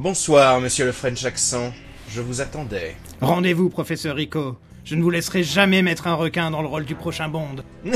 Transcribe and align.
Bonsoir, 0.00 0.60
monsieur 0.62 0.86
le 0.86 0.92
French 0.92 1.26
accent. 1.26 1.74
Je 2.08 2.22
vous 2.22 2.40
attendais. 2.40 2.96
Rendez-vous, 3.20 3.68
professeur 3.68 4.16
Rico. 4.16 4.56
Je 4.82 4.94
ne 4.94 5.02
vous 5.02 5.10
laisserai 5.10 5.42
jamais 5.42 5.82
mettre 5.82 6.06
un 6.06 6.14
requin 6.14 6.50
dans 6.50 6.62
le 6.62 6.68
rôle 6.68 6.86
du 6.86 6.94
prochain 6.94 7.28
Bond. 7.28 7.56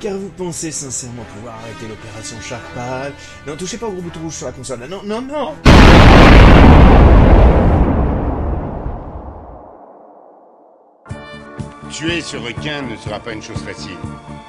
Car 0.00 0.18
vous 0.18 0.28
pensez 0.36 0.70
sincèrement 0.70 1.22
pouvoir 1.34 1.54
arrêter 1.54 1.88
l'opération 1.88 2.36
Parade 2.74 3.14
Non, 3.46 3.56
touchez 3.56 3.78
pas 3.78 3.86
au 3.86 3.92
gros 3.92 4.02
bouton 4.02 4.20
rouge 4.20 4.34
sur 4.34 4.44
la 4.44 4.52
console. 4.52 4.80
Non, 4.80 5.00
non, 5.02 5.22
non 5.22 5.54
Tuer 11.90 12.20
ce 12.20 12.36
requin 12.36 12.82
ne 12.82 12.96
sera 12.96 13.18
pas 13.18 13.32
une 13.32 13.42
chose 13.42 13.62
facile. 13.62 13.96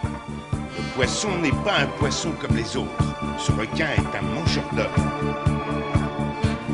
Le 0.04 0.84
poisson 0.94 1.30
n'est 1.42 1.52
pas 1.64 1.78
un 1.78 1.88
poisson 2.00 2.34
comme 2.42 2.58
les 2.58 2.76
autres. 2.76 3.16
Ce 3.40 3.54
requin 3.54 3.88
est 3.92 4.18
un 4.18 4.24
mangeur 4.24 4.66
d'hommes. 4.76 5.23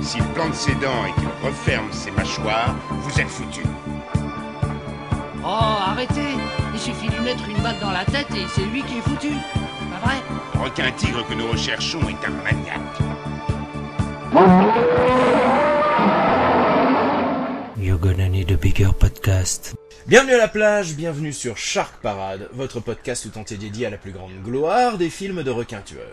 S'il 0.02 0.23
plante 0.34 0.55
ses 0.55 0.73
dents 0.76 1.05
et 1.05 1.20
qu'il 1.20 1.30
referme 1.45 1.91
ses 1.91 2.12
mâchoires, 2.12 2.76
vous 2.89 3.20
êtes 3.20 3.27
foutus. 3.27 3.66
Oh, 5.44 5.48
arrêtez 5.48 6.35
Il 6.73 6.80
suffit 6.80 7.08
de 7.08 7.16
lui 7.16 7.22
mettre 7.22 7.48
une 7.49 7.62
balle 7.62 7.80
dans 7.81 7.91
la 7.91 8.05
tête 8.05 8.27
et 8.31 8.45
c'est 8.55 8.66
lui 8.66 8.81
qui 8.84 8.98
est 8.98 9.02
foutu. 9.02 9.30
Pas 9.30 10.08
vrai? 10.08 10.16
Le 10.55 10.62
requin 10.62 10.91
tigre 10.91 11.27
que 11.27 11.34
nous 11.34 11.48
recherchons 11.52 11.99
est 12.02 12.25
un 12.25 12.31
maniaque. 12.44 12.80
You're 17.77 18.00
gonna 18.00 18.30
need 18.30 18.52
a 18.52 18.58
bigger 18.58 18.89
podcast. 18.97 19.75
Bienvenue 20.08 20.34
à 20.34 20.38
la 20.38 20.47
plage, 20.47 20.95
bienvenue 20.95 21.34
sur 21.34 21.58
Shark 21.58 22.02
Parade, 22.02 22.50
votre 22.53 22.80
podcast 22.80 23.30
tout 23.30 23.38
entier 23.38 23.58
dédié 23.58 23.88
à 23.88 23.89
la 23.89 23.97
plus 23.97 24.11
grande 24.11 24.31
gloire 24.44 24.97
des 24.97 25.09
films 25.09 25.44
de 25.44 25.52
requins 25.52 25.81
tueurs. 25.81 26.06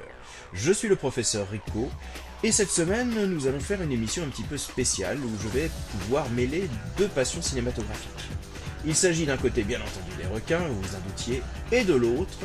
Je 0.52 0.72
suis 0.72 0.88
le 0.88 0.96
professeur 0.96 1.48
Rico, 1.50 1.90
et 2.42 2.52
cette 2.52 2.70
semaine, 2.70 3.10
nous 3.26 3.46
allons 3.46 3.60
faire 3.60 3.82
une 3.82 3.92
émission 3.92 4.22
un 4.22 4.28
petit 4.28 4.42
peu 4.42 4.56
spéciale 4.56 5.18
où 5.18 5.30
je 5.42 5.48
vais 5.48 5.70
pouvoir 5.92 6.28
mêler 6.30 6.68
deux 6.98 7.08
passions 7.08 7.42
cinématographiques. 7.42 8.10
Il 8.84 8.94
s'agit 8.94 9.26
d'un 9.26 9.36
côté, 9.36 9.62
bien 9.64 9.80
entendu, 9.80 10.16
des 10.16 10.26
requins, 10.28 10.60
vous 10.68 10.80
vous 10.80 10.94
en 10.94 11.00
doutiez, 11.08 11.42
et 11.72 11.82
de 11.84 11.94
l'autre, 11.94 12.38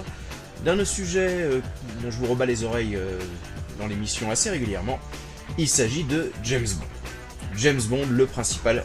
d'un 0.65 0.83
sujet 0.85 1.29
euh, 1.29 1.61
dont 2.01 2.09
je 2.09 2.17
vous 2.17 2.27
rebats 2.27 2.45
les 2.45 2.63
oreilles 2.63 2.95
euh, 2.95 3.19
dans 3.77 3.87
l'émission 3.87 4.31
assez 4.31 4.49
régulièrement. 4.49 4.99
Il 5.57 5.67
s'agit 5.67 6.03
de 6.03 6.31
James 6.43 6.67
Bond. 6.79 6.85
James 7.57 7.81
Bond, 7.81 8.07
le 8.09 8.25
principal 8.25 8.83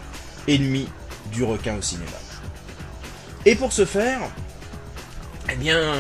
ennemi 0.49 0.89
du 1.33 1.45
requin 1.45 1.77
au 1.77 1.83
cinéma. 1.83 2.11
Et 3.45 3.55
pour 3.55 3.73
ce 3.73 3.85
faire, 3.85 4.21
eh 5.53 5.57
bien, 5.57 5.95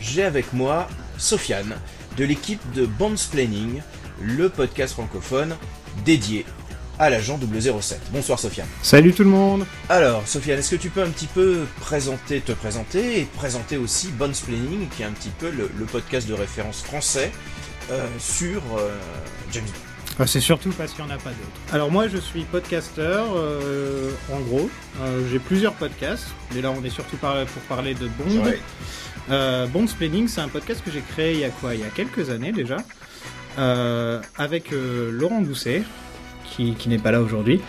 j'ai 0.00 0.24
avec 0.24 0.52
moi 0.52 0.88
Sofiane 1.16 1.76
de 2.16 2.24
l'équipe 2.24 2.60
de 2.72 2.84
Bondsplaining, 2.84 3.80
le 4.20 4.48
podcast 4.48 4.92
francophone 4.94 5.56
dédié 6.04 6.44
à 6.98 7.10
l'agent 7.10 7.38
007. 7.38 8.00
Bonsoir 8.10 8.38
Sofiane. 8.40 8.66
Salut 8.82 9.12
tout 9.12 9.22
le 9.22 9.30
monde 9.30 9.64
Alors, 9.88 10.26
Sofiane, 10.26 10.58
est-ce 10.58 10.72
que 10.72 10.80
tu 10.80 10.90
peux 10.90 11.02
un 11.02 11.10
petit 11.10 11.28
peu 11.28 11.60
présenter, 11.80 12.40
te 12.40 12.50
présenter 12.52 13.20
et 13.20 13.24
présenter 13.24 13.76
aussi 13.76 14.08
Bondsplaining, 14.08 14.88
qui 14.88 15.02
est 15.02 15.06
un 15.06 15.12
petit 15.12 15.28
peu 15.38 15.50
le, 15.50 15.70
le 15.78 15.84
podcast 15.84 16.28
de 16.28 16.34
référence 16.34 16.82
français 16.82 17.30
euh, 17.92 18.04
sur 18.18 18.60
euh, 18.76 18.96
James 19.52 19.64
Bond? 19.64 19.72
Ah, 20.20 20.26
C'est 20.26 20.40
surtout 20.40 20.70
parce 20.70 20.92
qu'il 20.92 21.04
n'y 21.04 21.12
en 21.12 21.14
a 21.14 21.18
pas 21.18 21.30
d'autres. 21.30 21.72
Alors 21.74 21.92
moi 21.92 22.08
je 22.08 22.16
suis 22.16 22.42
podcasteur, 22.42 23.26
euh, 23.36 24.10
en 24.32 24.40
gros. 24.40 24.68
Euh, 25.02 25.20
J'ai 25.30 25.38
plusieurs 25.38 25.74
podcasts, 25.74 26.26
mais 26.52 26.60
là 26.62 26.72
on 26.76 26.82
est 26.82 26.90
surtout 26.90 27.16
par- 27.18 27.44
pour 27.46 27.62
parler 27.62 27.94
de 27.94 28.08
Bond. 28.08 28.44
Ouais. 28.44 28.58
Euh, 29.30 29.68
Bondsplaining, 29.68 30.26
c'est 30.26 30.40
un 30.40 30.48
podcast 30.48 30.82
que 30.84 30.90
j'ai 30.90 31.02
créé 31.02 31.34
il 31.34 31.40
y 31.40 31.44
a 31.44 31.50
quoi? 31.50 31.74
Il 31.76 31.80
y 31.80 31.84
a 31.84 31.88
quelques 31.90 32.30
années 32.30 32.50
déjà, 32.50 32.78
euh, 33.58 34.20
avec 34.36 34.72
euh, 34.72 35.10
Laurent 35.10 35.40
Doucet, 35.40 35.82
qui, 36.56 36.88
n'est 36.88 36.98
pas 36.98 37.12
là 37.12 37.20
aujourd'hui. 37.20 37.60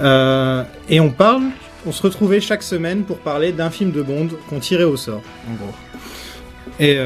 Euh, 0.00 0.64
et 0.88 1.00
on 1.00 1.10
parle, 1.10 1.44
on 1.86 1.92
se 1.92 2.02
retrouvait 2.02 2.40
chaque 2.40 2.62
semaine 2.62 3.04
pour 3.04 3.18
parler 3.18 3.52
d'un 3.52 3.70
film 3.70 3.90
de 3.90 4.02
Bond 4.02 4.28
qu'on 4.48 4.60
tirait 4.60 4.84
au 4.84 4.96
sort, 4.96 5.22
en 5.50 5.54
gros. 5.54 5.74
Et, 6.80 6.98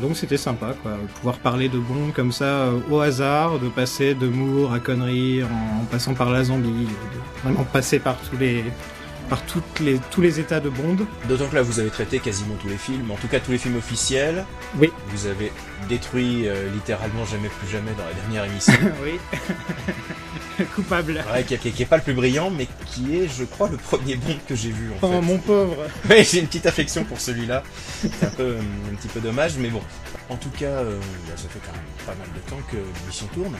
donc 0.00 0.16
c'était 0.16 0.36
sympa, 0.36 0.74
quoi, 0.82 0.92
pouvoir 1.16 1.38
parler 1.38 1.68
de 1.68 1.78
Bond 1.78 2.12
comme 2.14 2.30
ça 2.30 2.68
au 2.90 3.00
hasard, 3.00 3.58
de 3.58 3.68
passer 3.68 4.14
de 4.14 4.28
Moore 4.28 4.72
à 4.72 4.78
conneries, 4.78 5.42
en, 5.42 5.82
en 5.82 5.84
passant 5.90 6.14
par 6.14 6.30
la 6.30 6.44
zombie, 6.44 6.68
de 6.68 7.42
vraiment 7.42 7.64
passer 7.64 7.98
par 7.98 8.16
tous 8.16 8.38
les, 8.38 8.64
par 9.28 9.42
toutes 9.42 9.80
les, 9.80 9.98
tous 10.10 10.20
les 10.20 10.40
états 10.40 10.60
de 10.60 10.68
Bond. 10.68 10.96
D'autant 11.28 11.48
que 11.48 11.54
là, 11.54 11.62
vous 11.62 11.80
avez 11.80 11.90
traité 11.90 12.18
quasiment 12.18 12.54
tous 12.60 12.68
les 12.68 12.76
films, 12.76 13.10
en 13.10 13.16
tout 13.16 13.28
cas 13.28 13.40
tous 13.40 13.52
les 13.52 13.58
films 13.58 13.76
officiels. 13.76 14.44
Oui. 14.78 14.90
Vous 15.08 15.26
avez 15.26 15.52
détruit 15.88 16.48
euh, 16.48 16.70
littéralement 16.72 17.24
jamais 17.24 17.48
plus 17.48 17.68
jamais 17.68 17.92
dans 17.92 18.04
la 18.04 18.14
dernière 18.14 18.44
émission. 18.44 18.74
oui. 19.02 19.18
Coupable. 20.74 21.24
Ouais, 21.32 21.44
qui, 21.44 21.56
qui- 21.58 21.70
qui 21.72 21.82
est 21.82 21.86
pas 21.86 21.96
le 21.96 22.02
plus 22.02 22.14
brillant, 22.14 22.50
mais 22.50 22.66
qui 22.86 23.16
est, 23.16 23.28
je 23.28 23.44
crois, 23.44 23.68
le 23.68 23.76
premier 23.76 24.16
Bond 24.16 24.36
que 24.48 24.54
j'ai 24.54 24.70
vu 24.70 24.90
en 24.90 24.96
Oh 25.02 25.10
fait. 25.12 25.20
mon 25.20 25.38
pauvre. 25.38 25.76
Ouais, 26.10 26.24
j'ai 26.24 26.40
une 26.40 26.46
petite 26.46 26.66
affection 26.66 27.04
pour 27.04 27.20
celui-là. 27.20 27.62
C'est 28.00 28.24
un 28.26 28.30
peu 28.30 28.42
euh, 28.42 28.60
un 28.92 28.94
petit 28.96 29.08
peu 29.08 29.20
dommage, 29.20 29.52
mais 29.58 29.68
bon. 29.68 29.80
En 30.30 30.36
tout 30.36 30.50
cas, 30.50 30.66
euh, 30.66 30.98
bah, 31.26 31.32
ça 31.36 31.48
fait 31.48 31.60
quand 31.64 31.72
même 31.72 31.82
pas 32.06 32.14
mal 32.14 32.28
de 32.34 32.50
temps 32.50 32.60
que 32.70 32.76
l'émission 33.00 33.26
tourne. 33.34 33.56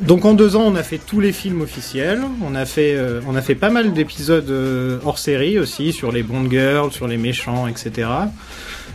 Donc 0.00 0.24
en 0.24 0.34
deux 0.34 0.56
ans, 0.56 0.62
on 0.66 0.74
a 0.76 0.82
fait 0.82 0.98
tous 0.98 1.20
les 1.20 1.32
films 1.32 1.60
officiels. 1.62 2.22
On 2.42 2.54
a 2.54 2.64
fait, 2.64 2.94
euh, 2.96 3.20
on 3.26 3.34
a 3.36 3.42
fait 3.42 3.54
pas 3.54 3.70
mal 3.70 3.92
d'épisodes 3.92 4.48
euh, 4.50 4.98
hors 5.04 5.18
série 5.18 5.58
aussi 5.58 5.92
sur 5.92 6.12
les 6.12 6.22
Bond 6.22 6.48
Girls, 6.50 6.92
sur 6.92 7.06
les 7.08 7.16
méchants, 7.18 7.66
etc. 7.66 8.08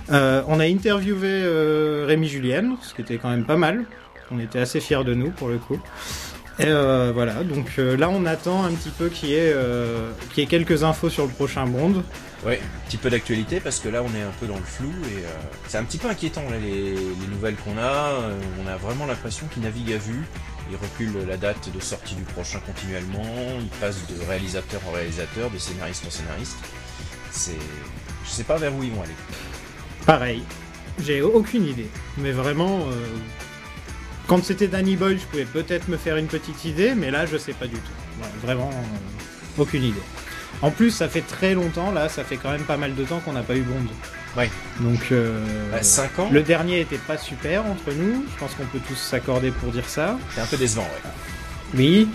On 0.10 0.60
a 0.60 0.66
interviewé 0.66 1.42
Rémi 2.06 2.28
Julienne, 2.28 2.76
ce 2.82 2.94
qui 2.94 3.02
était 3.02 3.18
quand 3.18 3.30
même 3.30 3.46
pas 3.46 3.56
mal. 3.56 3.86
On 4.32 4.40
était 4.40 4.60
assez 4.60 4.80
fiers 4.80 5.04
de 5.06 5.14
nous 5.14 5.30
pour 5.32 5.48
le 5.48 5.58
coup. 5.58 5.80
Et 6.62 6.68
euh, 6.68 7.12
voilà, 7.12 7.44
donc 7.44 7.68
euh, 7.80 7.98
là 7.98 8.08
on 8.10 8.24
attend 8.28 8.64
un 8.64 8.72
petit 8.72 8.92
peu 8.92 9.10
qu'il 9.10 9.30
y, 9.30 9.34
ait, 9.34 9.52
euh, 9.52 10.12
qu'il 10.32 10.44
y 10.44 10.46
ait 10.46 10.50
quelques 10.50 10.84
infos 10.84 11.10
sur 11.10 11.26
le 11.26 11.32
prochain 11.32 11.66
Bond. 11.66 12.04
Ouais, 12.46 12.60
un 12.64 12.88
petit 12.88 12.98
peu 12.98 13.10
d'actualité 13.10 13.60
parce 13.60 13.80
que 13.80 13.90
là 13.90 14.04
on 14.04 14.16
est 14.16 14.22
un 14.22 14.32
peu 14.40 14.46
dans 14.46 14.58
le 14.58 14.64
flou 14.64 14.92
et 15.06 15.26
euh, 15.26 15.30
c'est 15.68 15.80
un 15.80 15.84
petit 15.84 15.98
peu 15.98 16.08
inquiétant 16.08 16.44
là, 16.52 16.58
les, 16.62 16.94
les 16.94 17.28
nouvelles 17.32 17.56
qu'on 17.56 17.80
a. 17.80 18.14
On 18.64 18.68
a 18.68 18.78
vraiment 18.78 19.08
l'impression 19.08 19.48
qu'ils 19.48 19.64
naviguent 19.64 19.94
à 19.94 19.98
vue. 19.98 20.24
Ils 20.70 20.78
reculent 20.78 21.28
la 21.28 21.38
date 21.38 21.70
de 21.74 21.80
sortie 21.80 22.14
du 22.14 22.24
prochain 22.24 22.60
continuellement. 22.64 23.26
Ils 23.60 23.80
passent 23.80 24.06
de 24.08 24.24
réalisateur 24.28 24.82
en 24.88 24.92
réalisateur, 24.92 25.50
de 25.50 25.58
scénariste 25.58 26.06
en 26.06 26.12
scénariste. 26.12 26.58
C'est, 27.32 27.58
je 28.24 28.30
sais 28.30 28.44
pas 28.44 28.58
vers 28.58 28.76
où 28.76 28.84
ils 28.84 28.92
vont 28.92 29.02
aller. 29.02 29.12
Pareil, 30.06 30.44
j'ai 31.04 31.24
aucune 31.24 31.66
idée. 31.66 31.90
Mais 32.18 32.32
vraiment, 32.32 32.86
quand 34.32 34.46
c'était 34.46 34.70
Danny 34.70 34.96
Boyle, 34.96 35.20
je 35.20 35.26
pouvais 35.26 35.44
peut-être 35.44 35.90
me 35.90 35.98
faire 35.98 36.16
une 36.16 36.28
petite 36.28 36.64
idée, 36.64 36.94
mais 36.96 37.12
là, 37.12 37.26
je 37.26 37.36
sais 37.36 37.52
pas 37.52 37.68
du 37.68 37.76
tout. 37.76 38.22
Ouais, 38.22 38.30
vraiment, 38.42 38.70
euh, 38.70 39.62
aucune 39.62 39.84
idée. 39.84 40.00
En 40.62 40.72
plus, 40.72 40.92
ça 40.92 41.10
fait 41.10 41.20
très 41.20 41.54
longtemps, 41.54 41.92
là, 41.92 42.08
ça 42.08 42.24
fait 42.24 42.38
quand 42.38 42.50
même 42.50 42.64
pas 42.64 42.78
mal 42.78 42.96
de 42.96 43.04
temps 43.04 43.20
qu'on 43.20 43.34
n'a 43.34 43.44
pas 43.44 43.58
eu 43.58 43.62
Bond. 43.62 43.76
Ouais. 44.38 44.50
Donc, 44.80 45.12
euh, 45.12 45.44
5 45.82 46.20
ans, 46.20 46.30
le 46.32 46.44
dernier 46.44 46.80
était 46.80 46.98
pas 46.98 47.18
super 47.18 47.66
entre 47.66 47.92
nous. 47.94 48.24
Je 48.34 48.40
pense 48.40 48.54
qu'on 48.56 48.64
peut 48.68 48.80
tous 48.88 48.96
s'accorder 48.96 49.52
pour 49.52 49.74
dire 49.74 49.90
ça. 49.90 50.18
c'est 50.34 50.40
un 50.40 50.46
peu 50.46 50.56
décevant. 50.56 50.84
Ouais. 50.84 51.10
Oui. 51.76 52.10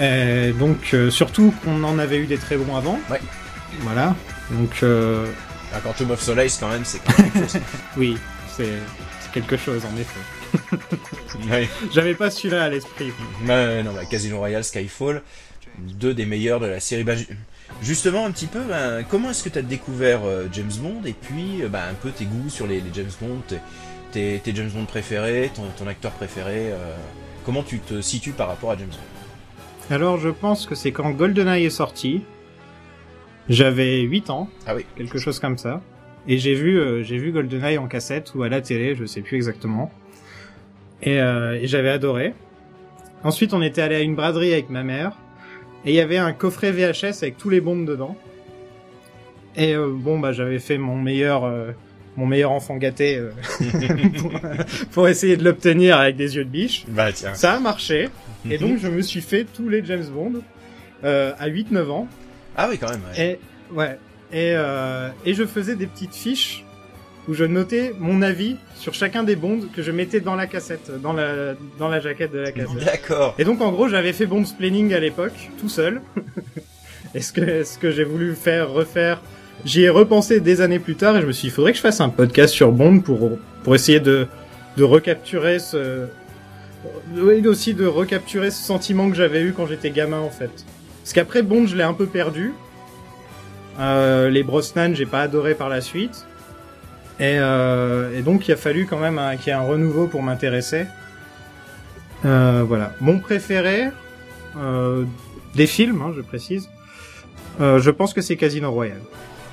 Euh, 0.00 0.54
donc, 0.54 0.78
euh, 0.94 1.10
surtout 1.10 1.52
qu'on 1.62 1.84
en 1.84 1.98
avait 1.98 2.16
eu 2.16 2.24
des 2.24 2.38
très 2.38 2.56
bons 2.56 2.74
avant. 2.74 2.98
Ouais. 3.10 3.20
Voilà. 3.80 4.16
Donc, 4.52 4.70
euh, 4.84 5.26
Un 5.74 5.80
Quantum 5.80 6.12
of 6.12 6.22
Solace 6.22 6.56
quand 6.58 6.70
même, 6.70 6.86
c'est 6.86 7.04
quelque 7.04 7.40
chose. 7.40 7.60
oui, 7.98 8.16
c'est 8.56 8.72
quelque 9.34 9.58
chose 9.58 9.82
en 9.84 9.94
effet. 10.00 10.41
J'avais 11.92 12.14
pas 12.14 12.30
celui-là 12.30 12.64
à 12.64 12.68
l'esprit. 12.68 13.12
Non, 13.46 13.92
bah, 13.94 14.04
Casino 14.10 14.38
Royale, 14.38 14.64
Skyfall, 14.64 15.22
deux 15.78 16.14
des 16.14 16.26
meilleurs 16.26 16.60
de 16.60 16.66
la 16.66 16.80
série. 16.80 17.04
Bah, 17.04 17.16
ju- 17.16 17.26
justement, 17.82 18.26
un 18.26 18.30
petit 18.30 18.46
peu, 18.46 18.60
ben, 18.60 19.04
comment 19.08 19.30
est-ce 19.30 19.42
que 19.44 19.48
tu 19.48 19.58
as 19.58 19.62
découvert 19.62 20.20
euh, 20.24 20.46
James 20.52 20.70
Bond 20.80 21.02
et 21.06 21.12
puis 21.14 21.62
euh, 21.62 21.68
bah, 21.68 21.82
un 21.90 21.94
peu 21.94 22.10
tes 22.10 22.24
goûts 22.24 22.48
sur 22.50 22.66
les, 22.66 22.80
les 22.80 22.90
James 22.94 23.10
Bond, 23.20 23.38
tes, 23.48 23.58
tes, 24.12 24.38
tes 24.40 24.54
James 24.54 24.70
Bond 24.70 24.84
préférés, 24.84 25.50
ton, 25.54 25.62
ton 25.78 25.86
acteur 25.86 26.12
préféré 26.12 26.70
euh, 26.72 26.94
Comment 27.44 27.62
tu 27.64 27.80
te 27.80 28.00
situes 28.00 28.32
par 28.32 28.48
rapport 28.48 28.70
à 28.70 28.76
James 28.76 28.88
Bond? 28.88 29.94
Alors, 29.94 30.18
je 30.18 30.28
pense 30.28 30.66
que 30.66 30.74
c'est 30.76 30.92
quand 30.92 31.10
GoldenEye 31.10 31.64
est 31.64 31.70
sorti. 31.70 32.22
J'avais 33.48 34.00
8 34.02 34.30
ans, 34.30 34.48
Ah 34.66 34.76
oui, 34.76 34.86
quelque 34.96 35.18
chose 35.18 35.40
comme 35.40 35.58
ça. 35.58 35.80
Et 36.28 36.38
j'ai 36.38 36.54
vu, 36.54 36.78
euh, 36.78 37.02
j'ai 37.02 37.18
vu 37.18 37.32
GoldenEye 37.32 37.78
en 37.78 37.88
cassette 37.88 38.32
ou 38.36 38.44
à 38.44 38.48
la 38.48 38.60
télé, 38.60 38.94
je 38.94 39.04
sais 39.04 39.22
plus 39.22 39.34
exactement. 39.36 39.90
Et, 41.02 41.20
euh, 41.20 41.54
et 41.60 41.66
j'avais 41.66 41.90
adoré. 41.90 42.34
Ensuite, 43.24 43.54
on 43.54 43.62
était 43.62 43.82
allé 43.82 43.96
à 43.96 44.00
une 44.00 44.14
braderie 44.14 44.52
avec 44.52 44.70
ma 44.70 44.82
mère. 44.82 45.12
Et 45.84 45.90
il 45.90 45.94
y 45.94 46.00
avait 46.00 46.18
un 46.18 46.32
coffret 46.32 46.70
VHS 46.72 47.22
avec 47.22 47.36
tous 47.38 47.50
les 47.50 47.60
bombes 47.60 47.86
dedans. 47.86 48.16
Et 49.56 49.74
euh, 49.74 49.88
bon, 49.92 50.18
bah 50.18 50.32
j'avais 50.32 50.58
fait 50.60 50.78
mon 50.78 50.96
meilleur, 50.96 51.44
euh, 51.44 51.72
mon 52.16 52.26
meilleur 52.26 52.52
enfant 52.52 52.76
gâté 52.76 53.16
euh, 53.18 53.30
pour, 54.18 54.32
pour 54.92 55.08
essayer 55.08 55.36
de 55.36 55.44
l'obtenir 55.44 55.98
avec 55.98 56.16
des 56.16 56.36
yeux 56.36 56.44
de 56.44 56.50
biche. 56.50 56.84
bah 56.88 57.12
tiens. 57.12 57.34
Ça 57.34 57.54
a 57.54 57.60
marché. 57.60 58.08
Et 58.50 58.58
donc, 58.58 58.78
je 58.78 58.88
me 58.88 59.02
suis 59.02 59.20
fait 59.20 59.44
tous 59.44 59.68
les 59.68 59.84
James 59.84 60.06
Bond 60.12 60.34
euh, 61.04 61.32
à 61.38 61.48
8-9 61.48 61.90
ans. 61.90 62.08
Ah 62.56 62.68
oui, 62.70 62.78
quand 62.78 62.90
même. 62.90 63.00
ouais. 63.16 63.38
Et 63.72 63.74
ouais. 63.74 63.98
Et, 64.32 64.52
euh, 64.56 65.08
et 65.26 65.34
je 65.34 65.44
faisais 65.44 65.76
des 65.76 65.86
petites 65.86 66.14
fiches 66.14 66.64
où 67.28 67.34
je 67.34 67.44
notais 67.44 67.94
mon 67.98 68.22
avis 68.22 68.56
sur 68.74 68.94
chacun 68.94 69.22
des 69.22 69.36
bonds 69.36 69.60
que 69.74 69.82
je 69.82 69.92
mettais 69.92 70.20
dans 70.20 70.34
la 70.34 70.46
cassette, 70.46 70.90
dans 71.00 71.12
la, 71.12 71.54
dans 71.78 71.88
la 71.88 72.00
jaquette 72.00 72.32
de 72.32 72.38
la 72.38 72.52
cassette. 72.52 72.84
D'accord. 72.84 73.34
Et 73.38 73.44
donc 73.44 73.60
en 73.60 73.70
gros 73.70 73.88
j'avais 73.88 74.12
fait 74.12 74.26
Bond 74.26 74.44
Planning 74.58 74.92
à 74.92 75.00
l'époque, 75.00 75.50
tout 75.60 75.68
seul. 75.68 76.00
Est-ce 77.14 77.32
que, 77.34 77.42
est-ce 77.42 77.78
que 77.78 77.90
j'ai 77.90 78.04
voulu 78.04 78.34
faire, 78.34 78.70
refaire? 78.70 79.20
J'y 79.66 79.82
ai 79.82 79.90
repensé 79.90 80.40
des 80.40 80.62
années 80.62 80.78
plus 80.78 80.94
tard 80.94 81.14
et 81.16 81.20
je 81.20 81.26
me 81.26 81.32
suis 81.32 81.42
dit, 81.42 81.48
il 81.48 81.50
faudrait 81.54 81.72
que 81.72 81.76
je 81.76 81.82
fasse 81.82 82.00
un 82.00 82.08
podcast 82.08 82.54
sur 82.54 82.72
Bond 82.72 83.00
pour, 83.00 83.38
pour 83.64 83.74
essayer 83.74 84.00
de, 84.00 84.26
de 84.78 84.82
recapturer 84.82 85.58
ce, 85.58 86.06
aussi 87.44 87.74
de 87.74 87.86
recapturer 87.86 88.50
ce 88.50 88.62
sentiment 88.62 89.10
que 89.10 89.16
j'avais 89.16 89.42
eu 89.42 89.52
quand 89.52 89.66
j'étais 89.66 89.90
gamin 89.90 90.20
en 90.20 90.30
fait. 90.30 90.50
Parce 91.02 91.12
qu'après 91.12 91.42
Bond 91.42 91.66
je 91.66 91.76
l'ai 91.76 91.82
un 91.82 91.92
peu 91.92 92.06
perdu. 92.06 92.54
Euh, 93.78 94.30
les 94.30 94.42
Brosnan 94.42 94.94
j'ai 94.94 95.06
pas 95.06 95.20
adoré 95.20 95.54
par 95.54 95.68
la 95.68 95.80
suite. 95.80 96.26
Et, 97.20 97.38
euh, 97.38 98.18
et 98.18 98.22
donc 98.22 98.48
il 98.48 98.52
a 98.52 98.56
fallu 98.56 98.86
quand 98.86 98.98
même 98.98 99.20
qu'il 99.38 99.48
y 99.48 99.50
ait 99.50 99.58
un 99.58 99.60
renouveau 99.62 100.06
pour 100.06 100.22
m'intéresser. 100.22 100.86
Euh, 102.24 102.64
voilà. 102.66 102.92
Mon 103.00 103.18
préféré 103.18 103.88
euh, 104.56 105.04
des 105.54 105.66
films, 105.66 106.02
hein, 106.02 106.12
je 106.16 106.20
précise. 106.22 106.68
je 107.60 107.90
pense 107.90 108.14
que 108.14 108.20
c'est 108.20 108.36
Casino 108.36 108.70
Royale. 108.72 109.02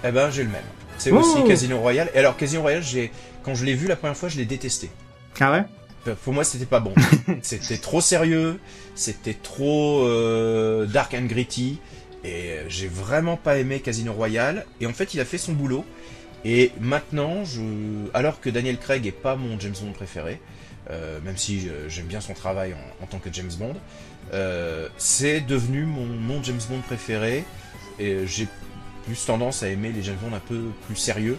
Eh 0.04 0.12
ben, 0.12 0.30
j'ai 0.30 0.44
le 0.44 0.50
même. 0.50 0.62
C'est 0.98 1.12
Oh. 1.12 1.18
aussi 1.18 1.44
Casino 1.48 1.78
Royale. 1.80 2.10
Et 2.14 2.20
alors, 2.20 2.36
Casino 2.38 2.62
Royale, 2.62 2.84
j'ai, 2.84 3.12
quand 3.44 3.56
je 3.56 3.66
l'ai 3.66 3.74
vu 3.74 3.88
la 3.88 3.96
première 3.96 4.18
fois, 4.18 4.30
je 4.30 4.38
l'ai 4.38 4.46
détesté. 4.46 4.90
Ah 5.40 5.52
ouais? 5.52 6.14
Pour 6.24 6.34
moi, 6.34 6.44
c'était 6.44 6.66
pas 6.66 6.80
bon. 6.80 6.94
c'était 7.42 7.78
trop 7.78 8.02
sérieux, 8.02 8.60
c'était 8.96 9.34
trop 9.42 10.04
euh, 10.06 10.86
dark 10.86 11.14
and 11.14 11.26
gritty, 11.26 11.80
et 12.24 12.58
j'ai 12.68 12.88
vraiment 12.88 13.38
pas 13.38 13.58
aimé 13.58 13.80
Casino 13.80 14.14
Royale. 14.14 14.66
Et 14.82 14.88
en 14.88 14.94
fait, 14.94 15.14
il 15.14 15.20
a 15.20 15.26
fait 15.26 15.38
son 15.38 15.54
boulot. 15.54 15.86
Et 16.46 16.72
maintenant, 16.80 17.44
alors 18.14 18.40
que 18.40 18.50
Daniel 18.50 18.78
Craig 18.78 19.06
est 19.06 19.12
pas 19.12 19.36
mon 19.36 19.60
James 19.60 19.76
Bond 19.82 19.92
préféré, 19.92 20.40
euh, 20.90 21.20
même 21.26 21.38
si 21.38 21.68
euh, 21.68 21.90
j'aime 21.90 22.06
bien 22.06 22.22
son 22.22 22.34
travail 22.34 22.74
en, 23.04 23.06
tant 23.08 23.20
que 23.20 23.30
James 23.32 23.52
Bond, 23.60 23.76
euh, 24.34 24.88
c'est 24.98 25.42
devenu 25.42 25.84
mon, 25.86 26.42
James 26.44 26.60
Bond 26.70 26.80
préféré. 26.88 27.44
Et 28.00 28.26
j'ai 28.26 28.48
plus 29.06 29.26
tendance 29.26 29.64
à 29.64 29.68
aimer 29.70 29.92
les 29.92 30.02
James 30.04 30.18
Bond 30.24 30.34
un 30.36 30.40
peu 30.40 30.60
plus 30.88 30.96
sérieux. 30.96 31.38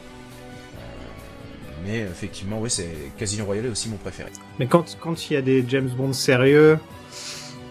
Mais 1.86 2.00
effectivement, 2.00 2.60
oui, 2.60 2.68
c'est 2.70 2.88
Casino 3.18 3.46
Royale 3.46 3.66
est 3.66 3.70
aussi 3.70 3.88
mon 3.88 3.96
préféré. 3.96 4.28
Mais 4.58 4.66
quand 4.66 5.30
il 5.30 5.34
y 5.34 5.36
a 5.36 5.42
des 5.42 5.64
James 5.66 5.88
Bond 5.96 6.12
sérieux, 6.12 6.78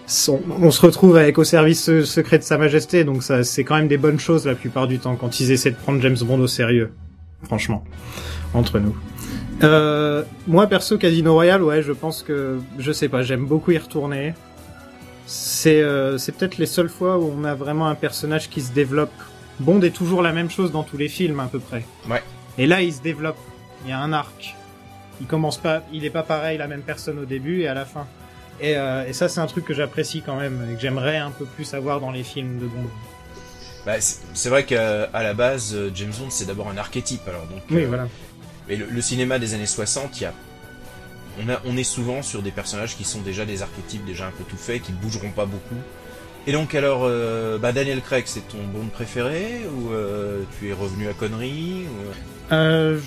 son- 0.08 0.42
on 0.60 0.72
se 0.72 0.82
retrouve 0.82 1.16
avec 1.18 1.38
au 1.38 1.44
service 1.44 1.84
se- 1.84 2.04
secret 2.04 2.40
de 2.40 2.44
Sa 2.44 2.58
Majesté, 2.58 3.04
donc 3.04 3.22
ça 3.22 3.44
c'est 3.44 3.64
quand 3.64 3.76
même 3.76 3.88
des 3.88 3.98
bonnes 4.00 4.20
choses 4.20 4.48
la 4.48 4.56
plupart 4.56 4.88
du 4.88 4.98
temps 4.98 5.16
quand 5.16 5.40
ils 5.40 5.52
essaient 5.52 5.70
de 5.70 5.76
prendre 5.76 6.02
James 6.02 6.18
Bond 6.24 6.40
au 6.40 6.48
sérieux. 6.48 6.92
Franchement, 7.44 7.84
entre 8.54 8.80
nous. 8.80 8.96
Euh, 9.64 10.24
moi 10.48 10.68
perso 10.68 10.98
Casino 10.98 11.34
Royale, 11.34 11.64
ouais, 11.64 11.84
je 11.84 11.92
pense 11.92 12.24
que 12.24 12.60
je 12.78 12.92
sais 12.92 13.10
pas, 13.10 13.24
j'aime 13.24 13.46
beaucoup 13.46 13.72
y 13.72 13.78
retourner. 13.78 14.34
C'est 15.26 15.82
euh, 15.82 16.18
c'est 16.18 16.32
peut-être 16.32 16.58
les 16.58 16.66
seules 16.66 16.90
fois 16.90 17.18
où 17.18 17.32
on 17.38 17.44
a 17.44 17.56
vraiment 17.56 17.88
un 17.88 17.96
personnage 17.96 18.50
qui 18.50 18.62
se 18.62 18.72
développe. 18.72 19.12
Bond 19.60 19.82
est 19.82 19.96
toujours 19.96 20.22
la 20.22 20.32
même 20.32 20.50
chose 20.50 20.72
dans 20.72 20.84
tous 20.84 20.98
les 20.98 21.10
films 21.10 21.40
à 21.40 21.46
peu 21.46 21.60
près. 21.60 21.84
Ouais. 22.10 22.24
Et 22.58 22.66
là, 22.66 22.82
il 22.82 22.94
se 22.94 23.02
développe. 23.02 23.38
Il 23.84 23.90
y 23.90 23.94
a 23.94 24.00
un 24.00 24.14
arc. 24.14 24.56
Il 25.22 25.28
commence 25.28 25.58
pas, 25.58 25.84
il 25.92 26.06
est 26.06 26.10
pas 26.10 26.24
pareil 26.24 26.58
la 26.58 26.68
même 26.68 26.82
personne 26.82 27.20
au 27.20 27.26
début 27.26 27.62
et 27.62 27.68
à 27.68 27.74
la 27.74 27.86
fin. 27.86 28.08
Et, 28.62 28.76
euh, 28.76 29.06
et 29.06 29.14
ça, 29.14 29.28
c'est 29.28 29.40
un 29.40 29.48
truc 29.48 29.66
que 29.66 29.74
j'apprécie 29.74 30.22
quand 30.26 30.38
même 30.38 30.66
et 30.70 30.76
que 30.76 30.82
j'aimerais 30.82 31.18
un 31.18 31.32
peu 31.32 31.46
plus 31.46 31.74
avoir 31.74 32.00
dans 32.00 32.12
les 32.12 32.24
films 32.24 32.60
de 32.60 32.66
Bond. 32.66 32.90
Bah, 33.90 33.96
c'est 34.00 34.50
vrai 34.50 34.66
qu'à 34.66 35.10
la 35.12 35.34
base, 35.34 35.74
euh, 35.74 35.90
James 35.96 36.14
Bond, 36.20 36.30
c'est 36.30 36.46
d'abord 36.46 36.70
un 36.70 36.78
archétype. 36.78 37.28
Alors, 37.28 37.48
donc, 37.48 37.64
Oui, 37.72 37.86
euh, 37.86 37.88
voilà. 37.88 38.08
Mais 38.68 38.76
le, 38.76 38.86
le 38.86 39.02
cinéma 39.02 39.40
des 39.40 39.56
années 39.56 39.66
60, 39.66 40.20
il 40.20 40.24
y 40.24 40.26
a, 40.28 40.34
on, 41.44 41.50
a, 41.50 41.60
on 41.66 41.76
est 41.76 41.84
souvent 41.84 42.22
sur 42.22 42.44
des 42.44 42.52
personnages 42.52 42.96
qui 42.96 43.04
sont 43.04 43.22
déjà 43.22 43.46
des 43.46 43.64
archétypes 43.64 44.06
déjà 44.06 44.28
un 44.28 44.32
peu 44.32 44.44
tout 44.44 44.58
faits, 44.58 44.84
qui 44.84 44.92
bougeront 44.92 45.32
pas 45.32 45.48
beaucoup. 45.48 45.82
Et 46.46 46.52
donc 46.52 46.76
alors, 46.76 47.02
euh, 47.04 47.58
bah 47.58 47.72
Daniel 47.72 48.02
Craig, 48.02 48.26
c'est 48.28 48.48
ton 48.48 48.60
Bond 48.72 48.90
préféré 48.94 49.62
ou 49.74 49.92
euh, 49.92 50.44
tu 50.60 50.70
es 50.70 50.74
revenu 50.74 51.08
à 51.08 51.14
conneries 51.14 51.86
ou... 51.88 52.54
Euh, 52.54 53.00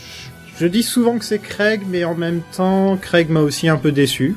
je, 0.58 0.64
je 0.64 0.66
dis 0.66 0.82
souvent 0.82 1.16
que 1.16 1.24
c'est 1.24 1.38
Craig, 1.38 1.82
mais 1.88 2.02
en 2.02 2.16
même 2.16 2.42
temps, 2.56 2.96
Craig 2.96 3.30
m'a 3.30 3.40
aussi 3.40 3.68
un 3.68 3.76
peu 3.76 3.92
déçu. 3.92 4.34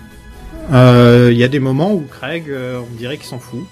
Il 0.70 1.38
y 1.38 1.44
a 1.44 1.48
des 1.48 1.60
moments 1.60 1.92
où 1.92 2.02
Craig, 2.02 2.46
on 2.52 2.96
dirait 2.96 3.18
qu'il 3.18 3.26
s'en 3.26 3.40
fout. 3.40 3.66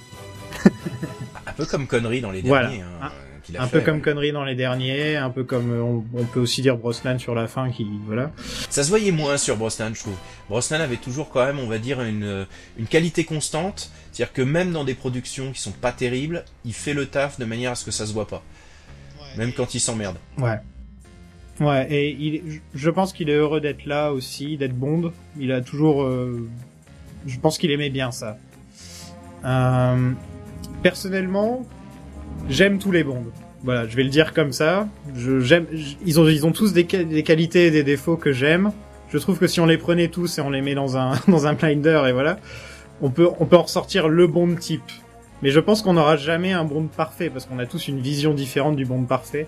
Un 1.54 1.56
peu 1.58 1.66
comme 1.66 1.88
conneries 1.88 2.22
dans 2.22 2.32
les 2.32 2.42
Voilà. 2.42 2.68
derniers. 2.70 2.84
hein, 3.02 3.12
qu'il 3.44 3.58
a 3.58 3.62
Un 3.64 3.68
fait, 3.68 3.80
peu 3.80 3.86
comme 3.86 4.02
connerie 4.02 4.32
dans 4.32 4.46
les 4.46 4.56
derniers, 4.56 5.18
un 5.18 5.30
peu 5.30 5.44
comme 5.44 5.72
euh, 5.72 5.82
on, 5.82 6.06
on 6.14 6.24
peut 6.24 6.40
aussi 6.40 6.62
dire 6.62 6.78
Brosnan 6.78 7.20
sur 7.20 7.36
la 7.36 7.48
fin, 7.48 7.70
qui 7.72 7.86
voilà. 8.06 8.32
Ça 8.70 8.84
se 8.84 8.90
voyait 8.90 9.12
moins 9.12 9.36
sur 9.38 9.58
Brosnan, 9.58 9.94
je 9.94 10.00
trouve. 10.00 10.16
Brosnan 10.50 10.80
avait 10.82 10.96
toujours 10.98 11.30
quand 11.30 11.46
même, 11.46 11.60
on 11.60 11.68
va 11.68 11.78
dire, 11.78 12.02
une, 12.02 12.48
une 12.78 12.86
qualité 12.88 13.26
constante. 13.26 13.92
C'est-à-dire 14.12 14.32
que 14.34 14.42
même 14.42 14.72
dans 14.72 14.84
des 14.86 14.94
productions 14.94 15.52
qui 15.52 15.60
sont 15.62 15.72
pas 15.72 15.92
terribles, 15.92 16.46
il 16.66 16.74
fait 16.74 16.94
le 16.94 17.06
taf 17.06 17.38
de 17.38 17.44
manière 17.46 17.72
à 17.72 17.76
ce 17.76 17.84
que 17.84 17.92
ça 17.92 18.06
se 18.06 18.14
voit 18.14 18.28
pas. 18.28 18.42
Même 19.38 19.52
quand 19.52 19.74
il 19.76 19.80
s'emmerde. 19.80 20.16
Ouais. 20.38 20.58
Ouais, 21.60 21.86
et 21.92 22.12
il, 22.18 22.42
je- 22.74 22.80
je 22.80 22.90
pense 22.90 23.12
qu'il 23.14 23.30
est 23.30 23.36
heureux 23.36 23.60
d'être 23.62 23.86
là 23.86 24.12
aussi, 24.14 24.58
d'être 24.58 24.74
Bond. 24.76 25.12
Il 25.38 25.52
a 25.52 25.62
toujours, 25.62 26.04
euh, 26.04 26.48
je 27.28 27.38
pense 27.40 27.58
qu'il 27.58 27.72
aimait 27.72 27.90
bien 27.90 28.12
ça. 28.12 28.38
Euh, 29.46 30.12
personnellement, 30.84 31.66
j'aime 32.50 32.78
tous 32.78 32.92
les 32.92 33.04
Bonds. 33.04 33.32
Voilà, 33.64 33.88
je 33.88 33.96
vais 33.96 34.04
le 34.04 34.10
dire 34.10 34.34
comme 34.34 34.52
ça. 34.52 34.88
Je, 35.16 35.40
j'aime, 35.40 35.66
ils 36.06 36.20
ont, 36.20 36.28
ils 36.28 36.46
ont 36.46 36.52
tous 36.52 36.74
des, 36.74 36.84
des 36.84 37.24
qualités 37.24 37.68
et 37.68 37.72
des 37.72 37.84
défauts 37.84 38.18
que 38.18 38.34
j'aime. 38.34 38.72
Je 39.10 39.18
trouve 39.18 39.40
que 39.40 39.48
si 39.48 39.60
on 39.62 39.66
les 39.66 39.78
prenait 39.78 40.10
tous 40.10 40.38
et 40.38 40.42
on 40.42 40.50
les 40.50 40.62
met 40.62 40.76
dans 40.76 40.98
un, 40.98 41.14
dans 41.28 41.48
un 41.48 41.54
blinder 41.54 42.04
et 42.08 42.12
voilà, 42.12 42.38
on 43.02 43.10
peut, 43.10 43.30
on 43.40 43.46
peut 43.46 43.56
en 43.56 43.64
ressortir 43.64 44.10
le 44.10 44.28
Bond 44.28 44.56
type. 44.56 44.82
Mais 45.42 45.50
je 45.50 45.60
pense 45.60 45.82
qu'on 45.82 45.94
n'aura 45.94 46.18
jamais 46.18 46.52
un 46.52 46.66
Bond 46.66 46.88
parfait 46.96 47.30
parce 47.30 47.46
qu'on 47.46 47.60
a 47.60 47.66
tous 47.66 47.88
une 47.88 48.00
vision 48.00 48.34
différente 48.34 48.76
du 48.76 48.86
Bond 48.86 49.04
parfait. 49.04 49.48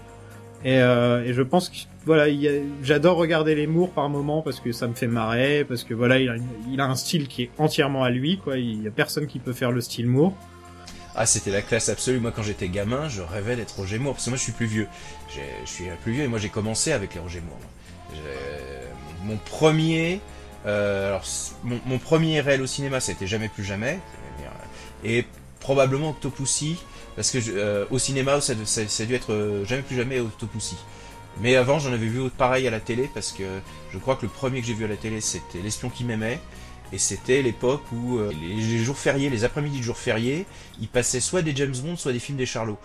Et, 0.63 0.79
euh, 0.79 1.23
et 1.23 1.33
je 1.33 1.41
pense 1.41 1.69
que 1.69 1.75
voilà, 2.05 2.25
j'adore 2.83 3.17
regarder 3.17 3.55
les 3.55 3.67
Moore 3.67 3.89
par 3.89 4.09
moment 4.09 4.41
parce 4.41 4.59
que 4.59 4.71
ça 4.71 4.87
me 4.87 4.93
fait 4.93 5.07
marrer, 5.07 5.65
parce 5.67 5.83
que 5.83 5.93
voilà, 5.93 6.19
il 6.19 6.29
a, 6.29 6.35
il 6.71 6.79
a 6.79 6.85
un 6.85 6.95
style 6.95 7.27
qui 7.27 7.43
est 7.43 7.49
entièrement 7.57 8.03
à 8.03 8.09
lui, 8.09 8.37
quoi. 8.37 8.57
Il 8.57 8.83
y 8.83 8.87
a 8.87 8.91
personne 8.91 9.27
qui 9.27 9.39
peut 9.39 9.53
faire 9.53 9.71
le 9.71 9.81
style 9.81 10.07
Moore. 10.07 10.33
Ah, 11.15 11.25
c'était 11.25 11.51
la 11.51 11.61
classe 11.61 11.87
absolue. 11.89 12.19
Moi, 12.19 12.31
quand 12.35 12.43
j'étais 12.43 12.67
gamin, 12.67 13.07
je 13.07 13.21
rêvais 13.21 13.55
d'être 13.55 13.75
Roger 13.77 13.99
Moore. 13.99 14.15
Parce 14.15 14.25
que 14.25 14.29
moi, 14.31 14.37
je 14.37 14.43
suis 14.43 14.51
plus 14.51 14.65
vieux. 14.65 14.87
Je 15.29 15.39
suis 15.69 15.85
plus 16.03 16.11
vieux 16.13 16.23
et 16.23 16.27
moi, 16.27 16.39
j'ai 16.39 16.49
commencé 16.49 16.91
avec 16.91 17.13
les 17.13 17.21
Roger 17.21 17.41
Moore. 17.41 17.59
J'ai- 18.13 19.25
Mon 19.25 19.37
premier, 19.37 20.19
euh, 20.65 21.17
c- 21.23 21.53
mon, 21.63 21.97
premier 21.99 22.41
réel 22.41 22.61
au 22.61 22.67
cinéma, 22.67 22.99
c'était 22.99 23.27
Jamais 23.27 23.47
plus 23.49 23.63
jamais. 23.63 23.99
Et 25.03 25.25
probablement 25.59 26.09
Octopussy. 26.09 26.77
Parce 27.15 27.31
que 27.31 27.37
euh, 27.47 27.85
au 27.91 27.97
cinéma, 27.97 28.41
ça, 28.41 28.53
ça, 28.65 28.81
a 28.81 29.05
dû 29.05 29.15
être 29.15 29.31
euh, 29.31 29.63
Jamais 29.65 29.81
plus 29.83 29.95
jamais 29.95 30.19
Octopussy. 30.19 30.75
Mais 31.41 31.55
avant, 31.55 31.79
j'en 31.79 31.91
avais 31.93 32.05
vu 32.07 32.29
pareil 32.29 32.67
à 32.67 32.71
la 32.71 32.79
télé 32.79 33.09
parce 33.13 33.31
que 33.31 33.43
je 33.91 33.97
crois 33.97 34.15
que 34.15 34.23
le 34.23 34.29
premier 34.29 34.61
que 34.61 34.67
j'ai 34.67 34.73
vu 34.73 34.85
à 34.85 34.87
la 34.87 34.95
télé, 34.97 35.21
c'était 35.21 35.59
L'espion 35.63 35.89
qui 35.89 36.03
m'aimait. 36.03 36.39
Et 36.95 36.97
c'était 36.97 37.41
l'époque 37.41 37.83
où 37.91 38.19
euh, 38.19 38.31
les, 38.41 38.55
les 38.55 38.77
jours 38.77 38.97
fériés, 38.97 39.29
les 39.29 39.43
après-midi 39.43 39.79
de 39.79 39.83
jours 39.83 39.97
fériés, 39.97 40.45
il 40.79 40.87
passait 40.87 41.19
soit 41.19 41.41
des 41.41 41.53
James 41.53 41.75
Bond, 41.83 41.97
soit 41.97 42.13
des 42.13 42.19
films 42.19 42.37
des 42.37 42.45
Charlots. 42.45 42.79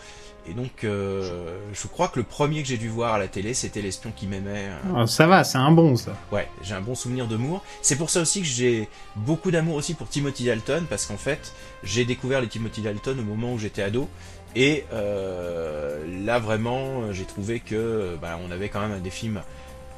Et 0.49 0.53
donc, 0.53 0.83
euh, 0.83 1.61
je 1.73 1.87
crois 1.87 2.09
que 2.09 2.19
le 2.19 2.25
premier 2.25 2.61
que 2.61 2.69
j'ai 2.69 2.77
dû 2.77 2.89
voir 2.89 3.15
à 3.15 3.21
la 3.21 3.29
télé, 3.29 3.55
c'était 3.55 3.81
L'espion 3.81 4.11
qui 4.11 4.27
m'aimait. 4.27 4.69
Ah, 4.97 5.07
ça 5.07 5.29
va, 5.29 5.45
c'est 5.45 5.59
un 5.59 5.71
bon 5.71 5.95
ça. 5.95 6.17
Ouais, 6.33 6.49
j'ai 6.61 6.75
un 6.75 6.81
bon 6.81 6.97
souvenir 6.97 7.29
de 7.29 7.37
Moore. 7.37 7.63
C'est 7.83 7.95
pour 7.95 8.11
ça 8.11 8.21
aussi 8.21 8.41
que 8.41 8.49
j'ai 8.49 8.89
beaucoup 9.15 9.53
d'amour 9.53 9.77
aussi 9.77 9.95
pour 9.95 10.09
Timothy 10.09 10.47
Dalton, 10.47 10.87
parce 10.91 11.07
qu'en 11.07 11.19
fait, 11.19 11.53
j'ai 11.85 12.05
découvert 12.05 12.41
les 12.41 12.49
Timothy 12.49 12.81
Dalton 12.81 13.17
au 13.17 13.23
moment 13.23 13.53
où 13.53 13.59
j'étais 13.61 13.83
ado. 13.83 14.09
Et 14.57 14.87
euh, 14.93 16.05
là, 16.25 16.41
vraiment, 16.41 17.13
j'ai 17.13 17.27
trouvé 17.27 17.61
que 17.61 18.17
bah, 18.21 18.41
on 18.45 18.51
avait 18.51 18.71
quand 18.71 18.81
même 18.81 19.01
des 19.03 19.11
films 19.11 19.41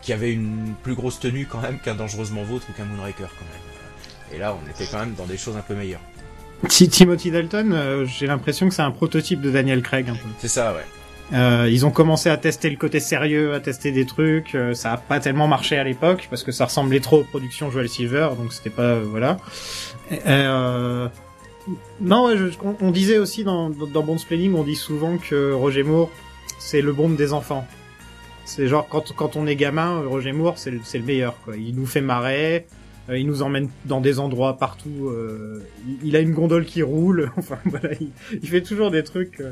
qui 0.03 0.13
avaient 0.13 0.33
une 0.33 0.75
plus 0.83 0.95
grosse 0.95 1.19
tenue 1.19 1.47
quand 1.47 1.63
même 1.63 1.79
qu'un 1.79 1.95
Dangereusement 1.95 2.43
Vôtre 2.43 2.67
ou 2.69 2.75
qu'un 2.75 2.85
Moonraker 2.85 3.31
quand 3.39 3.47
même. 3.47 3.72
Et 4.35 4.39
là, 4.39 4.57
on 4.57 4.71
était 4.71 4.87
quand 4.91 4.99
même 5.01 5.15
dans 5.15 5.27
des 5.27 5.37
choses 5.37 5.57
un 5.57 5.61
peu 5.63 5.75
meilleures. 5.75 6.01
Ti- 6.69 6.89
Timothy 6.89 7.31
Dalton, 7.31 7.73
euh, 7.73 8.07
j'ai 8.07 8.27
l'impression 8.27 8.69
que 8.69 8.75
c'est 8.75 8.83
un 8.83 8.91
prototype 8.93 9.41
de 9.41 9.51
Daniel 9.51 9.83
Craig 9.83 10.09
un 10.09 10.15
peu. 10.15 10.29
C'est 10.39 10.49
ça, 10.49 10.73
ouais. 10.73 10.85
Euh, 11.35 11.69
ils 11.71 11.87
ont 11.87 11.91
commencé 11.91 12.29
à 12.29 12.37
tester 12.37 12.69
le 12.69 12.77
côté 12.77 13.01
sérieux, 13.01 13.55
à 13.55 13.61
tester 13.61 13.91
des 13.91 14.05
trucs. 14.07 14.55
euh, 14.55 14.75
ça 14.75 14.93
a 14.93 14.97
pas 14.99 15.19
tellement 15.19 15.49
marché 15.49 15.77
à 15.79 15.85
l'époque 15.85 16.27
parce 16.31 16.43
que 16.45 16.53
ça 16.53 16.67
ressemblait 16.67 17.01
trop 17.01 17.21
aux 17.21 17.25
productions 17.25 17.71
Joel 17.71 17.89
Silver, 17.89 18.31
donc 18.39 18.53
c'était 18.53 18.71
pas 18.71 18.99
voilà. 19.01 19.39
Non, 22.01 22.27
ouais, 22.27 22.37
je- 22.37 22.49
on, 22.65 22.77
on 22.81 22.91
disait 22.91 23.19
aussi 23.19 23.45
dans, 23.45 23.71
dans, 23.71 24.03
Bond's 24.03 24.25
Planning, 24.25 24.55
on 24.55 24.65
dit 24.65 24.75
souvent 24.75 25.17
que 25.17 25.53
Roger 25.53 25.85
Moore 25.85 26.11
c'est 26.59 26.81
le 26.83 26.93
Bond 26.93 27.11
des 27.11 27.33
enfants. 27.33 27.67
C'est 28.45 28.67
genre 28.67 28.87
quand 28.89 29.13
quand 29.15 29.37
on 29.37 29.47
est 29.47 29.57
gamin, 29.57 30.03
Roger 30.07 30.33
Moore 30.33 30.59
c'est 30.59 30.71
le, 30.73 30.81
c'est 30.85 30.99
le 30.99 31.05
meilleur 31.05 31.35
quoi. 31.45 31.57
Il 31.57 31.75
nous 31.77 31.87
fait 31.87 32.01
marrer. 32.01 32.67
Euh, 33.09 33.19
il 33.19 33.27
nous 33.27 33.43
emmène 33.43 33.69
dans 33.87 34.01
des 34.01 34.19
endroits 34.19 34.57
partout. 34.59 35.09
euh, 35.09 35.63
il, 35.87 36.09
il 36.09 36.17
a 36.17 36.21
une 36.21 36.33
gondole 36.33 36.65
qui 36.65 36.83
roule. 36.83 37.31
Enfin 37.37 37.59
voilà, 37.65 37.91
il, 38.01 38.11
il 38.43 38.49
fait 38.49 38.63
toujours 38.63 38.91
des 38.91 39.03
trucs. 39.03 39.41
euh, 39.41 39.51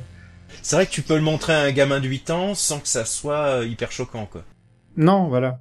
C'est 0.63 0.77
vrai 0.77 0.87
que 0.87 0.91
tu 0.93 1.03
peux 1.03 1.17
le 1.17 1.21
montrer 1.23 1.53
à 1.55 1.61
un 1.63 1.73
gamin 1.73 2.01
de 2.01 2.07
8 2.09 2.31
ans 2.31 2.55
sans 2.55 2.79
que 2.81 2.89
ça 2.89 3.05
soit 3.05 3.61
euh, 3.61 3.67
hyper 3.67 3.91
choquant, 3.93 4.27
quoi. 4.27 4.45
Non, 4.97 5.29
voilà. 5.29 5.61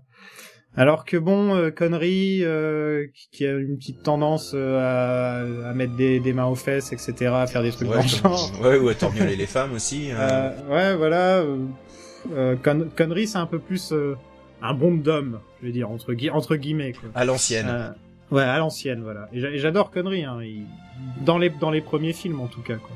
Alors 0.77 1.03
que 1.03 1.17
bon, 1.17 1.55
euh, 1.55 1.71
connerie, 1.71 2.39
euh, 2.43 3.07
qui 3.31 3.45
a 3.45 3.53
une 3.53 3.77
petite 3.77 4.03
tendance 4.03 4.51
euh, 4.53 4.77
à, 5.65 5.69
à 5.69 5.73
mettre 5.73 5.95
des, 5.95 6.19
des 6.19 6.31
mains 6.31 6.45
aux 6.45 6.55
fesses, 6.55 6.93
etc., 6.93 7.31
à 7.33 7.47
faire 7.47 7.63
des 7.63 7.71
trucs 7.71 7.89
Ouais, 7.89 7.97
dans 7.97 8.03
le 8.03 8.21
comme- 8.21 8.31
genre. 8.31 8.61
ouais, 8.61 8.77
ou 8.77 8.87
à 8.87 8.93
torgnoler 8.93 9.35
les 9.35 9.47
femmes 9.47 9.73
aussi. 9.73 10.09
hein. 10.11 10.17
Euh, 10.19 10.51
ouais, 10.69 10.95
voilà. 10.95 11.43
Con- 12.63 12.89
connerie, 12.95 13.27
c'est 13.27 13.37
un 13.37 13.45
peu 13.47 13.59
plus 13.59 13.91
euh, 13.93 14.15
un 14.61 14.73
bon 14.73 14.93
d'homme, 14.95 15.39
je 15.61 15.67
vais 15.67 15.71
dire 15.73 15.89
entre, 15.89 16.13
gui- 16.13 16.29
entre 16.29 16.55
guillemets. 16.55 16.93
Quoi. 16.93 17.09
À 17.15 17.25
l'ancienne. 17.25 17.67
Euh, 17.69 17.89
ouais, 18.31 18.43
à 18.43 18.57
l'ancienne, 18.57 19.01
voilà. 19.03 19.29
Et 19.33 19.39
j'a- 19.39 19.49
et 19.51 19.59
j'adore 19.59 19.91
connerie, 19.91 20.23
hein, 20.25 20.37
il- 20.41 20.65
dans 21.25 21.37
les 21.37 21.49
dans 21.49 21.71
les 21.71 21.81
premiers 21.81 22.13
films 22.13 22.41
en 22.41 22.47
tout 22.47 22.61
cas. 22.61 22.75
Quoi. 22.75 22.91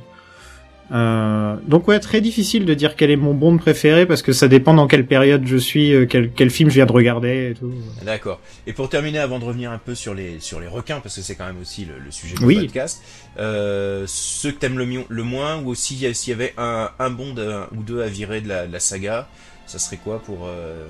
Euh, 0.92 1.56
donc 1.66 1.88
ouais, 1.88 2.00
très 2.02 2.20
difficile 2.20 2.66
de 2.66 2.74
dire 2.74 2.98
quel 2.98 3.10
est 3.10 3.16
mon 3.16 3.34
Bond 3.34 3.58
préféré 3.58 4.06
parce 4.06 4.22
que 4.22 4.34
ça 4.34 4.50
dépend 4.50 4.74
dans 4.74 4.86
quelle 4.86 5.06
période 5.08 5.44
je 5.48 5.56
suis, 5.56 5.94
euh, 5.94 6.06
quel, 6.06 6.30
quel 6.32 6.50
film 6.50 6.70
je 6.70 6.76
viens 6.76 6.86
de 6.86 6.92
regarder 6.92 7.52
et 7.52 7.54
tout. 7.58 7.72
D'accord. 8.06 8.42
Et 8.68 8.74
pour 8.74 8.90
terminer, 8.90 9.20
avant 9.20 9.40
de 9.40 9.46
revenir 9.46 9.72
un 9.72 9.78
peu 9.78 9.96
sur 9.96 10.14
les 10.14 10.42
sur 10.42 10.60
les 10.60 10.68
requins, 10.68 11.00
parce 11.00 11.16
que 11.16 11.22
c'est 11.22 11.36
quand 11.36 11.46
même 11.46 11.60
aussi 11.62 11.86
le, 11.86 11.98
le 12.04 12.12
sujet 12.12 12.36
du 12.36 12.44
Oui. 12.44 12.60
podcast, 12.60 13.02
euh, 13.40 14.04
ceux 14.08 14.52
que 14.52 14.58
t'aimes 14.60 14.78
le, 14.78 14.88
le 15.08 15.24
moins, 15.24 15.62
ou 15.62 15.70
aussi 15.70 15.96
s'il 16.14 16.30
y 16.32 16.34
avait 16.34 16.54
un, 16.58 16.90
un 17.00 17.10
Bond 17.10 17.36
euh, 17.38 17.64
ou 17.76 17.82
deux 17.82 18.02
à 18.02 18.08
virer 18.08 18.42
de 18.42 18.50
la, 18.50 18.68
de 18.68 18.74
la 18.74 18.80
saga, 18.82 19.30
ça 19.66 19.80
serait 19.80 19.98
quoi 19.98 20.20
pour 20.22 20.46
euh, 20.48 20.86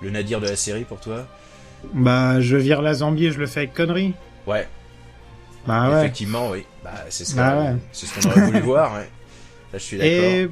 le 0.00 0.10
nadir 0.10 0.40
de 0.40 0.46
la 0.48 0.56
série 0.56 0.84
pour 0.84 1.00
toi 1.00 1.26
Bah, 1.92 2.40
je 2.40 2.56
vire 2.56 2.82
la 2.82 2.94
Zambie 2.94 3.26
et 3.26 3.32
je 3.32 3.38
le 3.38 3.46
fais 3.46 3.60
avec 3.60 3.74
connerie. 3.74 4.14
Ouais, 4.46 4.68
Bah 5.66 5.88
ouais. 5.90 5.98
effectivement, 6.00 6.50
oui. 6.50 6.64
Bah, 6.82 6.92
c'est 7.08 7.24
ce 7.24 7.34
qu'on 7.34 7.40
Bah 7.40 7.56
ouais. 7.72 7.76
c'est 7.92 8.06
ce 8.06 8.14
qu'on 8.20 8.30
aurait 8.30 8.40
voulu 8.42 8.60
voir. 8.62 8.94
Ouais. 8.94 9.08
Là, 9.72 9.78
je 9.78 9.78
suis 9.78 9.96
d'accord. 9.98 10.12
Et 10.12 10.50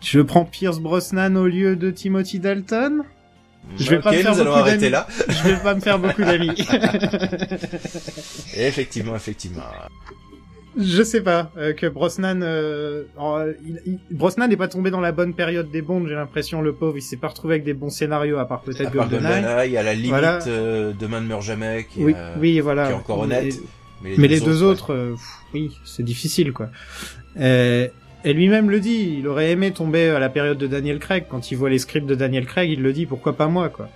je 0.00 0.20
prends 0.20 0.44
Pierce 0.44 0.78
Brosnan 0.78 1.34
au 1.36 1.46
lieu 1.46 1.74
de 1.76 1.90
Timothy 1.90 2.38
Dalton. 2.38 3.02
je 3.78 3.90
vais 3.90 3.98
pas 4.00 4.12
me 4.12 4.18
faire 4.18 4.32
nous 4.34 4.40
allons 4.40 4.50
beaucoup 4.50 4.60
arrêter 4.60 4.90
d'amis. 4.90 4.92
là. 4.92 5.06
Je 5.28 5.42
vais 5.48 5.56
pas 5.56 5.74
me 5.74 5.80
faire 5.80 5.98
beaucoup 5.98 6.22
d'amis. 6.22 6.50
Effectivement, 8.56 9.16
effectivement. 9.16 9.62
Je 10.78 11.02
sais 11.02 11.20
pas 11.22 11.50
euh, 11.56 11.72
que 11.72 11.86
Brosnan, 11.86 12.40
euh, 12.42 13.04
en- 13.16 13.44
il- 13.66 13.80
il- 13.86 14.16
Brosnan 14.16 14.48
n'est 14.48 14.56
pas 14.56 14.68
tombé 14.68 14.90
dans 14.90 15.00
la 15.00 15.12
bonne 15.12 15.34
période 15.34 15.70
des 15.70 15.82
Bonds. 15.82 16.06
J'ai 16.06 16.14
l'impression 16.14 16.62
le 16.62 16.72
pauvre, 16.72 16.96
il 16.96 17.02
s'est 17.02 17.16
pas 17.16 17.28
retrouvé 17.28 17.54
avec 17.54 17.64
des 17.64 17.74
bons 17.74 17.90
scénarios 17.90 18.38
à 18.38 18.46
part 18.46 18.60
À 18.60 18.64
peut-être 18.64 18.92
GoldenEye. 18.92 19.76
À 19.76 19.82
la 19.82 19.94
limite, 19.94 20.10
Voilà. 20.10 20.38
euh, 20.46 20.92
Demain 20.98 21.20
ne 21.20 21.26
meurt 21.26 21.42
jamais, 21.42 21.86
qui, 21.90 22.00
est, 22.00 22.04
Oui, 22.04 22.14
euh, 22.16 22.34
oui, 22.40 22.60
voilà. 22.60 22.86
qui 22.86 22.92
est 22.92 22.96
encore 22.96 23.18
honnête. 23.20 23.44
Et- 23.54 23.60
mais 24.02 24.14
Mais 24.16 24.28
les 24.28 24.40
deux 24.40 24.62
autres, 24.62 24.92
euh, 24.94 25.10
pff, 25.12 25.22
oui, 25.54 25.76
c'est 25.84 26.04
difficile, 26.04 26.52
quoi. 26.52 26.68
Euh, 27.40 27.88
et 28.24 28.32
lui-même 28.32 28.70
le 28.70 28.80
dit, 28.80 29.16
il 29.18 29.26
aurait 29.28 29.50
aimé 29.50 29.72
tomber 29.72 30.08
à 30.10 30.18
la 30.18 30.28
période 30.28 30.58
de 30.58 30.66
Daniel 30.66 30.98
Craig. 30.98 31.24
Quand 31.28 31.50
il 31.50 31.56
voit 31.56 31.70
les 31.70 31.78
scripts 31.78 32.06
de 32.06 32.14
Daniel 32.14 32.46
Craig, 32.46 32.70
il 32.70 32.82
le 32.82 32.92
dit, 32.92 33.06
pourquoi 33.06 33.32
pas 33.36 33.46
moi, 33.48 33.68
quoi. 33.68 33.88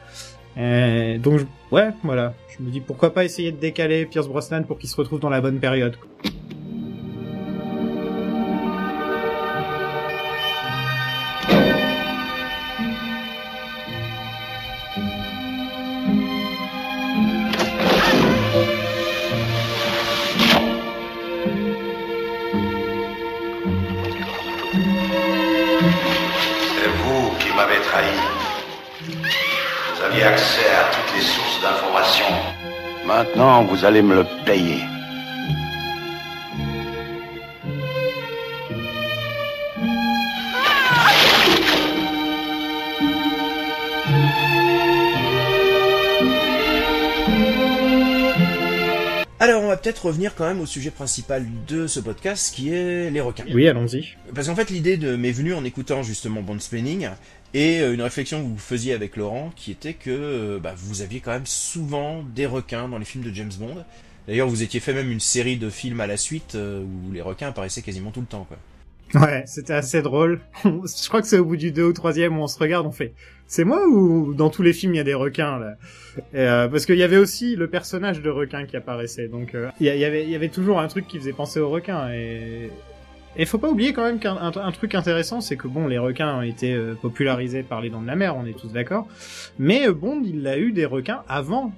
Euh, 0.58 1.18
donc, 1.18 1.40
ouais, 1.70 1.88
voilà. 2.04 2.34
Je 2.58 2.62
me 2.64 2.70
dis, 2.70 2.80
pourquoi 2.80 3.14
pas 3.14 3.24
essayer 3.24 3.52
de 3.52 3.56
décaler 3.56 4.04
Pierce 4.06 4.28
Brosnan 4.28 4.64
pour 4.64 4.78
qu'il 4.78 4.88
se 4.90 4.96
retrouve 4.96 5.20
dans 5.20 5.30
la 5.30 5.40
bonne 5.40 5.58
période. 5.58 5.96
quoi. 5.96 6.30
Maintenant, 33.14 33.62
vous 33.64 33.84
allez 33.84 34.00
me 34.00 34.14
le 34.14 34.24
payer. 34.46 34.80
Alors, 49.38 49.62
on 49.62 49.66
va 49.66 49.76
peut-être 49.76 50.06
revenir 50.06 50.34
quand 50.34 50.46
même 50.46 50.60
au 50.60 50.66
sujet 50.66 50.90
principal 50.90 51.44
de 51.68 51.86
ce 51.86 52.00
podcast, 52.00 52.54
qui 52.54 52.72
est 52.72 53.10
les 53.10 53.20
requins. 53.20 53.44
Oui, 53.52 53.68
allons-y. 53.68 54.14
Parce 54.34 54.46
qu'en 54.46 54.54
fait, 54.54 54.70
l'idée 54.70 54.96
de 54.96 55.16
m'est 55.16 55.32
venue 55.32 55.52
en 55.52 55.64
écoutant 55.64 56.02
justement 56.02 56.40
Bond 56.40 56.60
Splaining 56.60 57.10
et 57.54 57.80
euh, 57.80 57.94
une 57.94 58.02
réflexion 58.02 58.42
que 58.42 58.48
vous 58.48 58.58
faisiez 58.58 58.94
avec 58.94 59.16
Laurent, 59.16 59.52
qui 59.56 59.70
était 59.70 59.94
que 59.94 60.10
euh, 60.10 60.58
bah, 60.58 60.74
vous 60.76 61.02
aviez 61.02 61.20
quand 61.20 61.32
même 61.32 61.46
souvent 61.46 62.22
des 62.34 62.46
requins 62.46 62.88
dans 62.88 62.98
les 62.98 63.04
films 63.04 63.24
de 63.24 63.34
James 63.34 63.52
Bond. 63.58 63.84
D'ailleurs, 64.26 64.48
vous 64.48 64.62
étiez 64.62 64.80
fait 64.80 64.94
même 64.94 65.10
une 65.10 65.20
série 65.20 65.56
de 65.56 65.68
films 65.68 66.00
à 66.00 66.06
la 66.06 66.16
suite 66.16 66.54
euh, 66.54 66.82
où 66.82 67.12
les 67.12 67.20
requins 67.20 67.48
apparaissaient 67.48 67.82
quasiment 67.82 68.10
tout 68.10 68.20
le 68.20 68.26
temps. 68.26 68.46
Quoi. 68.48 68.56
Ouais, 69.20 69.42
c'était 69.46 69.74
assez 69.74 70.00
drôle. 70.00 70.40
je 70.64 71.08
crois 71.08 71.20
que 71.20 71.28
c'est 71.28 71.38
au 71.38 71.44
bout 71.44 71.56
du 71.56 71.72
deux 71.72 71.84
ou 71.84 71.92
troisième 71.92 72.38
où 72.38 72.42
on 72.42 72.46
se 72.46 72.58
regarde, 72.58 72.86
on 72.86 72.92
fait, 72.92 73.12
c'est 73.46 73.64
moi 73.64 73.86
ou 73.86 74.32
dans 74.32 74.48
tous 74.48 74.62
les 74.62 74.72
films 74.72 74.94
il 74.94 74.98
y 74.98 75.00
a 75.00 75.04
des 75.04 75.12
requins 75.12 75.58
là? 75.58 76.68
Parce 76.68 76.86
qu'il 76.86 76.96
y 76.96 77.02
avait 77.02 77.18
aussi 77.18 77.54
le 77.54 77.68
personnage 77.68 78.22
de 78.22 78.30
requin 78.30 78.64
qui 78.64 78.76
apparaissait, 78.76 79.28
donc 79.28 79.54
il 79.80 79.86
y 79.86 80.34
avait 80.34 80.48
toujours 80.48 80.80
un 80.80 80.88
truc 80.88 81.06
qui 81.06 81.18
faisait 81.18 81.34
penser 81.34 81.60
aux 81.60 81.68
requins. 81.68 82.10
Et 82.10 82.70
et 83.36 83.46
faut 83.46 83.58
pas 83.58 83.68
oublier 83.70 83.92
quand 83.92 84.04
même 84.04 84.18
qu'un 84.18 84.36
un, 84.36 84.52
un 84.54 84.72
truc 84.72 84.94
intéressant, 84.94 85.40
c'est 85.40 85.56
que 85.56 85.68
bon, 85.68 85.86
les 85.88 85.98
requins 85.98 86.38
ont 86.38 86.42
été 86.42 86.72
euh, 86.74 86.94
popularisés 86.94 87.62
par 87.62 87.80
les 87.80 87.90
dents 87.90 88.02
de 88.02 88.06
la 88.06 88.16
mer, 88.16 88.36
on 88.36 88.46
est 88.46 88.56
tous 88.58 88.68
d'accord. 88.72 89.06
Mais 89.58 89.88
euh, 89.88 89.92
Bond, 89.92 90.22
il 90.24 90.46
a 90.46 90.58
eu 90.58 90.72
des 90.72 90.84
requins 90.86 91.22
avant 91.28 91.72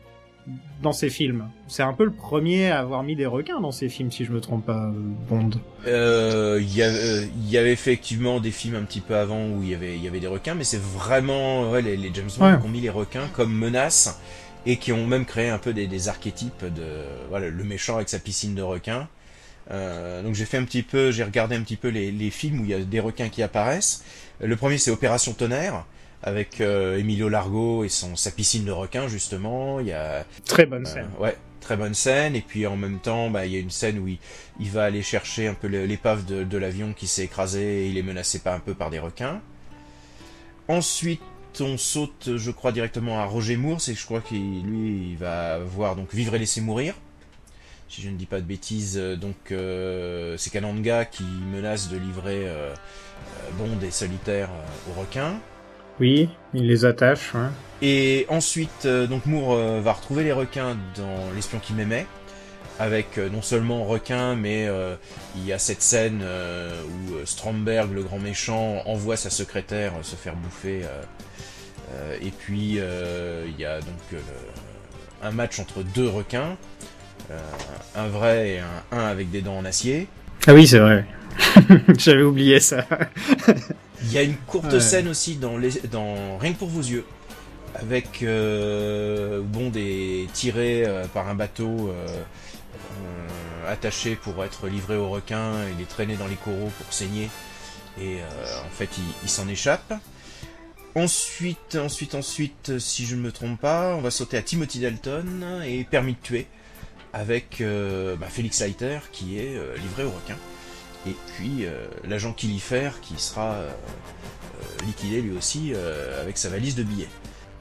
dans 0.82 0.92
ses 0.92 1.08
films. 1.08 1.48
C'est 1.68 1.82
un 1.82 1.94
peu 1.94 2.04
le 2.04 2.10
premier 2.12 2.70
à 2.70 2.80
avoir 2.80 3.02
mis 3.02 3.16
des 3.16 3.24
requins 3.24 3.60
dans 3.60 3.72
ses 3.72 3.88
films, 3.88 4.10
si 4.10 4.26
je 4.26 4.32
me 4.32 4.40
trompe 4.40 4.66
pas, 4.66 4.88
euh, 4.88 4.92
Bond. 5.28 5.50
Euh, 5.86 6.58
Il 6.60 6.76
y, 6.76 6.82
euh, 6.82 7.24
il 7.44 7.50
y 7.50 7.56
avait 7.56 7.72
effectivement 7.72 8.40
des 8.40 8.50
films 8.50 8.74
un 8.74 8.82
petit 8.82 9.00
peu 9.00 9.16
avant 9.16 9.46
où 9.48 9.62
il 9.62 9.70
y 9.70 9.74
avait, 9.74 9.96
y 9.98 10.10
des 10.10 10.26
requins, 10.26 10.54
mais 10.54 10.64
c'est 10.64 10.80
vraiment 10.82 11.70
ouais, 11.70 11.80
les, 11.80 11.96
les 11.96 12.10
James 12.12 12.28
Bond 12.38 12.44
Ouais. 12.44 12.58
qui 12.60 12.66
ont 12.66 12.68
mis 12.70 12.80
les 12.82 12.90
requins 12.90 13.26
comme 13.32 13.54
menace 13.54 14.20
et 14.66 14.76
qui 14.76 14.92
ont 14.92 15.06
même 15.06 15.24
créé 15.24 15.48
un 15.48 15.58
peu 15.58 15.72
des, 15.72 15.86
des 15.86 16.08
archétypes 16.08 16.64
de 16.64 16.82
voilà 17.30 17.48
le 17.48 17.64
méchant 17.64 17.96
avec 17.96 18.08
sa 18.10 18.18
piscine 18.18 18.54
de 18.54 18.62
requins. 18.62 19.08
Euh, 19.70 20.22
donc 20.22 20.34
j'ai 20.34 20.44
fait 20.44 20.58
un 20.58 20.64
petit 20.64 20.82
peu, 20.82 21.10
j'ai 21.10 21.24
regardé 21.24 21.56
un 21.56 21.62
petit 21.62 21.76
peu 21.76 21.88
les, 21.88 22.10
les 22.12 22.30
films 22.30 22.60
où 22.60 22.64
il 22.64 22.70
y 22.70 22.74
a 22.74 22.80
des 22.80 23.00
requins 23.00 23.28
qui 23.28 23.42
apparaissent. 23.42 24.04
Le 24.40 24.56
premier 24.56 24.78
c'est 24.78 24.90
Opération 24.90 25.32
Tonnerre 25.32 25.84
avec 26.22 26.60
euh, 26.60 26.98
Emilio 26.98 27.28
Largo 27.28 27.84
et 27.84 27.88
son 27.88 28.16
sa 28.16 28.30
piscine 28.30 28.64
de 28.64 28.72
requins 28.72 29.08
justement. 29.08 29.80
Il 29.80 29.86
y 29.86 29.92
a 29.92 30.24
Très 30.44 30.66
bonne 30.66 30.86
euh, 30.86 30.90
scène. 30.90 31.08
ouais, 31.18 31.36
très 31.60 31.76
bonne 31.76 31.94
scène. 31.94 32.36
Et 32.36 32.42
puis 32.42 32.66
en 32.66 32.76
même 32.76 32.98
temps, 32.98 33.30
bah, 33.30 33.46
il 33.46 33.52
y 33.52 33.56
a 33.56 33.60
une 33.60 33.70
scène 33.70 33.98
où 33.98 34.08
il, 34.08 34.18
il 34.60 34.70
va 34.70 34.84
aller 34.84 35.02
chercher 35.02 35.46
un 35.48 35.54
peu 35.54 35.66
l'épave 35.66 36.24
de, 36.26 36.44
de 36.44 36.58
l'avion 36.58 36.92
qui 36.92 37.06
s'est 37.06 37.24
écrasé 37.24 37.84
et 37.84 37.88
il 37.88 37.98
est 37.98 38.02
menacé 38.02 38.40
pas 38.40 38.54
un 38.54 38.60
peu 38.60 38.74
par 38.74 38.90
des 38.90 38.98
requins. 38.98 39.40
Ensuite, 40.68 41.20
on 41.60 41.76
saute, 41.76 42.36
je 42.36 42.50
crois, 42.50 42.72
directement 42.72 43.20
à 43.20 43.24
Roger 43.26 43.56
Moore. 43.56 43.80
C'est 43.80 43.94
je 43.94 44.04
crois 44.04 44.20
qu'il 44.20 44.62
lui, 44.62 45.10
il 45.10 45.16
va 45.16 45.58
voir 45.58 45.94
donc 45.96 46.14
Vivre 46.14 46.34
et 46.34 46.38
laisser 46.38 46.60
mourir. 46.60 46.94
Si 47.88 48.02
je 48.02 48.08
ne 48.08 48.16
dis 48.16 48.26
pas 48.26 48.40
de 48.40 48.46
bêtises, 48.46 48.96
euh, 48.98 49.14
donc 49.16 49.36
euh, 49.52 50.36
c'est 50.38 50.50
Kananga 50.50 51.04
qui 51.04 51.22
menace 51.24 51.88
de 51.90 51.96
livrer 51.96 52.46
euh, 52.48 52.70
euh, 52.72 53.50
Bond 53.58 53.78
et 53.86 53.90
Solitaire 53.90 54.48
aux 54.90 55.00
requins. 55.00 55.38
Oui, 56.00 56.28
il 56.54 56.66
les 56.66 56.84
attache. 56.84 57.34
hein. 57.34 57.52
Et 57.82 58.26
ensuite, 58.28 58.86
donc 58.86 59.26
Moore 59.26 59.80
va 59.80 59.92
retrouver 59.92 60.24
les 60.24 60.32
requins 60.32 60.76
dans 60.96 61.30
L'espion 61.36 61.60
qui 61.60 61.72
m'aimait, 61.72 62.06
avec 62.80 63.16
non 63.18 63.42
seulement 63.42 63.84
requins, 63.84 64.34
mais 64.34 64.66
euh, 64.66 64.96
il 65.36 65.44
y 65.46 65.52
a 65.52 65.58
cette 65.60 65.82
scène 65.82 66.20
euh, 66.24 66.82
où 66.82 67.24
Stromberg, 67.26 67.92
le 67.92 68.02
grand 68.02 68.18
méchant, 68.18 68.82
envoie 68.86 69.16
sa 69.16 69.30
secrétaire 69.30 69.92
se 70.02 70.16
faire 70.16 70.34
bouffer. 70.34 70.82
euh, 71.92 72.16
et 72.20 72.30
puis 72.30 72.78
il 72.80 73.60
y 73.60 73.64
a 73.64 73.80
donc 73.80 74.20
un 75.22 75.30
match 75.30 75.60
entre 75.60 75.82
deux 75.82 76.08
requins, 76.08 76.56
un 77.96 78.08
vrai 78.08 78.48
et 78.50 78.58
un, 78.60 78.98
un 78.98 79.06
avec 79.06 79.30
des 79.30 79.40
dents 79.42 79.56
en 79.58 79.64
acier. 79.64 80.08
Ah 80.46 80.54
oui, 80.54 80.66
c'est 80.66 80.78
vrai. 80.78 81.04
J'avais 81.98 82.22
oublié 82.22 82.60
ça. 82.60 82.86
Il 84.02 84.12
y 84.12 84.18
a 84.18 84.22
une 84.22 84.36
courte 84.36 84.72
Ouais. 84.72 84.80
scène 84.80 85.08
aussi 85.08 85.36
dans, 85.36 85.56
les, 85.56 85.70
dans 85.90 86.36
Rien 86.38 86.52
que 86.52 86.58
pour 86.58 86.68
vos 86.68 86.80
yeux, 86.82 87.04
avec 87.74 88.22
euh, 88.22 89.40
Bond 89.42 89.72
est 89.74 90.30
tiré 90.32 90.84
euh, 90.86 91.06
par 91.06 91.28
un 91.28 91.34
bateau 91.34 91.88
euh, 91.88 92.06
euh, 92.06 93.72
attaché 93.72 94.14
pour 94.16 94.44
être 94.44 94.68
livré 94.68 94.96
aux 94.96 95.08
requins, 95.08 95.52
il 95.76 95.82
est 95.82 95.88
traîné 95.88 96.16
dans 96.16 96.26
les 96.26 96.36
coraux 96.36 96.70
pour 96.78 96.92
saigner, 96.92 97.30
et 98.00 98.18
euh, 98.20 98.60
en 98.66 98.70
fait 98.70 98.90
il, 98.98 99.04
il 99.24 99.28
s'en 99.28 99.48
échappe. 99.48 99.94
Ensuite, 100.94 101.76
ensuite, 101.82 102.14
ensuite, 102.14 102.78
si 102.78 103.04
je 103.06 103.16
ne 103.16 103.20
me 103.22 103.32
trompe 103.32 103.60
pas, 103.60 103.96
on 103.96 104.00
va 104.00 104.12
sauter 104.12 104.36
à 104.36 104.42
Timothy 104.42 104.78
Dalton 104.78 105.62
et 105.66 105.82
Permis 105.84 106.12
de 106.12 106.18
tuer, 106.22 106.46
avec 107.14 107.60
euh, 107.60 108.16
bah, 108.16 108.26
Félix 108.28 108.60
Leiter 108.60 108.98
qui 109.12 109.38
est 109.38 109.56
euh, 109.56 109.76
livré 109.76 110.02
aux 110.04 110.10
requins. 110.10 110.36
et 111.06 111.14
puis 111.34 111.64
euh, 111.64 111.86
l'agent 112.02 112.32
Killifer 112.32 112.90
qui 113.00 113.14
sera 113.18 113.62
liquidé 114.86 115.22
lui 115.22 115.36
aussi 115.36 115.72
avec 116.20 116.36
sa 116.38 116.48
valise 116.48 116.74
de 116.74 116.82
billets. 116.82 117.08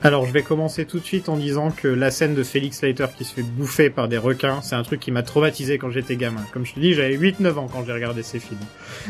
Alors, 0.06 0.26
je 0.26 0.34
vais 0.34 0.42
commencer 0.44 0.84
tout 0.86 1.00
de 1.00 1.06
suite 1.06 1.30
en 1.30 1.38
disant 1.38 1.72
que 1.72 1.88
la 1.88 2.12
scène 2.12 2.36
de 2.36 2.44
Félix 2.44 2.82
Leiter 2.82 3.06
qui 3.18 3.24
se 3.24 3.34
fait 3.34 3.42
bouffer 3.42 3.90
par 3.90 4.10
des 4.10 4.18
requins, 4.18 4.62
c'est 4.62 4.76
un 4.76 4.84
truc 4.84 5.00
qui 5.00 5.12
m'a 5.12 5.24
traumatisé 5.24 5.78
quand 5.78 5.90
j'étais 5.92 6.18
gamin. 6.18 6.44
Comme 6.52 6.66
je 6.66 6.74
te 6.74 6.80
dis, 6.82 6.94
j'avais 6.94 7.16
8-9 7.18 7.54
ans 7.58 7.70
quand 7.72 7.86
j'ai 7.86 7.94
regardé 7.94 8.22
ces 8.22 8.40
films. 8.40 8.60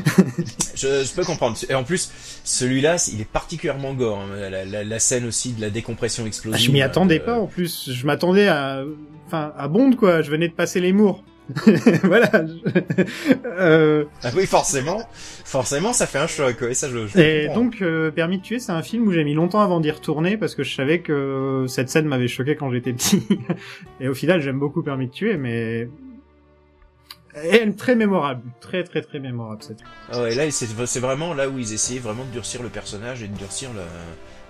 Je, 0.75 1.03
je 1.05 1.13
peux 1.13 1.23
comprendre. 1.23 1.55
Et 1.69 1.75
en 1.75 1.83
plus, 1.83 2.11
celui-là, 2.43 2.95
il 3.13 3.21
est 3.21 3.27
particulièrement 3.29 3.93
gore. 3.93 4.19
hein. 4.19 4.49
La, 4.49 4.65
la- 4.65 4.83
la 4.83 4.99
scène 4.99 5.25
aussi 5.25 5.53
de 5.53 5.61
la 5.61 5.69
décompression 5.69 6.25
explosive. 6.25 6.59
Ah, 6.59 6.63
je 6.65 6.71
m'y 6.71 6.81
attendais 6.81 7.21
euh, 7.21 7.25
pas 7.25 7.39
en 7.39 7.45
plus. 7.45 7.89
Je 7.91 8.05
m'attendais 8.07 8.47
à, 8.47 8.83
enfin, 9.27 9.53
à 9.57 9.67
Bond 9.67 9.93
quoi. 9.95 10.21
Je 10.23 10.31
venais 10.31 10.47
de 10.47 10.53
passer 10.53 10.79
les 10.81 10.91
mours. 10.91 11.23
voilà. 12.03 12.29
Euh, 13.45 14.05
Ah 14.23 14.29
oui, 14.35 14.45
forcément. 14.45 15.01
Forcément, 15.45 15.93
ça 15.93 16.07
fait 16.07 16.17
un 16.17 16.27
choc. 16.27 16.59
Ouais, 16.61 16.73
ça, 16.73 16.89
je, 16.89 17.07
je 17.07 17.19
et 17.19 17.45
comprends. 17.47 17.61
donc, 17.63 17.81
euh, 17.81 18.11
Permis 18.11 18.37
de 18.39 18.43
tuer, 18.43 18.59
c'est 18.59 18.71
un 18.71 18.81
film 18.81 19.07
où 19.07 19.11
j'ai 19.11 19.23
mis 19.23 19.33
longtemps 19.33 19.61
avant 19.61 19.79
d'y 19.79 19.91
retourner 19.91 20.37
parce 20.37 20.55
que 20.55 20.63
je 20.63 20.73
savais 20.73 20.99
que 20.99 21.65
cette 21.67 21.89
scène 21.89 22.05
m'avait 22.07 22.27
choqué 22.27 22.55
quand 22.55 22.71
j'étais 22.71 22.93
petit. 22.93 23.27
et 23.99 24.07
au 24.07 24.13
final, 24.13 24.41
j'aime 24.41 24.59
beaucoup 24.59 24.81
Permis 24.81 25.07
de 25.07 25.11
tuer, 25.11 25.37
mais 25.37 25.87
elle 27.35 27.69
est 27.69 27.77
très 27.77 27.95
mémorable, 27.95 28.41
très 28.59 28.83
très 28.83 29.01
très 29.01 29.19
mémorable 29.19 29.63
cette. 29.63 29.79
Ah 30.11 30.21
ouais, 30.21 30.35
là, 30.35 30.49
c'est 30.51 30.67
c'est 30.85 30.99
vraiment 30.99 31.33
là 31.33 31.49
où 31.49 31.57
ils 31.59 31.73
essayaient 31.73 31.99
vraiment 31.99 32.25
de 32.25 32.31
durcir 32.31 32.61
le 32.63 32.69
personnage 32.69 33.23
et 33.23 33.27
de 33.27 33.35
durcir 33.37 33.69
le, 33.73 33.81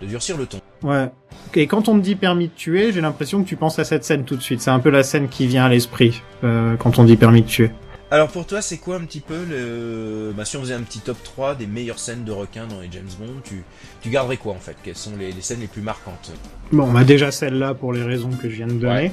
de 0.06 0.10
durcir 0.10 0.38
le 0.38 0.46
ton. 0.46 0.60
Ouais. 0.84 1.10
Et 1.56 1.68
quand 1.68 1.88
on 1.88 1.94
me 1.96 2.02
dit 2.02 2.16
permis 2.16 2.48
de 2.48 2.54
tuer, 2.54 2.92
j'ai 2.92 3.02
l'impression 3.02 3.42
que 3.44 3.48
tu 3.48 3.56
penses 3.56 3.80
à 3.80 3.84
cette 3.86 4.04
scène 4.04 4.26
tout 4.26 4.36
de 4.36 4.42
suite. 4.42 4.62
C'est 4.62 4.72
un 4.72 4.80
peu 4.80 4.90
la 4.90 5.04
scène 5.04 5.30
qui 5.30 5.48
vient 5.48 5.66
à 5.66 5.70
l'esprit 5.70 6.22
euh, 6.44 6.76
quand 6.78 7.00
on 7.00 7.04
dit 7.06 7.16
permis 7.16 7.42
de 7.42 7.48
tuer. 7.48 7.72
Alors 8.12 8.28
pour 8.28 8.46
toi, 8.46 8.62
c'est 8.62 8.78
quoi 8.78 8.98
un 8.98 9.06
petit 9.06 9.22
peu 9.22 9.44
le... 9.50 10.34
Bah, 10.38 10.46
si 10.46 10.56
on 10.58 10.62
faisait 10.62 10.74
un 10.76 10.82
petit 10.84 11.00
top 11.00 11.18
3 11.24 11.56
des 11.56 11.66
meilleures 11.66 11.98
scènes 11.98 12.24
de 12.24 12.32
requins 12.32 12.68
dans 12.68 12.80
les 12.82 12.90
James 12.92 13.08
Bond, 13.20 13.42
tu, 13.44 13.64
tu 14.02 14.10
garderais 14.10 14.38
quoi 14.38 14.54
en 14.54 14.60
fait? 14.60 14.76
Quelles 14.84 14.96
sont 14.98 15.14
les, 15.18 15.32
les 15.32 15.42
scènes 15.42 15.62
les 15.62 15.68
plus 15.68 15.82
marquantes? 15.82 16.32
Bon, 16.72 16.84
on 16.92 16.96
a 16.96 17.04
déjà 17.04 17.32
celle-là 17.32 17.74
pour 17.74 17.92
les 17.92 18.04
raisons 18.04 18.30
que 18.30 18.50
je 18.50 18.56
viens 18.56 18.68
de 18.68 18.74
donner. 18.74 19.12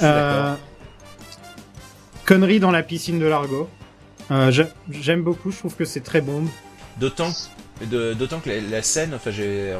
Ouais, 0.00 0.56
connerie 2.24 2.60
dans 2.60 2.70
la 2.70 2.82
piscine 2.82 3.18
de 3.18 3.26
Largo. 3.26 3.68
Euh, 4.30 4.50
j'a- 4.50 4.68
J'aime 4.90 5.22
beaucoup, 5.22 5.50
je 5.50 5.58
trouve 5.58 5.74
que 5.74 5.84
c'est 5.84 6.00
très 6.00 6.20
bon. 6.20 6.44
D'autant 6.98 7.30
d'autant 7.86 8.40
que 8.40 8.50
la, 8.50 8.82
scène, 8.82 9.14
enfin 9.14 9.30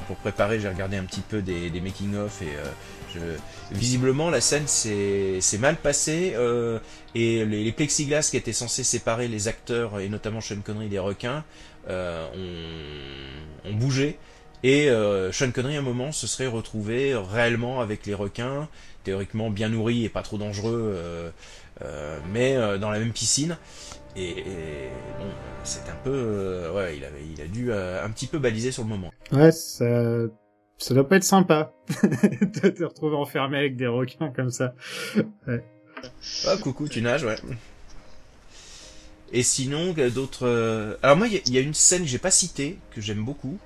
pour 0.06 0.16
préparer, 0.16 0.60
j'ai 0.60 0.68
regardé 0.68 0.96
un 0.96 1.04
petit 1.04 1.20
peu 1.20 1.42
des, 1.42 1.70
des 1.70 1.80
making 1.80 2.16
of 2.16 2.42
et 2.42 2.46
euh, 2.56 3.36
visiblement 3.72 4.30
la 4.30 4.40
scène 4.40 4.66
s'est 4.66 5.40
mal 5.58 5.76
passée 5.76 6.32
euh, 6.34 6.78
et 7.14 7.44
les, 7.44 7.64
les 7.64 7.72
plexiglas 7.72 8.28
qui 8.30 8.36
étaient 8.36 8.52
censés 8.52 8.84
séparer 8.84 9.28
les 9.28 9.48
acteurs 9.48 10.00
et 10.00 10.08
notamment 10.08 10.40
Sean 10.40 10.60
Connery 10.64 10.88
des 10.88 10.98
requins 10.98 11.44
euh, 11.88 12.26
ont, 13.64 13.70
ont 13.70 13.74
bougé. 13.74 14.18
Et 14.62 14.90
euh, 14.90 15.32
Sean 15.32 15.50
Connery 15.52 15.76
à 15.76 15.78
un 15.78 15.82
moment 15.82 16.12
se 16.12 16.26
serait 16.26 16.46
retrouvé 16.46 17.14
réellement 17.14 17.80
avec 17.80 18.06
les 18.06 18.14
requins 18.14 18.68
théoriquement 19.04 19.50
bien 19.50 19.70
nourris 19.70 20.04
et 20.04 20.08
pas 20.10 20.22
trop 20.22 20.36
dangereux 20.36 21.32
mais 22.30 22.54
dans 22.78 22.90
la 22.90 22.98
même 22.98 23.12
piscine 23.12 23.56
et, 24.16 24.30
et 24.40 24.90
bon, 25.18 25.26
c'est 25.64 25.88
un 25.88 25.96
peu, 26.02 26.10
euh, 26.12 26.72
ouais, 26.74 26.96
il 26.96 27.04
avait, 27.04 27.24
il 27.34 27.40
a 27.40 27.46
dû 27.46 27.72
euh, 27.72 28.04
un 28.04 28.10
petit 28.10 28.26
peu 28.26 28.38
baliser 28.38 28.72
sur 28.72 28.82
le 28.82 28.88
moment. 28.88 29.10
Ouais, 29.32 29.52
ça, 29.52 29.84
ça 30.78 30.94
doit 30.94 31.08
pas 31.08 31.16
être 31.16 31.24
sympa 31.24 31.72
de 32.02 32.68
te 32.70 32.84
retrouver 32.84 33.16
enfermé 33.16 33.58
avec 33.58 33.76
des 33.76 33.86
requins 33.86 34.30
comme 34.30 34.50
ça. 34.50 34.74
Ah, 36.46 36.56
coucou, 36.56 36.88
tu 36.88 37.02
nages, 37.02 37.24
ouais. 37.24 37.36
Et 39.32 39.42
sinon, 39.42 39.94
d'autres. 40.14 40.46
euh, 40.46 40.96
Alors 41.02 41.16
moi, 41.16 41.28
il 41.28 41.54
y 41.54 41.58
a- 41.58 41.60
une 41.60 41.74
scène 41.74 42.02
que 42.02 42.08
j'ai 42.08 42.18
pas 42.18 42.30
citée 42.32 42.78
que 42.90 43.00
j'aime 43.00 43.24
beaucoup, 43.24 43.58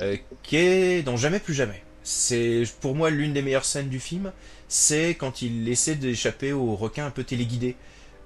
euh, 0.00 0.16
qui 0.42 0.56
est 0.56 1.02
dans 1.02 1.16
Jamais 1.16 1.40
plus 1.40 1.54
jamais. 1.54 1.82
C'est 2.04 2.62
pour 2.80 2.94
moi 2.94 3.10
l'une 3.10 3.32
des 3.32 3.42
meilleures 3.42 3.64
scènes 3.64 3.88
du 3.88 3.98
film. 4.00 4.32
C'est 4.68 5.10
quand 5.14 5.42
il 5.42 5.68
essaie 5.68 5.94
d'échapper 5.96 6.52
au 6.52 6.76
requin 6.76 7.06
un 7.06 7.10
peu 7.10 7.24
téléguidé. 7.24 7.76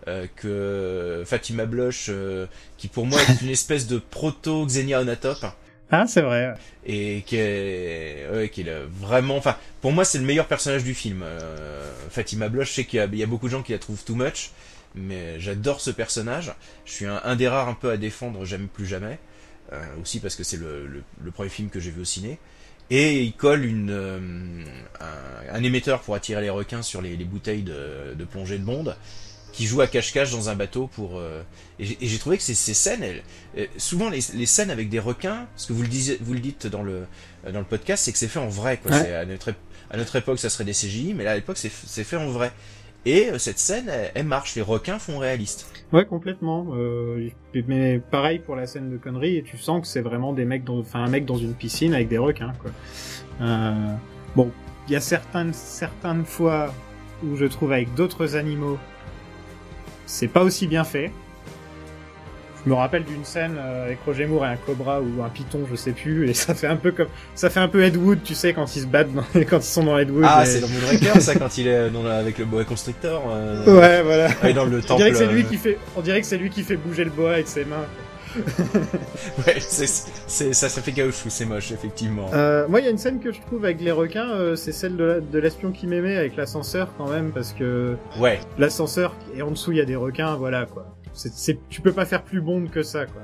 Euh, 0.09 0.27
que 0.37 1.23
Fatima 1.27 1.67
Bloch, 1.67 2.07
euh, 2.09 2.47
qui 2.79 2.89
pour 2.89 3.07
moi 3.07 3.19
est 3.21 3.43
une 3.43 3.51
espèce 3.59 3.87
de 3.87 3.99
proto 3.99 4.65
Xenia 4.67 5.01
Onatop, 5.01 5.45
Ah, 5.91 6.07
c'est 6.07 6.21
vrai. 6.23 6.55
et 6.85 7.23
qui 7.27 7.37
est, 7.37 8.27
ouais, 8.33 8.49
qui 8.49 8.61
est 8.63 8.65
le- 8.65 8.87
vraiment, 8.91 9.37
enfin, 9.37 9.57
pour 9.81 9.93
moi 9.93 10.05
c'est 10.05 10.19
le 10.19 10.25
meilleur 10.25 10.47
personnage 10.47 10.85
du 10.85 10.95
film. 10.95 11.23
Euh, 11.25 11.91
Fatima 12.11 12.49
Bloch, 12.49 12.67
je 12.67 12.73
sais 12.73 12.85
qu'il 12.85 12.99
y, 12.99 13.01
a- 13.03 13.07
il 13.07 13.19
y 13.19 13.23
a 13.23 13.27
beaucoup 13.27 13.47
de 13.47 13.53
gens 13.53 13.63
qui 13.63 13.73
la 13.73 13.79
trouvent 13.79 14.03
too 14.05 14.15
much, 14.15 14.51
mais 14.95 15.39
j'adore 15.41 15.81
ce 15.81 15.91
personnage. 15.91 16.53
Je 16.85 16.93
suis 16.93 17.07
un, 17.07 17.21
un 17.25 17.37
des 17.37 17.49
rares 17.49 17.69
un 17.69 17.75
peu 17.75 17.91
à 17.91 17.97
défendre, 17.97 18.45
j'aime 18.45 18.69
plus 18.69 18.87
jamais, 18.87 19.19
aussi 20.01 20.21
parce 20.21 20.37
que 20.37 20.45
c'est 20.45 20.57
le, 20.59 20.87
le- 20.87 21.03
le 21.25 21.31
premier 21.33 21.49
film 21.51 21.69
que 21.71 21.81
j'ai 21.81 21.91
vu 21.91 22.03
au 22.03 22.05
ciné. 22.05 22.39
Et 22.89 23.23
il 23.25 23.33
colle 23.33 23.65
une, 23.65 23.91
euh, 23.91 24.19
un, 25.01 25.55
un 25.57 25.63
émetteur 25.65 26.03
pour 26.03 26.15
attirer 26.15 26.41
les 26.41 26.51
requins 26.51 26.83
sur 26.83 27.03
les, 27.03 27.17
les 27.17 27.25
bouteilles 27.25 27.63
de, 27.63 28.15
de 28.17 28.25
plongée 28.25 28.59
de 28.59 28.65
Bond, 28.65 28.95
qui 29.57 29.65
joue 29.67 29.81
à 29.81 29.87
cache-cache 29.87 30.31
dans 30.33 30.49
un 30.51 30.55
bateau 30.55 30.87
pour. 30.87 31.19
euh, 31.19 31.43
et 31.81 31.85
j'ai- 32.01 32.19
trouvé 32.19 32.37
que 32.37 32.43
ces, 32.43 32.55
ces 32.55 32.75
scènes, 32.75 33.03
elles, 33.03 33.23
euh, 33.57 33.67
souvent 33.79 34.11
les, 34.11 34.21
les 34.35 34.47
scènes 34.47 34.71
avec 34.71 34.89
des 34.91 34.99
requins, 35.01 35.47
ce 35.57 35.67
que 35.69 35.73
vous 35.73 35.83
le 35.83 35.89
disiez, 35.89 36.19
vous 36.21 36.35
le 36.35 36.41
dites 36.41 36.67
dans 36.67 36.83
le 36.83 37.07
euh, 37.47 37.53
dans 37.53 37.61
le 37.61 37.65
podcast, 37.65 38.05
c'est 38.05 38.13
que 38.13 38.19
c'est 38.19 38.29
fait 38.29 38.39
en 38.39 38.49
vrai. 38.49 38.79
Quoi. 38.83 38.93
Ouais. 38.93 39.15
À 39.15 39.25
notre 39.25 39.51
ép- 39.51 39.55
à 39.91 39.97
notre 39.97 40.17
époque, 40.17 40.39
ça 40.39 40.51
serait 40.51 40.65
des 40.65 40.73
CGI, 40.73 41.15
mais 41.15 41.25
là 41.25 41.33
à 41.33 41.35
l'époque, 41.37 41.57
c'est 41.59 42.05
fait 42.05 42.17
en 42.17 42.29
vrai. 42.29 42.53
Et 43.07 43.31
cette 43.39 43.59
scène, 43.61 43.89
elle, 43.89 44.11
elle 44.15 44.27
marche. 44.27 44.57
Les 44.57 44.63
requins 44.63 44.99
font 44.99 45.19
réaliste. 45.19 45.71
Ouais, 45.93 46.05
complètement. 46.05 46.67
Euh, 46.75 47.29
mais 47.69 48.01
pareil 48.01 48.41
pour 48.41 48.57
la 48.57 48.67
scène 48.67 48.91
de 48.91 48.97
conneries, 48.97 49.37
et 49.37 49.43
tu 49.45 49.57
sens 49.59 49.81
que 49.81 49.87
c'est 49.87 50.01
vraiment 50.03 50.33
des 50.33 50.45
mecs 50.45 50.65
dans, 50.65 50.81
enfin 50.81 51.05
un 51.05 51.09
mec 51.09 51.25
dans 51.25 51.37
une 51.39 51.55
piscine 51.55 51.95
avec 51.95 52.09
des 52.09 52.19
requins, 52.19 52.53
quoi. 52.61 52.73
Euh, 53.41 53.95
bon, 54.35 54.51
il 54.89 54.93
y 54.93 54.97
a 54.97 55.01
certaines, 55.01 55.53
certaines 55.55 56.25
fois 56.25 56.75
où 57.23 57.37
je 57.37 57.45
trouve 57.47 57.73
avec 57.73 57.95
d'autres 57.95 58.35
animaux, 58.37 58.79
c'est 60.07 60.29
pas 60.29 60.43
aussi 60.43 60.67
bien 60.67 60.85
fait. 60.85 61.11
Je 62.65 62.71
me 62.71 62.75
rappelle 62.75 63.05
d'une 63.05 63.25
scène 63.25 63.55
euh, 63.59 63.85
avec 63.85 63.99
Roger 64.05 64.27
Moore 64.27 64.45
et 64.45 64.49
un 64.49 64.57
cobra 64.57 65.01
ou 65.01 65.23
un 65.23 65.29
python, 65.29 65.61
je 65.71 65.77
sais 65.77 65.93
plus, 65.93 66.29
et 66.29 66.35
ça 66.35 66.53
fait 66.53 66.67
un 66.67 66.75
peu 66.75 66.91
comme, 66.91 67.07
ça 67.37 67.49
fait 67.49 67.61
un 67.61 67.69
peu 67.69 67.85
Ed 67.85 67.97
Wood, 67.97 68.25
tu 68.25 68.35
sais, 68.35 68.53
quand 68.55 68.75
ils 68.75 68.81
se 68.83 68.87
battent, 68.87 69.13
dans- 69.15 69.23
quand 69.49 69.59
ils 69.59 69.63
sont 69.63 69.85
dans 69.85 69.97
Ed 69.99 70.11
Wood. 70.11 70.25
Ah, 70.27 70.43
et- 70.43 70.47
c'est 70.47 70.61
dans 70.61 70.69
Moonraker, 70.71 71.21
ça, 71.21 71.37
quand 71.37 71.57
il 71.59 71.69
est 71.69 71.91
dans 71.91 72.03
la- 72.03 72.17
avec 72.19 72.39
le 72.39 72.45
boa 72.45 72.65
constrictor. 72.65 73.23
euh, 73.31 73.65
Ouais, 73.67 74.03
voilà. 74.03 74.31
ouais, 74.43 74.53
dans 74.53 74.65
le 74.65 74.79
On 74.79 74.81
temple. 74.81 74.97
dirait 74.97 75.11
que 75.13 75.17
c'est 75.19 75.27
lui 75.29 75.43
euh, 75.43 75.45
qui 75.49 75.57
fait, 75.59 75.79
on 75.97 76.01
dirait 76.01 76.21
que 76.21 76.27
c'est 76.27 76.39
lui 76.39 76.51
qui 76.51 76.65
fait 76.65 76.77
bouger 76.77 77.05
le 77.05 77.11
bois 77.11 77.35
avec 77.35 77.47
ses 77.47 77.65
mains. 77.65 77.85
Ouais, 79.47 79.57
c'est 79.61 79.87
ça, 79.87 80.69
ça 80.69 80.83
fait 80.83 80.93
caoutchouc, 80.93 81.31
c'est 81.31 81.45
moche, 81.45 81.73
effectivement. 81.73 82.31
Euh, 82.33 82.67
moi, 82.69 82.81
il 82.81 82.85
y 82.85 82.89
a 82.89 82.91
une 82.91 82.99
scène 82.99 83.21
que 83.21 83.33
je 83.33 83.41
trouve 83.41 83.65
avec 83.65 83.81
les 83.81 83.93
requins, 83.93 84.31
euh, 84.31 84.57
c'est 84.57 84.73
celle 84.73 84.97
de 84.97 85.39
l'espion 85.39 85.73
qui 85.73 85.87
m'aimait 85.87 86.17
avec 86.17 86.37
l'ascenseur 86.37 86.93
quand 86.97 87.09
même, 87.09 87.33
parce 87.33 87.53
que 87.53 87.97
Ouais. 88.19 88.41
l'ascenseur 88.59 89.15
et 89.37 89.43
en 89.43 89.51
dessous 89.51 89.73
il 89.73 89.79
y 89.79 89.81
a 89.81 89.85
des 89.85 89.97
requins, 89.97 90.37
voilà 90.37 90.67
quoi. 90.67 90.95
C'est, 91.13 91.59
tu 91.69 91.81
peux 91.81 91.93
pas 91.93 92.05
faire 92.05 92.23
plus 92.23 92.41
bon 92.43 92.67
que 92.67 92.83
ça 92.83 93.07
quoi. 93.07 93.23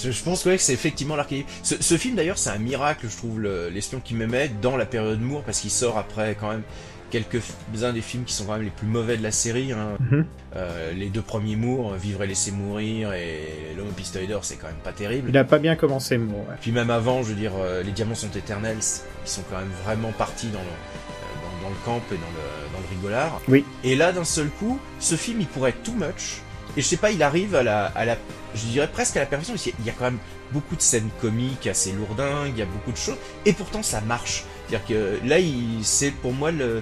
Je, 0.00 0.22
pense 0.22 0.44
ouais, 0.44 0.56
que 0.56 0.62
c'est 0.62 0.72
effectivement 0.74 1.16
l'archétype. 1.16 1.48
Ce, 1.64 1.74
ce 1.82 1.96
film 1.96 2.14
d'ailleurs, 2.14 2.38
c'est 2.38 2.50
un 2.50 2.58
miracle, 2.58 3.06
je 3.10 3.16
trouve, 3.16 3.40
le- 3.40 3.68
l'espion 3.68 4.00
qui 4.04 4.14
m'aimait 4.14 4.48
dans 4.62 4.76
la 4.76 4.86
période 4.86 5.20
Moore, 5.20 5.42
parce 5.42 5.58
qu'il 5.60 5.70
sort 5.70 5.98
après 5.98 6.36
quand 6.38 6.50
même 6.50 6.62
quelques-uns 7.10 7.92
des 7.92 8.00
films 8.00 8.24
qui 8.24 8.34
sont 8.34 8.44
quand 8.44 8.54
même 8.54 8.62
les 8.62 8.70
plus 8.70 8.86
mauvais 8.86 9.16
de 9.16 9.22
la 9.22 9.30
série. 9.30 9.72
Hein. 9.72 9.96
Mhm. 10.00 10.26
Euh, 10.56 10.92
les 10.92 11.08
deux 11.08 11.22
premiers 11.22 11.56
Moore, 11.56 11.94
Vivre 11.94 12.22
et 12.22 12.26
laisser 12.26 12.50
mourir 12.50 13.12
et 13.12 13.74
L'homme 13.76 13.88
au 13.88 13.92
pistolet 13.92 14.26
d'or, 14.26 14.44
c'est 14.44 14.56
quand 14.56 14.66
même 14.66 14.76
pas 14.76 14.92
terrible. 14.92 15.28
Il 15.30 15.36
a 15.38 15.44
pas 15.44 15.58
bien 15.58 15.76
commencé. 15.76 16.16
Ouais. 16.16 16.26
Puis 16.60 16.72
même 16.72 16.90
avant, 16.90 17.22
je 17.22 17.28
veux 17.28 17.34
dire, 17.34 17.52
euh, 17.58 17.82
les 17.82 17.92
diamants 17.92 18.14
sont 18.14 18.30
éternels, 18.30 18.78
ils 18.80 19.30
sont 19.30 19.42
quand 19.50 19.58
même 19.58 19.70
vraiment 19.84 20.12
partis 20.12 20.48
dans 20.48 20.58
le, 20.60 20.64
euh, 20.64 21.60
dans, 21.62 21.68
dans 21.68 21.70
le 21.70 21.76
camp 21.84 22.02
et 22.12 22.16
dans 22.16 22.20
le, 22.20 22.72
dans 22.72 22.80
le 22.80 22.96
rigolard. 22.96 23.40
Oui. 23.48 23.64
Et 23.84 23.94
là, 23.94 24.12
d'un 24.12 24.24
seul 24.24 24.48
coup, 24.48 24.78
ce 25.00 25.14
film, 25.14 25.40
il 25.40 25.46
pourrait 25.46 25.70
être 25.70 25.82
too 25.82 25.92
much. 25.92 26.42
Et 26.76 26.82
je 26.82 26.86
sais 26.86 26.96
pas, 26.96 27.10
il 27.10 27.22
arrive 27.22 27.54
à 27.54 27.62
la, 27.62 27.86
à 27.86 28.04
la, 28.04 28.16
je 28.54 28.64
dirais 28.66 28.88
presque 28.92 29.16
à 29.16 29.20
la 29.20 29.26
perfection. 29.26 29.54
parce 29.54 29.64
qu'il 29.64 29.84
y 29.84 29.90
a 29.90 29.92
quand 29.92 30.04
même 30.04 30.18
beaucoup 30.52 30.76
de 30.76 30.80
scènes 30.82 31.08
comiques 31.20 31.66
assez 31.66 31.92
lourdingues, 31.92 32.52
il 32.54 32.58
y 32.58 32.62
a 32.62 32.66
beaucoup 32.66 32.92
de 32.92 32.96
choses. 32.96 33.16
Et 33.46 33.52
pourtant, 33.52 33.82
ça 33.82 34.00
marche. 34.00 34.44
C'est-à-dire 34.68 34.86
que 34.86 35.26
là, 35.26 35.36
c'est 35.82 36.10
pour 36.10 36.32
moi 36.32 36.50
euh, 36.52 36.80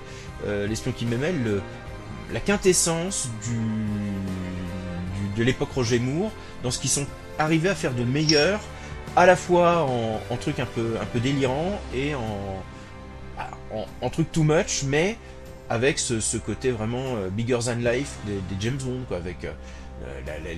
l'espion 0.67 0.93
qui 0.93 1.07
m'aimait, 1.07 1.33
le, 1.33 1.63
la 2.33 2.41
quintessence 2.41 3.29
de 5.37 5.43
l'époque 5.43 5.71
Roger 5.75 5.99
Moore, 5.99 6.33
dans 6.63 6.71
ce 6.71 6.79
qu'ils 6.79 6.91
sont 6.91 7.07
arrivés 7.39 7.69
à 7.69 7.75
faire 7.75 7.93
de 7.95 8.03
meilleur, 8.05 8.61
à 9.15 9.27
la 9.27 9.37
fois 9.37 9.85
en, 9.85 10.21
en 10.31 10.37
truc 10.37 10.59
un 10.59 10.67
peu, 10.67 10.97
un 11.01 11.05
peu 11.07 11.21
délirant 11.21 11.81
et 11.95 12.15
en, 12.15 12.63
en, 13.73 13.87
en 14.01 14.11
truc 14.11 14.33
too 14.33 14.43
much, 14.43 14.83
mais 14.85 15.17
avec 15.69 15.99
ce, 15.99 16.37
côté 16.37 16.71
vraiment 16.71 17.17
euh, 17.17 17.29
bigger 17.31 17.59
than 17.65 17.77
life 17.77 18.17
des, 18.27 18.41
James 18.61 18.79
Bond, 18.83 19.01
quoi, 19.09 19.17
avec 19.19 19.45
euh, 19.45 19.53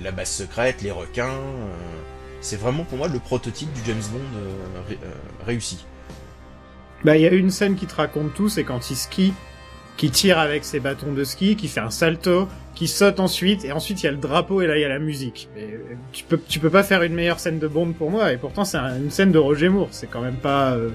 la, 0.03 0.11
base 0.11 0.29
secrète, 0.29 0.81
les 0.81 0.91
requins. 0.91 1.37
c'est 2.41 2.57
vraiment 2.57 2.83
pour 2.85 2.97
moi 2.97 3.07
le 3.07 3.19
prototype 3.19 3.71
du 3.73 3.81
James 3.85 4.01
Bond 4.11 4.39
ré- 4.89 4.99
réussi. 5.45 5.85
Bah, 7.03 7.15
il 7.17 7.21
y 7.21 7.27
a 7.27 7.31
une 7.31 7.49
scène 7.49 7.75
qui 7.75 7.85
te 7.85 7.95
raconte 7.95 8.33
tout, 8.33 8.49
c'est 8.49 8.63
quand 8.63 8.89
il 8.91 8.95
skie 8.95 9.33
qui 9.97 10.11
tire 10.11 10.39
avec 10.39 10.63
ses 10.63 10.79
bâtons 10.79 11.11
de 11.11 11.25
ski, 11.25 11.57
qui 11.57 11.67
fait 11.67 11.81
un 11.81 11.89
salto, 11.89 12.47
qui 12.73 12.87
saute 12.87 13.19
ensuite, 13.19 13.65
et 13.65 13.73
ensuite 13.73 14.01
il 14.01 14.05
y 14.05 14.07
a 14.07 14.11
le 14.13 14.17
drapeau 14.17 14.61
et 14.61 14.67
là 14.67 14.77
il 14.77 14.81
y 14.81 14.85
a 14.85 14.87
la 14.87 14.97
musique. 14.99 15.49
Euh, 15.57 15.77
tu 16.47 16.59
peux 16.59 16.69
pas 16.69 16.83
faire 16.83 17.03
une 17.03 17.13
meilleure 17.13 17.41
scène 17.41 17.59
de 17.59 17.67
Bond 17.67 17.91
pour 17.91 18.09
moi, 18.09 18.31
et 18.31 18.37
pourtant 18.37 18.63
c'est 18.63 18.77
un- 18.77 18.95
une 18.95 19.11
scène 19.11 19.33
de 19.33 19.37
Roger 19.39 19.67
Moore. 19.67 19.89
C'est 19.91 20.07
quand 20.09 20.21
même 20.21 20.37
pas 20.37 20.71
euh, 20.71 20.89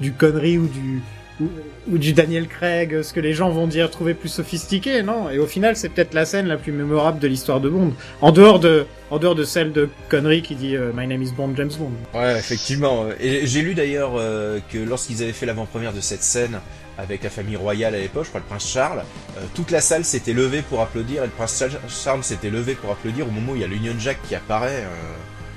du 0.00 0.12
connerie 0.12 0.56
ou 0.56 0.68
du 0.68 1.02
ou, 1.40 1.48
ou 1.90 1.98
du 1.98 2.12
Daniel 2.12 2.48
Craig, 2.48 3.02
ce 3.02 3.12
que 3.12 3.20
les 3.20 3.34
gens 3.34 3.50
vont 3.50 3.66
dire 3.66 3.90
trouver 3.90 4.14
plus 4.14 4.28
sophistiqué, 4.30 5.02
non? 5.02 5.28
Et 5.30 5.38
au 5.38 5.46
final, 5.46 5.76
c'est 5.76 5.88
peut-être 5.90 6.14
la 6.14 6.24
scène 6.24 6.46
la 6.46 6.56
plus 6.56 6.72
mémorable 6.72 7.18
de 7.18 7.28
l'histoire 7.28 7.60
de 7.60 7.68
Bond, 7.68 7.92
en 8.22 8.32
dehors 8.32 8.58
de 8.60 8.86
en 9.10 9.18
dehors 9.18 9.34
de 9.34 9.44
celle 9.44 9.72
de 9.72 9.88
connerie 10.08 10.42
qui 10.42 10.54
dit 10.56 10.74
euh, 10.76 10.92
My 10.94 11.06
name 11.06 11.22
is 11.22 11.30
Bond, 11.32 11.52
James 11.56 11.70
Bond. 11.78 11.92
Ouais, 12.18 12.38
effectivement. 12.38 13.06
Et 13.20 13.46
j'ai 13.46 13.62
lu 13.62 13.74
d'ailleurs 13.74 14.12
euh, 14.16 14.58
que 14.72 14.78
lorsqu'ils 14.78 15.22
avaient 15.22 15.32
fait 15.32 15.46
l'avant-première 15.46 15.92
de 15.92 16.00
cette 16.00 16.22
scène 16.22 16.58
avec 16.98 17.22
la 17.22 17.28
famille 17.30 17.56
royale 17.56 17.94
à 17.94 17.98
l'époque, 17.98 18.24
je 18.24 18.30
crois 18.30 18.40
le 18.40 18.46
prince 18.46 18.66
Charles, 18.66 19.00
euh, 19.36 19.42
toute 19.54 19.70
la 19.70 19.82
salle 19.82 20.04
s'était 20.04 20.32
levée 20.32 20.62
pour 20.62 20.80
applaudir 20.80 21.22
et 21.22 21.26
le 21.26 21.32
prince 21.32 21.58
Charles- 21.58 21.78
Charles 21.88 22.24
s'était 22.24 22.48
levé 22.50 22.74
pour 22.74 22.90
applaudir 22.90 23.28
au 23.28 23.30
moment 23.30 23.52
où 23.52 23.54
il 23.56 23.60
y 23.60 23.64
a 23.64 23.68
l'Union 23.68 23.92
Jack 23.98 24.16
qui 24.26 24.34
apparaît, 24.34 24.82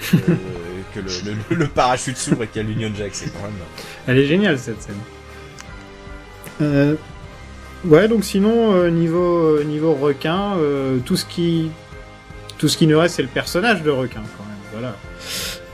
que 0.94 1.00
le, 1.00 1.34
le- 1.50 1.56
le 1.56 1.68
parachute 1.68 2.18
s'ouvre 2.18 2.44
et 2.44 2.48
qu'il 2.48 2.62
y 2.62 2.65
a 2.65 2.68
l'Union 2.68 2.92
Jack. 2.96 3.12
C'est 3.13 3.32
quand 3.34 3.44
même. 3.44 3.54
Elle 4.08 4.18
est 4.20 4.26
géniale 4.28 4.60
cette 4.60 4.82
scène. 4.82 4.96
Euh, 6.62 6.95
ouais, 7.86 8.08
donc 8.08 8.24
sinon 8.24 8.74
euh, 8.74 8.89
niveau 8.89 9.58
euh, 9.58 9.63
niveau 9.63 9.93
requin, 9.93 10.54
tout 11.06 11.15
ce 11.15 11.26
qui 11.26 11.72
tout 12.58 12.67
ce 12.67 12.78
qui 12.78 12.88
nous 12.88 13.00
reste, 13.00 13.15
c'est 13.15 13.22
le 13.22 13.30
personnage 13.30 13.84
de 13.84 13.89
requin 13.91 14.22
quand 14.38 14.43
même. 14.43 14.58
Voilà. 14.74 14.95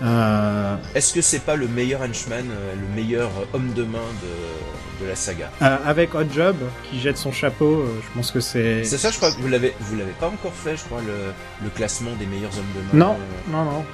Euh, 0.04 0.76
Est-ce 0.94 1.14
que 1.14 1.22
c'est 1.22 1.40
pas 1.40 1.56
le 1.56 1.68
meilleur 1.68 2.02
henchman, 2.02 2.46
le 2.46 2.96
meilleur 2.96 3.30
homme 3.54 3.72
de 3.74 3.84
main 3.84 3.98
de, 4.22 5.04
de 5.04 5.10
la 5.10 5.16
saga? 5.16 5.50
Euh, 5.62 5.78
avec 5.86 6.14
Hot 6.14 6.26
Job 6.34 6.56
qui 6.90 7.00
jette 7.00 7.18
son 7.18 7.32
chapeau, 7.32 7.80
euh, 7.82 7.88
je 8.04 8.14
pense 8.16 8.32
que 8.32 8.40
c'est 8.42 8.84
C'est 8.84 8.98
ça, 8.98 9.10
je 9.10 9.18
crois 9.18 9.32
que 9.32 9.42
vous 9.42 9.48
l'avez, 9.48 9.74
vous 9.80 9.96
l'avez 9.96 10.12
pas 10.20 10.28
encore 10.28 10.54
fait, 10.54 10.76
je 10.78 10.84
crois, 10.84 11.00
le, 11.02 11.32
le 11.64 11.70
classement 11.70 12.12
des 12.20 12.26
meilleurs 12.26 12.52
hommes 12.58 12.74
de 12.76 12.98
main. 12.98 13.06
Non, 13.06 13.16
non, 13.52 13.64
non. 13.64 13.86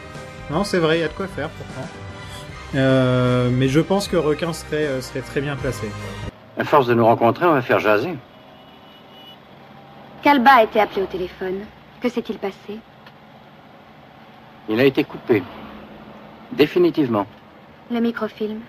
Non, 0.49 0.63
c'est 0.63 0.79
vrai, 0.79 0.97
il 0.97 1.01
y 1.01 1.05
a 1.05 1.07
de 1.07 1.13
quoi 1.13 1.27
faire 1.27 1.49
pourtant. 1.49 1.87
Mais 2.73 3.67
je 3.69 3.79
pense 3.79 4.07
que 4.07 4.17
Requin 4.17 4.53
serait, 4.53 5.01
serait 5.01 5.21
très 5.21 5.39
bien 5.39 5.55
placé. 5.55 5.87
À 6.61 6.63
force 6.63 6.85
de 6.85 6.93
nous 6.93 7.03
rencontrer, 7.07 7.47
on 7.47 7.53
va 7.53 7.63
faire 7.63 7.79
jaser. 7.79 8.13
Calba 10.21 10.51
a 10.57 10.63
été 10.63 10.79
appelé 10.79 11.01
au 11.01 11.07
téléphone. 11.07 11.65
Que 11.99 12.07
s'est-il 12.07 12.37
passé? 12.37 12.77
Il 14.69 14.79
a 14.79 14.83
été 14.83 15.03
coupé. 15.03 15.41
Définitivement. 16.51 17.25
Le 17.89 17.99
microfilm 17.99 18.59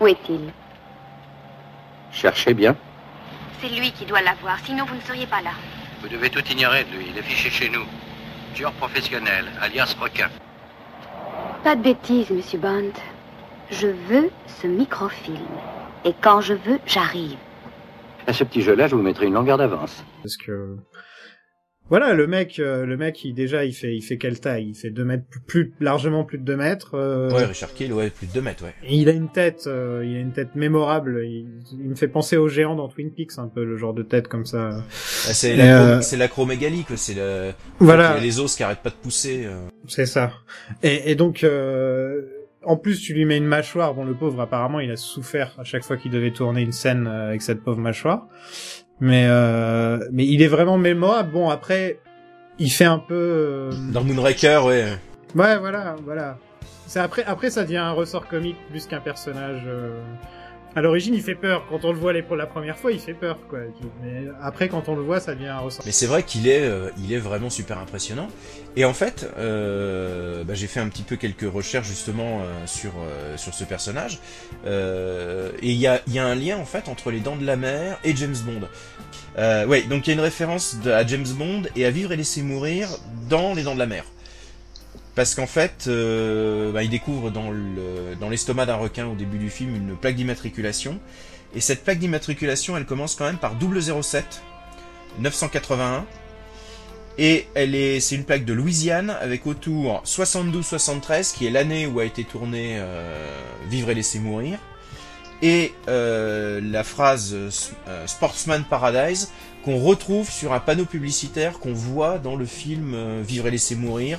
Où 0.00 0.06
est-il? 0.06 0.52
Cherchez 2.12 2.54
bien. 2.54 2.76
C'est 3.60 3.70
lui 3.70 3.90
qui 3.90 4.04
doit 4.04 4.22
l'avoir, 4.22 4.60
sinon 4.60 4.84
vous 4.84 4.94
ne 4.94 5.00
seriez 5.00 5.26
pas 5.26 5.42
là. 5.42 5.54
Vous 6.02 6.08
devez 6.08 6.30
tout 6.30 6.46
ignorer 6.52 6.84
de 6.84 6.98
lui. 6.98 7.06
Il 7.10 7.18
est 7.18 7.22
fiché 7.22 7.50
chez 7.50 7.68
nous. 7.68 7.84
Tueur 8.54 8.70
professionnel, 8.74 9.46
alias 9.60 9.96
requin. 10.00 10.28
Pas 11.64 11.74
de 11.74 11.82
bêtises, 11.82 12.30
monsieur 12.30 12.60
Bond. 12.60 12.92
Je 13.72 13.88
veux 13.88 14.30
ce 14.46 14.68
microfilm. 14.68 15.40
Et 16.04 16.12
quand 16.20 16.40
je 16.40 16.54
veux, 16.54 16.78
j'arrive. 16.86 17.36
À 18.26 18.32
ce 18.32 18.44
petit 18.44 18.62
jeu-là, 18.62 18.86
je 18.88 18.94
vous 18.96 19.02
mettrai 19.02 19.26
une 19.26 19.34
longueur 19.34 19.58
d'avance. 19.58 20.04
Parce 20.22 20.36
que 20.36 20.76
voilà, 21.90 22.14
le 22.14 22.26
mec, 22.26 22.58
euh, 22.58 22.86
le 22.86 22.96
mec, 22.96 23.24
il 23.24 23.34
déjà, 23.34 23.64
il 23.64 23.72
fait, 23.74 23.94
il 23.94 24.00
fait 24.02 24.16
quelle 24.16 24.40
taille? 24.40 24.68
Il 24.70 24.74
fait 24.74 24.90
deux 24.90 25.04
mètres, 25.04 25.24
plus, 25.28 25.40
plus- 25.44 25.74
largement 25.80 26.24
plus 26.24 26.38
de 26.38 26.44
2 26.44 26.56
mètres. 26.56 26.94
euh, 26.94 27.30
Ouais, 27.30 27.44
Richard 27.44 27.74
Kill, 27.74 27.92
ouais, 27.92 28.10
plus 28.10 28.28
de 28.28 28.32
2 28.32 28.40
mètres, 28.40 28.64
ouais. 28.64 28.74
et 28.84 28.96
il 28.96 29.08
a 29.08 29.12
une 29.12 29.28
tête, 29.28 29.64
euh, 29.66 30.02
il 30.04 30.16
a 30.16 30.20
une 30.20 30.32
tête 30.32 30.54
mémorable. 30.54 31.22
Il, 31.24 31.46
il 31.72 31.88
me 31.90 31.94
fait 31.96 32.08
penser 32.08 32.36
au 32.36 32.48
géant 32.48 32.76
dans 32.76 32.88
Twin 32.88 33.10
Peaks, 33.12 33.32
un 33.38 33.48
peu 33.48 33.64
le 33.64 33.76
genre 33.76 33.92
de 33.94 34.02
tête 34.02 34.28
comme 34.28 34.46
ça. 34.46 34.70
Ah, 34.78 34.82
C'est 34.90 35.50
Et, 35.50 35.56
l'acro- 35.56 35.84
euh, 35.84 36.00
c'est 36.00 36.16
l'acromégalie, 36.16 36.84
quoi. 36.84 36.96
C'est 36.96 37.14
le, 37.14 37.50
Voilà. 37.80 38.18
les 38.18 38.40
os 38.40 38.54
qui 38.56 38.62
arrêtent 38.62 38.82
pas 38.82 38.90
de 38.90 38.94
pousser. 38.94 39.44
euh. 39.46 39.58
C'est 39.88 40.06
ça. 40.06 40.32
Et, 40.82 41.10
et 41.10 41.14
donc, 41.16 41.42
euh, 41.44 42.22
en 42.64 42.76
plus, 42.76 43.00
tu 43.00 43.14
lui 43.14 43.24
mets 43.24 43.36
une 43.36 43.46
mâchoire. 43.46 43.94
Bon, 43.94 44.04
le 44.04 44.14
pauvre, 44.14 44.40
apparemment, 44.40 44.80
il 44.80 44.90
a 44.90 44.96
souffert 44.96 45.54
à 45.58 45.64
chaque 45.64 45.84
fois 45.84 45.96
qu'il 45.96 46.10
devait 46.10 46.30
tourner 46.30 46.62
une 46.62 46.72
scène 46.72 47.06
euh, 47.06 47.28
avec 47.28 47.42
cette 47.42 47.62
pauvre 47.62 47.78
mâchoire. 47.80 48.26
Mais, 49.00 49.26
euh, 49.28 49.98
mais 50.12 50.24
il 50.26 50.42
est 50.42 50.46
vraiment 50.48 50.78
mémorable. 50.78 51.32
Bon, 51.32 51.48
après, 51.50 51.98
il 52.58 52.70
fait 52.70 52.84
un 52.84 52.98
peu. 52.98 53.14
euh, 53.14 53.70
Dans 53.92 54.04
Moonraker, 54.04 54.64
ouais. 54.64 54.86
Ouais, 55.34 55.58
voilà, 55.58 55.96
voilà. 56.04 56.38
C'est 56.86 57.00
après, 57.00 57.24
après, 57.24 57.50
ça 57.50 57.62
devient 57.64 57.78
un 57.78 57.92
ressort 57.92 58.28
comique 58.28 58.56
plus 58.70 58.86
qu'un 58.86 59.00
personnage. 59.00 59.62
euh, 59.66 60.00
À 60.74 60.80
l'origine, 60.80 61.14
il 61.14 61.22
fait 61.22 61.34
peur. 61.34 61.66
Quand 61.68 61.84
on 61.84 61.92
le 61.92 61.98
voit 61.98 62.14
pour 62.22 62.36
la 62.36 62.46
première 62.46 62.78
fois, 62.78 62.92
il 62.92 62.98
fait 62.98 63.14
peur, 63.14 63.38
quoi. 63.48 63.58
Mais 64.02 64.24
après, 64.40 64.68
quand 64.68 64.88
on 64.88 64.94
le 64.94 65.02
voit, 65.02 65.20
ça 65.20 65.34
devient 65.34 65.48
un 65.48 65.58
ressort. 65.58 65.84
Mais 65.84 65.92
c'est 65.92 66.06
vrai 66.06 66.22
qu'il 66.22 66.48
est, 66.48 66.62
euh, 66.62 66.88
il 67.04 67.12
est 67.12 67.18
vraiment 67.18 67.50
super 67.50 67.78
impressionnant. 67.78 68.28
Et 68.76 68.84
en 68.84 68.94
fait, 68.94 69.30
euh, 69.36 70.44
bah, 70.44 70.54
j'ai 70.54 70.66
fait 70.66 70.80
un 70.80 70.88
petit 70.88 71.02
peu 71.02 71.16
quelques 71.16 71.50
recherches 71.50 71.88
justement 71.88 72.40
euh, 72.40 72.66
sur 72.66 72.92
sur 73.36 73.52
ce 73.52 73.64
personnage. 73.64 74.18
Et 74.64 75.70
il 75.70 75.76
y 75.76 75.86
a, 75.86 76.00
y 76.08 76.18
a 76.18 76.24
un 76.24 76.34
lien 76.34 76.56
en 76.56 76.64
fait 76.64 76.88
entre 76.88 77.10
les 77.10 77.20
Dents 77.20 77.36
de 77.36 77.44
la 77.44 77.56
Mer 77.56 77.98
et 78.04 78.16
James 78.16 78.36
Bond. 78.44 78.66
Ouais, 79.68 79.82
donc 79.82 80.06
il 80.06 80.10
y 80.10 80.12
a 80.12 80.14
une 80.14 80.20
référence 80.20 80.76
à 80.86 81.06
James 81.06 81.28
Bond 81.36 81.62
et 81.76 81.84
à 81.84 81.90
Vivre 81.90 82.12
et 82.12 82.16
laisser 82.16 82.42
mourir 82.42 82.88
dans 83.28 83.54
les 83.54 83.62
Dents 83.62 83.74
de 83.74 83.78
la 83.78 83.86
Mer. 83.86 84.04
Parce 85.14 85.34
qu'en 85.34 85.46
fait, 85.46 85.84
euh, 85.88 86.72
bah, 86.72 86.82
il 86.82 86.90
découvre 86.90 87.30
dans 87.30 87.50
le 87.50 88.16
dans 88.18 88.30
l'estomac 88.30 88.66
d'un 88.66 88.76
requin 88.76 89.06
au 89.06 89.14
début 89.14 89.38
du 89.38 89.50
film 89.50 89.74
une 89.76 89.96
plaque 89.96 90.16
d'immatriculation. 90.16 90.98
Et 91.54 91.60
cette 91.60 91.84
plaque 91.84 91.98
d'immatriculation, 91.98 92.76
elle 92.78 92.86
commence 92.86 93.14
quand 93.14 93.26
même 93.26 93.36
par 93.36 93.54
007 93.60 94.42
981. 95.18 96.06
Et 97.18 97.46
c'est 98.00 98.14
une 98.14 98.24
plaque 98.24 98.46
de 98.46 98.54
Louisiane 98.54 99.10
avec 99.20 99.46
autour 99.46 100.02
72-73 100.06 101.34
qui 101.34 101.46
est 101.46 101.50
l'année 101.50 101.86
où 101.86 102.00
a 102.00 102.06
été 102.06 102.24
tourné 102.24 102.78
euh, 102.78 103.38
Vivre 103.68 103.90
et 103.90 103.94
laisser 103.94 104.18
mourir. 104.18 104.58
Et 105.42 105.74
euh, 105.88 106.58
la 106.62 106.84
phrase 106.84 107.36
Sportsman 108.06 108.64
Paradise 108.64 109.30
qu'on 109.62 109.78
retrouve 109.78 110.30
sur 110.30 110.54
un 110.54 110.60
panneau 110.60 110.86
publicitaire 110.86 111.58
qu'on 111.58 111.74
voit 111.74 112.18
dans 112.18 112.34
le 112.34 112.46
film 112.46 113.20
Vivre 113.20 113.48
et 113.48 113.50
laisser 113.50 113.74
mourir 113.74 114.18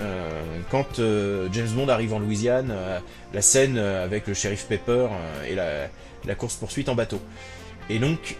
euh, 0.00 0.30
quand 0.70 0.98
euh, 0.98 1.48
James 1.52 1.68
Bond 1.68 1.88
arrive 1.88 2.14
en 2.14 2.18
Louisiane, 2.18 2.72
euh, 2.72 2.98
la 3.32 3.42
scène 3.42 3.78
avec 3.78 4.26
le 4.26 4.34
shérif 4.34 4.66
Pepper 4.66 5.06
et 5.48 5.54
la, 5.54 5.88
la 6.26 6.34
course 6.34 6.56
poursuite 6.56 6.88
en 6.88 6.94
bateau. 6.94 7.20
Et 7.90 7.98
donc 7.98 8.36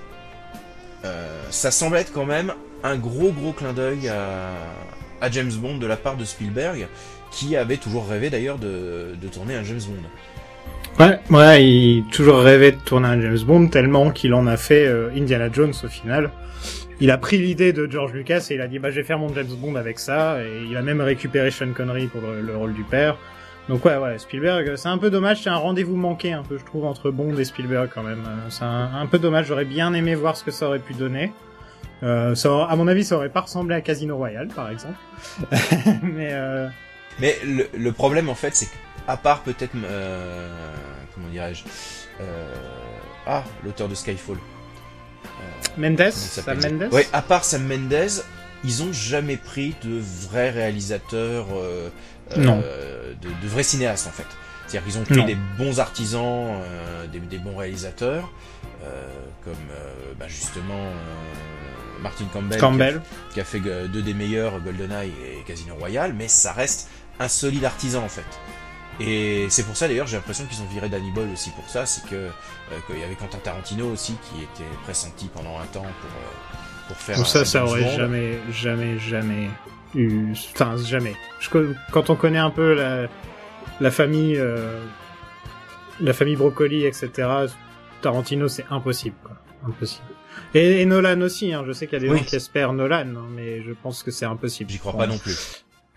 ça 1.51 1.71
semble 1.71 1.99
être 1.99 2.15
quand 2.15 2.25
même 2.25 2.55
un 2.83 2.97
gros 2.97 3.31
gros 3.31 3.53
clin 3.53 3.75
d'œil 3.75 4.09
à, 4.09 5.31
James 5.31 5.53
Bond 5.53 5.77
de 5.77 5.87
la 5.87 5.97
part 5.97 6.17
de 6.17 6.25
Spielberg, 6.25 6.87
qui 7.31 7.57
avait 7.57 7.77
toujours 7.77 8.09
rêvé 8.09 8.31
d'ailleurs 8.31 8.59
de, 8.59 9.15
de 9.21 9.29
tourner 9.29 9.55
un 9.55 9.63
James 9.65 9.81
Bond. 9.87 11.05
Ouais, 11.05 11.19
ouais, 11.31 11.65
il 11.65 12.05
toujours 12.11 12.39
rêvé 12.39 12.73
de 12.73 12.79
tourner 12.79 13.09
un 13.09 13.21
James 13.21 13.39
Bond 13.41 13.69
tellement 13.69 14.11
qu'il 14.11 14.33
en 14.33 14.47
a 14.47 14.57
fait 14.57 14.91
Indiana 15.15 15.49
Jones 15.53 15.75
au 15.83 15.89
final. 15.89 16.31
Il 17.01 17.11
a 17.11 17.19
pris 17.19 17.39
l'idée 17.39 17.73
de 17.73 17.91
George 17.91 18.13
Lucas 18.13 18.47
et 18.51 18.55
il 18.55 18.61
a 18.61 18.69
dit 18.69 18.79
bah 18.79 18.91
je 18.91 18.97
vais 18.97 19.03
faire 19.03 19.19
mon 19.19 19.33
James 19.35 19.47
Bond 19.47 19.75
avec 19.75 19.99
ça 19.99 20.43
et 20.43 20.65
il 20.69 20.77
a 20.77 20.83
même 20.83 21.01
récupéré 21.01 21.51
Sean 21.51 21.73
Connery 21.73 22.07
pour 22.07 22.21
le, 22.21 22.41
le 22.41 22.57
rôle 22.57 22.75
du 22.75 22.85
père. 22.85 23.17
Donc 23.69 23.85
ouais, 23.87 23.97
ouais, 23.97 24.19
Spielberg, 24.19 24.77
c'est 24.77 24.89
un 24.89 24.99
peu 24.99 25.11
dommage, 25.11 25.43
c'est 25.43 25.51
un 25.51 25.57
rendez-vous 25.57 25.97
manqué 25.97 26.33
un 26.33 26.43
peu 26.43 26.59
je 26.59 26.65
trouve 26.65 26.85
entre 26.85 27.11
Bond 27.11 27.37
et 27.39 27.45
Spielberg 27.45 27.89
quand 27.93 28.03
même. 28.03 28.23
Euh, 28.27 28.51
C'est 28.51 28.65
un, 28.65 29.07
peu 29.07 29.19
dommage, 29.19 29.47
j'aurais 29.47 29.65
bien 29.65 29.95
aimé 29.95 30.15
voir 30.15 30.37
ce 30.37 30.45
que 30.45 30.51
ça 30.51 30.67
aurait 30.67 30.81
pu 30.81 30.93
donner. 30.93 31.33
Euh, 32.03 32.35
à 32.45 32.77
mon 32.77 32.87
avis, 32.87 33.05
ça 33.05 33.17
aurait 33.17 33.31
pas 33.31 33.41
ressemblé 33.41 33.75
à 33.75 33.81
Casino 33.81 34.17
Royale 34.17 34.49
par 34.49 34.71
exemple. 34.71 34.99
Mais 36.03 36.31
euh, 36.33 36.69
le, 37.21 37.91
problème 37.93 38.29
en 38.29 38.35
fait, 38.35 38.55
c'est 38.55 38.67
qu'à 38.67 39.17
part 39.17 39.43
peut-être, 39.43 39.75
euh, 39.83 40.49
comment 41.15 41.29
dirais-je, 41.29 41.65
euh, 42.21 42.55
ah, 43.27 43.45
l'auteur 43.65 43.89
de 43.89 43.95
Skyfall. 43.95 44.37
Mendes, 45.77 46.11
Sam 46.11 46.59
Mendes. 46.61 46.89
Ouais, 46.93 47.07
à 47.13 47.23
part 47.23 47.45
Sam 47.45 47.67
Mendes, 47.67 48.23
ils 48.65 48.83
ont 48.83 48.93
jamais 48.93 49.37
pris 49.37 49.75
de 49.85 50.01
vrais 50.29 50.51
réalisateurs, 50.51 51.47
euh, 51.55 51.89
euh, 52.37 53.13
de, 53.21 53.29
de 53.29 53.49
vrais 53.49 53.63
cinéastes 53.63 54.07
en 54.07 54.11
fait. 54.11 54.27
C'est-à-dire 54.67 54.85
qu'ils 54.91 54.99
ont 54.99 55.05
pris 55.05 55.17
Non. 55.17 55.27
des 55.27 55.37
bons 55.59 55.79
artisans, 55.81 56.61
euh, 56.63 57.07
des, 57.09 57.19
des 57.21 57.39
bons 57.39 57.57
réalisateurs, 57.57 58.31
euh, 58.83 59.07
comme 59.45 59.53
euh, 59.71 60.13
bah, 60.19 60.27
justement 60.29 60.75
euh, 60.75 62.03
Martin 62.03 62.25
Campbell, 62.33 62.59
Campbell. 62.59 62.95
Qui, 62.95 62.99
a, 62.99 63.33
qui 63.35 63.41
a 63.41 63.45
fait 63.45 63.61
deux 63.61 64.03
des 64.03 64.15
meilleurs, 64.15 64.61
GoldenEye 64.61 65.13
et 65.39 65.43
Casino 65.47 65.75
Royale, 65.75 66.15
mais 66.17 66.29
ça 66.29 66.53
reste 66.53 66.89
un 67.21 67.29
solide 67.29 67.65
artisan 67.67 68.03
en 68.03 68.09
fait. 68.09 68.25
Et 69.01 69.47
c'est 69.51 69.65
pour 69.65 69.77
ça 69.77 69.89
d'ailleurs 69.89 70.07
j'ai 70.07 70.17
l'impression 70.17 70.45
qu'ils 70.47 70.61
ont 70.63 70.67
viré 70.67 70.89
Danny 70.89 71.11
Boyle 71.11 71.31
aussi 71.33 71.51
pour 71.51 71.69
ça, 71.69 71.85
c'est 71.87 72.09
que 72.09 72.15
euh, 72.15 72.31
qu'il 72.87 72.99
y 72.99 73.03
avait 73.03 73.15
Quentin 73.17 73.39
Tarantino 73.39 73.91
aussi 73.91 74.17
qui 74.29 74.43
était 74.43 74.71
pressenti 74.85 75.29
pendant 75.33 75.59
un 75.59 75.67
temps 75.67 75.83
pour 75.83 76.11
euh, 76.11 76.57
pour 76.89 76.97
faire 76.97 77.17
Tout 77.17 77.25
ça, 77.25 77.41
un 77.41 77.45
ça 77.45 77.65
aurait 77.65 77.97
jamais, 77.97 78.39
jamais, 78.53 78.99
jamais 78.99 79.49
eu. 79.95 80.33
Enfin, 80.55 80.77
jamais. 80.77 81.17
Je 81.41 81.49
quand 81.91 82.11
on 82.11 82.17
connaît 82.17 82.39
un 82.39 82.51
peu 82.51 82.75
la, 82.75 83.09
la 83.81 83.91
famille, 83.91 84.37
euh, 84.37 84.81
la 86.01 86.13
famille 86.13 86.37
Brocoli, 86.37 86.85
etc. 86.85 87.11
Tarantino, 88.03 88.49
c'est 88.49 88.67
impossible, 88.71 89.17
quoi. 89.25 89.37
Impossible. 89.67 90.05
Et, 90.53 90.83
et 90.83 90.85
Nolan 90.85 91.21
aussi, 91.23 91.55
hein. 91.55 91.65
je 91.67 91.73
sais 91.73 91.87
qu'il 91.87 91.95
y 91.95 92.03
a 92.03 92.05
des 92.05 92.11
Oui. 92.11 92.19
gens 92.19 92.25
qui 92.25 92.37
espèrent 92.37 92.73
Nolan, 92.75 93.07
hein, 93.17 93.27
mais 93.31 93.63
je 93.63 93.73
pense 93.73 94.03
que 94.03 94.11
c'est 94.11 94.27
impossible. 94.27 94.71
J'y 94.71 94.79
crois 94.79 94.93
pas 94.97 95.07
non 95.07 95.17
plus. 95.19 95.35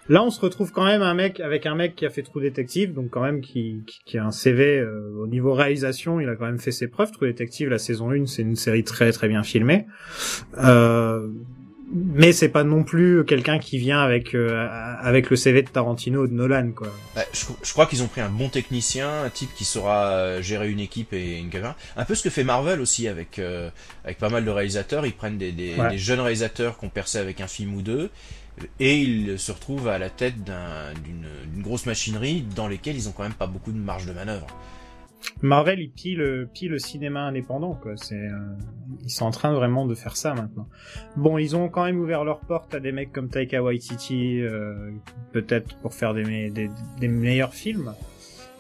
Là, 0.10 0.24
on 0.24 0.30
se 0.30 0.40
retrouve 0.40 0.72
quand 0.72 0.86
même 0.86 1.02
un 1.02 1.14
mec 1.14 1.40
avec 1.40 1.66
un 1.66 1.76
mec 1.76 1.96
qui 1.96 2.06
a 2.06 2.10
fait 2.10 2.22
True 2.24 2.42
Detective, 2.42 2.94
donc 2.94 3.10
quand 3.10 3.22
même 3.22 3.42
qui, 3.42 3.82
qui, 3.86 4.00
qui 4.06 4.18
a 4.18 4.26
un 4.26 4.32
CV 4.32 4.80
euh, 4.80 5.12
au 5.20 5.28
niveau 5.28 5.54
réalisation, 5.54 6.20
il 6.22 6.30
a 6.30 6.36
quand 6.36 6.46
même 6.46 6.60
fait 6.60 6.72
ses 6.72 6.88
preuves. 6.88 7.12
True 7.12 7.28
Detective, 7.28 7.68
la 7.70 7.78
saison 7.80 8.12
1, 8.12 8.26
c'est 8.26 8.42
une 8.42 8.56
série 8.56 8.84
très 8.84 9.12
très 9.12 9.28
bien 9.28 9.44
filmée. 9.44 9.86
Euh, 10.64 11.28
mais 11.94 12.34
c'est 12.34 12.50
pas 12.50 12.66
non 12.66 12.84
plus 12.84 13.24
quelqu'un 13.26 13.60
qui 13.60 13.78
vient 13.78 14.02
avec 14.02 14.36
euh, 14.36 14.68
avec 15.02 15.30
le 15.30 15.38
CV 15.38 15.62
de 15.62 15.70
Tarantino 15.70 16.24
ou 16.24 16.28
de 16.28 16.34
Nolan, 16.34 16.72
quoi. 16.76 16.90
Bah, 17.16 17.22
je, 17.32 17.46
je 17.64 17.72
crois 17.72 17.86
qu'ils 17.86 18.04
ont 18.04 18.08
pris 18.08 18.20
un 18.20 18.30
bon 18.30 18.50
technicien, 18.50 19.24
un 19.24 19.30
type 19.30 19.54
qui 19.56 19.64
saura 19.64 20.08
euh, 20.10 20.42
gérer 20.42 20.70
une 20.70 20.82
équipe 20.82 21.14
et 21.14 21.38
une 21.40 21.50
caméra. 21.50 21.78
Un 21.96 22.04
peu 22.04 22.14
ce 22.14 22.24
que 22.24 22.30
fait 22.30 22.44
Marvel 22.44 22.82
aussi 22.82 23.08
avec 23.08 23.40
euh, 23.40 23.70
avec 24.04 24.18
pas 24.18 24.28
mal 24.30 24.44
de 24.44 24.50
réalisateurs. 24.50 25.06
Ils 25.06 25.14
prennent 25.14 25.38
des, 25.38 25.54
des, 25.54 25.76
Ouais. 25.78 25.92
des 25.92 25.98
jeunes 25.98 26.20
réalisateurs 26.20 26.78
qui 26.78 26.86
ont 26.86 26.90
percé 26.90 27.20
avec 27.20 27.40
un 27.40 27.48
film 27.48 27.74
ou 27.76 27.82
deux 27.82 28.10
et 28.80 28.98
ils 29.02 29.38
se 29.40 29.52
retrouvent 29.52 29.88
à 29.88 29.98
la 30.00 30.10
tête 30.10 30.44
d'un- 30.44 30.94
d'une 31.04 31.26
d'une 31.54 31.62
grosse 31.64 31.86
machinerie 31.86 32.46
dans 32.56 32.68
lesquelles 32.68 32.96
ils 32.96 33.08
ont 33.10 33.12
quand 33.12 33.24
même 33.24 33.34
pas 33.34 33.48
beaucoup 33.48 33.72
de 33.72 33.78
marge 33.78 34.06
de 34.06 34.14
manœuvre. 34.14 34.48
Marvel, 35.42 35.80
il 35.80 35.90
pille, 35.90 36.16
le- 36.16 36.48
pille 36.54 36.68
le 36.68 36.78
cinéma 36.78 37.22
indépendant, 37.22 37.74
quoi. 37.74 37.94
C'est, 37.98 38.14
euh, 38.16 38.38
ils 39.04 39.10
sont 39.10 39.26
en 39.26 39.32
train 39.32 39.52
vraiment 39.54 39.86
de 39.88 39.96
faire 39.96 40.16
ça 40.16 40.34
maintenant. 40.36 40.68
Bon, 41.16 41.38
ils 41.40 41.56
ont 41.56 41.70
quand 41.70 41.86
même 41.86 42.00
ouvert 42.00 42.24
leurs 42.24 42.40
portes 42.42 42.74
à 42.76 42.80
des 42.80 42.92
mecs 42.92 43.12
comme 43.12 43.28
Taika 43.30 43.62
Waititi, 43.64 44.40
euh, 44.42 44.92
peut-être 45.34 45.76
pour 45.78 45.94
faire 45.96 46.14
des, 46.14 46.24
me- 46.24 46.50
des, 46.52 46.70
des 47.00 47.08
meilleurs 47.08 47.54
films. 47.56 47.94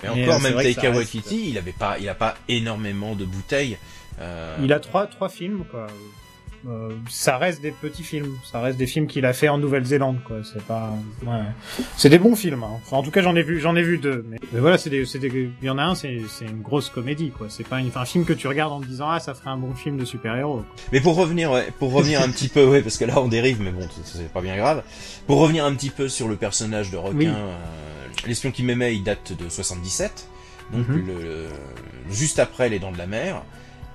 Et 0.03 0.07
Mais, 0.15 0.23
encore, 0.23 0.35
euh, 0.35 0.49
même 0.51 0.55
Taika 0.61 0.91
Waititi, 0.91 1.49
il 1.51 1.57
avait 1.59 1.71
pas, 1.77 1.99
il 1.99 2.09
a 2.09 2.15
pas 2.15 2.35
énormément 2.49 3.15
de 3.15 3.25
bouteilles. 3.25 3.77
Euh, 4.19 4.57
Il 4.63 4.73
a 4.73 4.79
trois, 4.79 5.05
trois 5.05 5.29
films, 5.29 5.63
quoi. 5.69 5.85
Euh, 6.67 6.89
ça 7.09 7.37
reste 7.37 7.61
des 7.61 7.71
petits 7.71 8.03
films, 8.03 8.35
ça 8.49 8.59
reste 8.61 8.77
des 8.77 8.87
films 8.87 9.07
qu'il 9.07 9.25
a 9.25 9.33
fait 9.33 9.47
en 9.47 9.57
Nouvelle-Zélande, 9.57 10.17
quoi. 10.25 10.37
C'est 10.43 10.61
pas, 10.63 10.91
ouais. 11.25 11.43
c'est 11.97 12.09
des 12.09 12.17
bons 12.19 12.35
films. 12.35 12.63
Hein. 12.63 12.79
Enfin, 12.85 12.97
en 12.97 13.03
tout 13.03 13.11
cas, 13.11 13.21
j'en 13.21 13.35
ai 13.35 13.43
vu, 13.43 13.59
j'en 13.59 13.75
ai 13.75 13.83
vu 13.83 13.97
deux. 13.99 14.25
Mais, 14.27 14.37
mais 14.51 14.59
voilà, 14.59 14.77
c'est 14.77 14.89
des, 14.89 15.05
c'est 15.05 15.19
des, 15.19 15.27
il 15.61 15.65
y 15.65 15.69
en 15.69 15.77
a 15.77 15.83
un, 15.83 15.95
c'est, 15.95 16.17
c'est 16.27 16.45
une 16.45 16.61
grosse 16.61 16.89
comédie, 16.89 17.29
quoi. 17.29 17.47
C'est 17.49 17.65
pas 17.67 17.79
une, 17.79 17.87
enfin, 17.87 18.01
un 18.01 18.05
film 18.05 18.25
que 18.25 18.33
tu 18.33 18.47
regardes 18.47 18.73
en 18.73 18.81
te 18.81 18.85
disant 18.87 19.07
ah, 19.09 19.19
ça 19.19 19.33
ferait 19.33 19.49
un 19.51 19.57
bon 19.57 19.73
film 19.75 19.97
de 19.97 20.03
super-héros. 20.05 20.63
Mais 20.91 20.99
pour 20.99 21.15
revenir, 21.15 21.51
ouais, 21.51 21.67
pour 21.79 21.93
revenir 21.93 22.21
un 22.21 22.29
petit 22.29 22.47
peu, 22.49 22.65
ouais, 22.65 22.81
parce 22.81 22.97
que 22.97 23.05
là 23.05 23.19
on 23.21 23.27
dérive, 23.27 23.61
mais 23.61 23.71
bon, 23.71 23.87
c'est 24.03 24.31
pas 24.33 24.41
bien 24.41 24.57
grave. 24.57 24.83
Pour 25.27 25.39
revenir 25.39 25.63
un 25.63 25.73
petit 25.75 25.89
peu 25.91 26.09
sur 26.09 26.27
le 26.27 26.35
personnage 26.37 26.89
de 26.91 26.97
requin, 26.97 27.15
Oui. 27.17 27.27
euh, 27.27 27.55
l'espion 28.25 28.51
qui 28.51 28.63
m'aimait, 28.63 28.95
il 28.95 29.03
date 29.03 29.33
de 29.33 29.47
77, 29.47 30.27
donc 30.73 30.87
Mhm. 30.89 31.05
le, 31.07 31.13
le- 31.13 31.47
juste 32.11 32.39
après 32.39 32.67
les 32.67 32.79
Dents 32.79 32.91
de 32.91 32.97
la 32.97 33.07
Mer, 33.07 33.41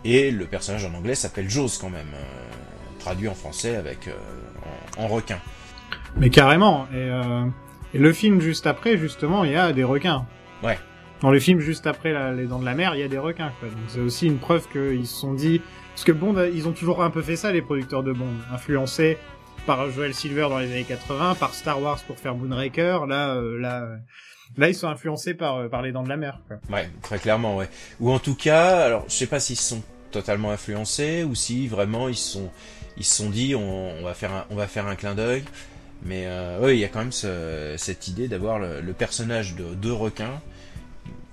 et 0.04 0.30
le 0.30 0.46
personnage 0.46 0.84
en 0.84 0.94
anglais 0.94 1.14
s'appelle 1.14 1.48
Jaws 1.48 1.70
quand 1.80 1.90
même, 1.90 2.08
euh, 2.14 2.98
traduit 2.98 3.28
en 3.28 3.34
français 3.34 3.76
avec 3.76 4.08
euh, 4.08 4.12
en, 4.98 5.04
en 5.04 5.08
requin. 5.08 5.38
Mais 6.16 6.30
carrément. 6.30 6.86
Et, 6.92 6.96
euh, 6.96 7.44
et 7.94 7.98
le 7.98 8.12
film 8.12 8.40
juste 8.40 8.66
après, 8.66 8.96
justement, 8.98 9.44
il 9.44 9.52
y 9.52 9.56
a 9.56 9.72
des 9.72 9.84
requins. 9.84 10.26
Ouais. 10.62 10.78
Dans 11.20 11.30
le 11.30 11.38
film 11.40 11.60
juste 11.60 11.86
après 11.86 12.12
la- 12.12 12.32
Les 12.32 12.46
Dents 12.46 12.58
de 12.58 12.64
la 12.64 12.74
Mer, 12.74 12.94
il 12.94 13.00
y 13.00 13.04
a 13.04 13.08
des 13.08 13.18
requins. 13.18 13.52
Quoi. 13.60 13.68
Donc 13.68 13.78
c'est 13.88 14.00
aussi 14.00 14.26
une 14.26 14.38
preuve 14.38 14.66
qu'ils 14.68 15.06
se 15.06 15.20
sont 15.20 15.34
dit... 15.34 15.60
Parce 15.94 16.04
que 16.04 16.12
Bond, 16.12 16.34
ils 16.54 16.66
ont 16.66 16.72
toujours 16.72 17.02
un 17.02 17.10
peu 17.10 17.20
fait 17.22 17.36
ça, 17.36 17.52
les 17.52 17.60
producteurs 17.62 18.02
de 18.02 18.12
Bond. 18.12 18.32
Influencés 18.52 19.18
par 19.66 19.90
Joel 19.90 20.14
Silver 20.14 20.46
dans 20.48 20.58
les 20.58 20.66
années 20.72 20.84
80, 20.84 21.34
par 21.36 21.52
Star 21.54 21.80
Wars 21.82 22.00
pour 22.06 22.18
faire 22.18 22.34
Moonraker. 22.34 23.06
Là, 23.06 23.34
euh, 23.36 23.58
là, 23.60 23.86
là, 24.56 24.68
ils 24.68 24.74
sont 24.74 24.88
influencés 24.88 25.34
par, 25.34 25.56
euh, 25.56 25.68
par 25.68 25.82
Les 25.82 25.92
Dents 25.92 26.02
de 26.02 26.08
la 26.08 26.16
Mer. 26.16 26.38
Quoi. 26.48 26.58
Ouais, 26.70 26.88
très 27.02 27.18
clairement, 27.18 27.56
ouais. 27.56 27.68
Ou 28.00 28.10
en 28.10 28.18
tout 28.18 28.34
cas, 28.34 28.80
alors 28.84 29.04
je 29.08 29.14
sais 29.14 29.26
pas 29.26 29.40
s'ils 29.40 29.56
sont 29.56 29.82
totalement 30.10 30.50
influencés 30.50 31.24
ou 31.24 31.34
si 31.34 31.68
vraiment 31.68 32.08
ils 32.08 32.16
se 32.16 32.32
sont 32.32 32.50
ils 32.98 33.04
se 33.04 33.14
sont 33.16 33.30
dit 33.30 33.54
on, 33.54 33.92
on 33.98 34.02
va 34.02 34.12
faire 34.14 34.32
un 34.32 34.44
on 34.50 34.54
va 34.56 34.66
faire 34.66 34.86
un 34.86 34.94
clin 34.94 35.14
d'œil. 35.14 35.42
Mais 36.04 36.24
euh, 36.26 36.58
oui, 36.60 36.72
il 36.74 36.78
y 36.80 36.84
a 36.84 36.88
quand 36.88 36.98
même 36.98 37.12
ce- 37.12 37.74
cette 37.78 38.08
idée 38.08 38.26
d'avoir 38.28 38.58
le, 38.58 38.80
le 38.80 38.92
personnage 38.92 39.54
de 39.54 39.74
deux 39.74 39.92
requins 39.92 40.40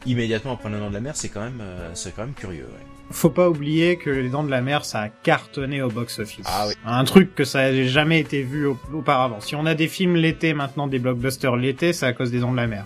immédiatement 0.06 0.54
après 0.54 0.70
le 0.70 0.78
nom 0.80 0.90
de 0.90 0.94
la 0.94 1.02
mer, 1.02 1.16
c'est 1.16 1.30
quand 1.30 1.42
même 1.42 1.60
euh, 1.62 1.90
c'est 1.94 2.16
quand 2.16 2.24
même 2.24 2.34
curieux. 2.34 2.66
Ouais. 2.66 2.86
Faut 3.12 3.32
pas 3.32 3.50
oublier 3.50 3.98
que 3.98 4.12
Les 4.12 4.30
Dents 4.30 4.44
de 4.44 4.52
la 4.52 4.62
Mer, 4.62 4.86
ça 4.86 5.00
a 5.02 5.10
cartonné 5.10 5.82
au 5.82 5.90
box-office. 5.90 6.46
Ah 6.48 6.66
oui. 6.68 6.76
Un 6.86 7.04
truc 7.06 7.34
que 7.34 7.44
ça 7.44 7.72
n'a 7.72 7.84
jamais 7.88 8.20
été 8.20 8.44
vu 8.44 8.68
au- 8.68 8.78
auparavant. 8.94 9.40
Si 9.42 9.56
on 9.56 9.66
a 9.66 9.74
des 9.74 9.88
films 9.88 10.16
l'été 10.16 10.54
maintenant, 10.54 10.86
des 10.86 11.00
blockbusters 11.00 11.56
l'été, 11.56 11.92
c'est 11.92 12.06
à 12.06 12.14
cause 12.14 12.30
des 12.30 12.40
Dents 12.40 12.52
de 12.52 12.58
la 12.58 12.68
Mer. 12.68 12.86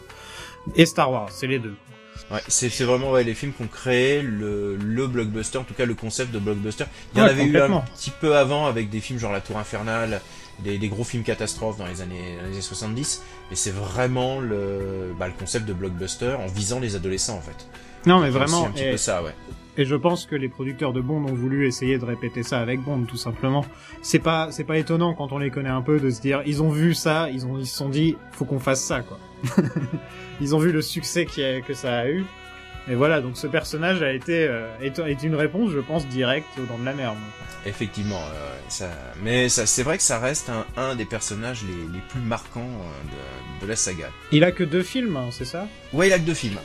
Et 0.76 0.86
Star 0.86 1.12
Wars, 1.12 1.30
c'est 1.32 1.48
les 1.48 1.60
deux. 1.60 1.76
Ouais, 2.32 2.42
c'est 2.48 2.70
c'est 2.70 2.84
vraiment 2.86 3.12
ouais, 3.12 3.24
les 3.24 3.34
films 3.34 3.54
qui 3.54 3.64
ont 3.64 3.68
créé 3.68 4.22
le, 4.22 4.76
le 4.78 5.08
blockbuster, 5.08 5.58
en 5.58 5.64
tout 5.64 5.74
cas 5.74 5.86
le 5.86 5.94
concept 5.96 6.32
de 6.32 6.40
blockbuster. 6.40 6.86
Il 7.14 7.20
y 7.20 7.22
en 7.22 7.26
avait 7.26 7.44
eu 7.44 7.58
un 7.60 7.82
petit 7.82 8.12
peu 8.12 8.38
avant 8.38 8.66
avec 8.66 8.90
des 8.90 9.00
films 9.02 9.20
genre 9.20 9.32
La 9.34 9.42
Tour 9.42 9.58
Infernale, 9.58 10.22
des, 10.60 10.78
des 10.78 10.88
gros 10.90 11.04
films 11.04 11.24
catastrophes 11.24 11.78
dans 11.78 11.88
les 11.88 12.02
années, 12.02 12.38
dans 12.38 12.44
les 12.48 12.54
années 12.54 12.62
70, 12.62 13.24
mais 13.50 13.56
c'est 13.56 13.72
vraiment 13.72 14.40
le, 14.40 15.14
bah, 15.20 15.28
le 15.28 15.34
concept 15.34 15.66
de 15.66 15.74
blockbuster 15.74 16.36
en 16.40 16.48
visant 16.48 16.80
les 16.80 16.96
adolescents 16.96 17.36
en 17.36 17.42
fait. 17.42 17.68
Non, 18.06 18.20
mais 18.20 18.28
C'est 18.28 18.38
vraiment. 18.38 18.68
un 18.68 18.72
petit 18.72 18.84
Et, 18.84 18.92
peu 18.92 18.98
ça, 18.98 19.22
ouais. 19.24 19.34
Et 19.78 19.86
je 19.86 19.96
pense 19.96 20.26
que 20.26 20.36
les 20.36 20.50
producteurs 20.50 20.94
de 20.94 21.02
Bond 21.02 21.24
ont 21.26 21.34
voulu 21.34 21.68
essayer 21.68 21.98
de 21.98 22.06
répéter 22.06 22.44
ça 22.44 22.60
avec 22.60 22.80
Bond, 22.82 23.04
tout 23.04 23.18
simplement. 23.18 23.66
C'est 24.02 24.20
pas, 24.20 24.50
c'est 24.52 24.64
pas 24.64 24.78
étonnant 24.78 25.14
quand 25.14 25.32
on 25.32 25.38
les 25.40 25.50
connaît 25.50 25.70
un 25.70 25.82
peu 25.82 26.00
de 26.00 26.10
se 26.10 26.22
dire, 26.22 26.42
ils 26.46 26.62
ont 26.62 26.70
vu 26.70 26.94
ça, 26.94 27.30
ils 27.32 27.46
ont, 27.46 27.58
ils 27.58 27.66
se 27.68 27.76
sont 27.78 27.90
dit, 27.90 28.16
faut 28.34 28.46
qu'on 28.46 28.60
fasse 28.60 28.84
ça, 28.84 29.02
quoi. 29.02 29.20
ils 30.42 30.56
ont 30.56 30.60
vu 30.60 30.72
le 30.72 30.82
succès 30.82 31.26
qui 31.26 31.44
a- 31.44 31.62
que 31.62 31.74
ça 31.74 31.98
a 32.00 32.08
eu. 32.10 32.24
Et 32.90 32.96
voilà, 32.96 33.22
donc 33.22 33.38
ce 33.38 33.48
personnage 33.48 34.02
a 34.04 34.12
été, 34.12 34.46
euh, 34.48 34.68
est, 34.82 35.00
est 35.00 35.24
une 35.24 35.36
réponse, 35.36 35.72
je 35.72 35.80
pense, 35.80 36.06
directe 36.08 36.48
Dents 36.68 36.78
de 36.78 36.84
la 36.86 36.94
Mer. 36.94 37.14
moi. 37.14 37.24
Effectivement, 37.66 38.20
euh, 38.20 38.54
ça, 38.68 38.90
mais 39.24 39.48
ça, 39.48 39.66
c'est 39.66 39.84
vrai 39.84 39.96
que 39.98 40.04
ça 40.04 40.20
reste 40.20 40.50
un, 40.50 40.66
un 40.76 40.94
des 40.96 41.06
personnages 41.06 41.64
les, 41.64 41.94
les 41.94 42.04
plus 42.10 42.20
marquants 42.20 42.60
euh, 42.60 43.60
de, 43.62 43.66
de 43.66 43.70
la 43.70 43.78
saga. 43.78 44.10
Il 44.34 44.44
a 44.44 44.52
que 44.52 44.66
deux 44.66 44.84
films, 44.84 45.16
hein, 45.16 45.28
c'est 45.32 45.46
ça? 45.46 45.66
Ouais, 45.94 46.08
il 46.10 46.14
a 46.14 46.20
que 46.20 46.26
deux 46.26 46.34
films. 46.34 46.58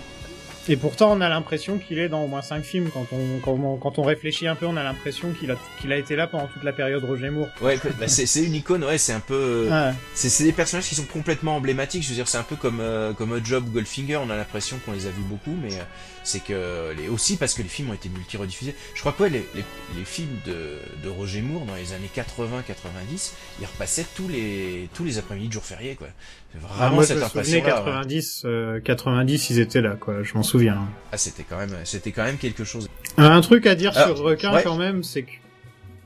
Et 0.71 0.77
pourtant, 0.77 1.13
on 1.17 1.21
a 1.23 1.29
l'impression 1.29 1.79
qu'il 1.79 1.99
est 1.99 2.09
dans 2.09 2.23
au 2.23 2.27
moins 2.27 2.43
cinq 2.43 2.63
films. 2.63 2.91
Quand 2.93 3.07
on, 3.13 3.39
quand 3.43 3.53
on, 3.53 3.77
quand 3.79 3.99
on 3.99 4.03
réfléchit 4.03 4.47
un 4.47 4.55
peu, 4.55 4.67
on 4.67 4.77
a 4.77 4.83
l'impression 4.83 5.33
qu'il 5.33 5.51
a, 5.51 5.55
qu'il 5.81 5.91
a 5.93 5.97
été 5.97 6.15
là 6.15 6.27
pendant 6.27 6.47
toute 6.47 6.63
la 6.63 6.73
période 6.73 7.03
Roger 7.05 7.31
Moore. 7.31 7.49
Ouais, 7.63 7.79
bah, 7.99 8.07
c'est, 8.09 8.27
c'est 8.27 8.43
une 8.45 8.55
icône, 8.55 8.85
ouais, 8.85 8.99
c'est 8.99 9.13
un 9.15 9.21
peu. 9.21 9.69
euh, 9.71 9.89
Ouais. 9.91 9.95
C'est, 10.15 10.29
c'est 10.29 10.45
des 10.45 10.53
personnages 10.53 10.87
qui 10.87 10.95
sont 10.95 11.05
complètement 11.07 11.57
emblématiques. 11.57 12.03
Je 12.03 12.09
veux 12.11 12.15
dire, 12.15 12.29
c'est 12.29 12.39
un 12.39 12.43
peu 12.43 12.57
comme 12.57 12.81
euh, 12.81 13.13
comme 13.15 13.41
Job, 13.45 13.65
Goldfinger. 13.73 14.17
On 14.19 14.31
a 14.31 14.37
l'impression 14.37 14.79
qu'on 14.85 14.93
les 14.93 15.07
a 15.07 15.11
vus 15.11 15.23
beaucoup, 15.23 15.57
mais 15.63 15.73
euh, 15.75 15.83
c'est 16.29 16.45
que 16.45 16.93
les, 16.97 17.09
aussi 17.09 17.37
parce 17.38 17.55
que 17.55 17.62
les 17.62 17.69
films 17.69 17.88
ont 17.91 17.95
été 17.95 18.11
multi-rediffusés. 18.11 18.75
Je 18.95 19.01
crois 19.01 19.12
que 19.12 19.23
ouais, 19.23 19.31
les, 19.31 19.45
les, 19.55 19.64
les 19.97 20.05
films 20.05 20.37
de, 20.47 20.77
de 21.03 21.09
Roger 21.09 21.41
Moore 21.41 21.64
dans 21.64 21.75
les 21.75 21.95
années 21.95 22.11
80-90, 22.14 23.33
ils 23.61 23.67
repassaient 23.67 24.05
tous 24.14 24.29
les 24.29 24.88
tous 24.95 25.05
les 25.05 25.17
après-midi 25.19 25.49
de 25.49 25.53
jours 25.55 25.64
fériés, 25.64 25.95
quoi. 25.95 26.09
C'est 26.53 26.59
Ah, 26.62 26.67
vraiment 26.77 26.95
moi, 26.97 27.05
cette 27.05 27.19
souvenais 27.19 27.61
impression-là. 27.61 27.79
ouais. 27.81 27.85
90, 27.87 28.43
euh, 28.45 28.81
90, 28.81 29.51
ils 29.51 29.59
étaient 29.61 29.81
là, 29.81 29.97
quoi. 29.99 30.23
Je 30.23 30.35
m'en 30.35 30.43
souviens. 30.43 30.87
Ah, 31.12 31.17
c'était 31.17 31.45
quand 31.49 31.57
même, 31.59 31.75
c'était 31.85 32.12
quand 32.12 32.25
même 32.25 32.37
quelque 32.38 32.64
chose. 32.64 32.88
Un 33.17 33.41
truc 33.41 33.67
à 33.67 33.75
dire 33.75 33.93
Ah, 33.97 34.05
sur 34.07 34.19
Requin, 34.19 34.55
ouais. 34.55 34.62
quand 34.62 34.77
même, 34.77 35.03
c'est 35.03 35.23
que 35.23 35.31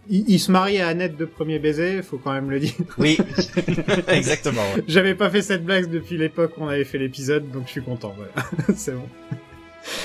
il, 0.08 0.24
il 0.28 0.38
se 0.40 0.50
mariait 0.50 0.80
à 0.80 0.88
Annette 0.88 1.16
de 1.16 1.24
premier 1.24 1.58
baiser, 1.60 2.02
faut 2.02 2.18
quand 2.18 2.32
même 2.32 2.50
le 2.50 2.58
dire. 2.60 2.72
Oui, 2.98 3.18
exactement. 4.08 4.62
ouais. 4.74 4.82
J'avais 4.88 5.14
pas 5.14 5.30
fait 5.30 5.42
cette 5.42 5.64
blague 5.64 5.90
depuis 5.90 6.16
l'époque 6.16 6.54
où 6.58 6.62
on 6.64 6.68
avait 6.68 6.84
fait 6.84 6.98
l'épisode, 6.98 7.50
donc 7.50 7.64
je 7.66 7.72
suis 7.72 7.82
content. 7.82 8.14
Voilà. 8.16 8.32
c'est 8.76 8.92
bon. 8.92 9.08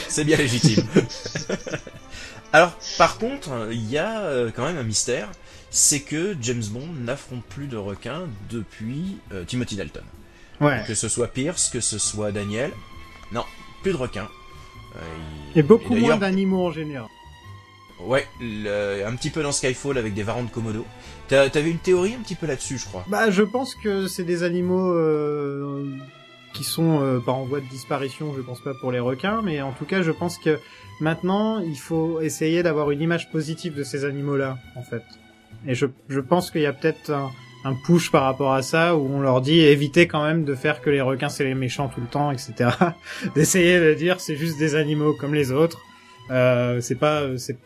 C'est 0.08 0.24
bien 0.24 0.38
légitime. 0.38 0.84
Alors, 2.54 2.74
par 2.98 3.18
contre, 3.18 3.70
il 3.72 3.90
y 3.90 3.98
a 3.98 4.22
euh, 4.22 4.52
quand 4.56 4.66
même 4.66 4.78
un 4.78 4.84
mystère, 4.84 5.30
c'est 5.70 6.00
que 6.00 6.36
James 6.42 6.64
Bond 6.72 6.88
n'affronte 7.02 7.44
plus 7.44 7.68
de 7.68 7.78
requins 7.78 8.24
depuis 8.50 9.18
euh, 9.34 9.44
Timothy 9.44 9.76
Dalton. 9.76 10.04
Ouais. 10.62 10.84
Que 10.88 10.96
ce 10.96 11.10
soit 11.10 11.28
Pierce, 11.28 11.70
que 11.70 11.82
ce 11.82 11.98
soit 12.00 12.32
Daniel, 12.32 12.72
non, 13.32 13.44
plus 13.84 13.92
de 13.92 13.98
requins. 13.98 14.30
Euh, 14.96 15.00
il- 15.54 15.60
Et 15.60 15.64
beaucoup 15.64 15.96
et 15.96 16.00
moins 16.00 16.18
d'animaux 16.18 16.68
en 16.68 16.72
général. 16.72 17.10
Ouais, 18.00 18.26
le- 18.40 19.04
un 19.06 19.16
petit 19.16 19.30
peu 19.30 19.44
dans 19.44 19.52
Skyfall 19.52 19.98
avec 19.98 20.14
des 20.14 20.24
varans 20.24 20.44
de 20.44 20.50
Komodo. 20.50 20.86
T'as- 21.28 21.50
T'avais 21.50 21.70
une 21.72 21.80
théorie 21.80 22.14
un 22.14 22.24
petit 22.24 22.36
peu 22.36 22.48
là-dessus, 22.48 22.78
je 22.78 22.86
crois. 22.86 23.04
Bah, 23.08 23.30
je 23.30 23.44
pense 23.44 23.76
que 23.76 24.08
c'est 24.08 24.24
des 24.24 24.44
animaux 24.44 24.94
euh, 24.94 25.84
qui 26.54 26.64
sont 26.64 27.02
euh, 27.02 27.20
pas 27.20 27.32
en 27.32 27.44
voie 27.44 27.60
de 27.60 27.68
disparition, 27.68 28.34
je 28.36 28.42
pense 28.42 28.62
pas 28.62 28.74
pour 28.74 28.92
les 28.92 29.00
requins, 29.00 29.42
mais 29.44 29.62
en 29.62 29.72
tout 29.72 29.86
cas, 29.86 30.02
je 30.02 30.12
pense 30.12 30.38
que 30.38 30.60
maintenant, 31.00 31.60
il 31.60 31.78
faut 31.78 32.22
essayer 32.22 32.64
d'avoir 32.64 32.92
une 32.92 33.02
image 33.02 33.30
positive 33.32 33.76
de 33.76 33.84
ces 33.84 34.06
animaux-là, 34.06 34.58
en 34.76 34.84
fait. 34.84 35.04
Et 35.66 35.76
je, 35.76 35.86
je 36.10 36.20
pense 36.20 36.52
qu'il 36.52 36.62
y 36.62 36.66
a 36.66 36.74
peut-être 36.74 37.12
un, 37.12 37.32
un 37.64 37.74
push 37.74 38.12
par 38.12 38.24
rapport 38.24 38.54
à 38.54 38.62
ça, 38.62 38.96
où 38.96 39.08
on 39.14 39.20
leur 39.20 39.42
dit 39.42 39.60
évitez 39.60 40.08
quand 40.08 40.24
même 40.24 40.44
de 40.44 40.56
faire 40.56 40.82
que 40.82 40.90
les 40.90 41.02
requins 41.02 41.30
c'est 41.30 41.44
les 41.44 41.56
méchants 41.56 41.90
tout 41.90 42.02
le 42.02 42.08
temps, 42.08 42.32
etc. 42.32 42.70
D'essayer 43.36 43.80
de 43.80 43.94
dire 43.94 44.20
c'est 44.20 44.38
juste 44.38 44.58
des 44.58 44.76
animaux 44.76 45.14
comme 45.14 45.34
les 45.34 45.52
autres. 45.52 45.82
Euh, 46.30 46.82
c'est 46.82 46.96
pas, 46.96 47.38
c'est, 47.38 47.58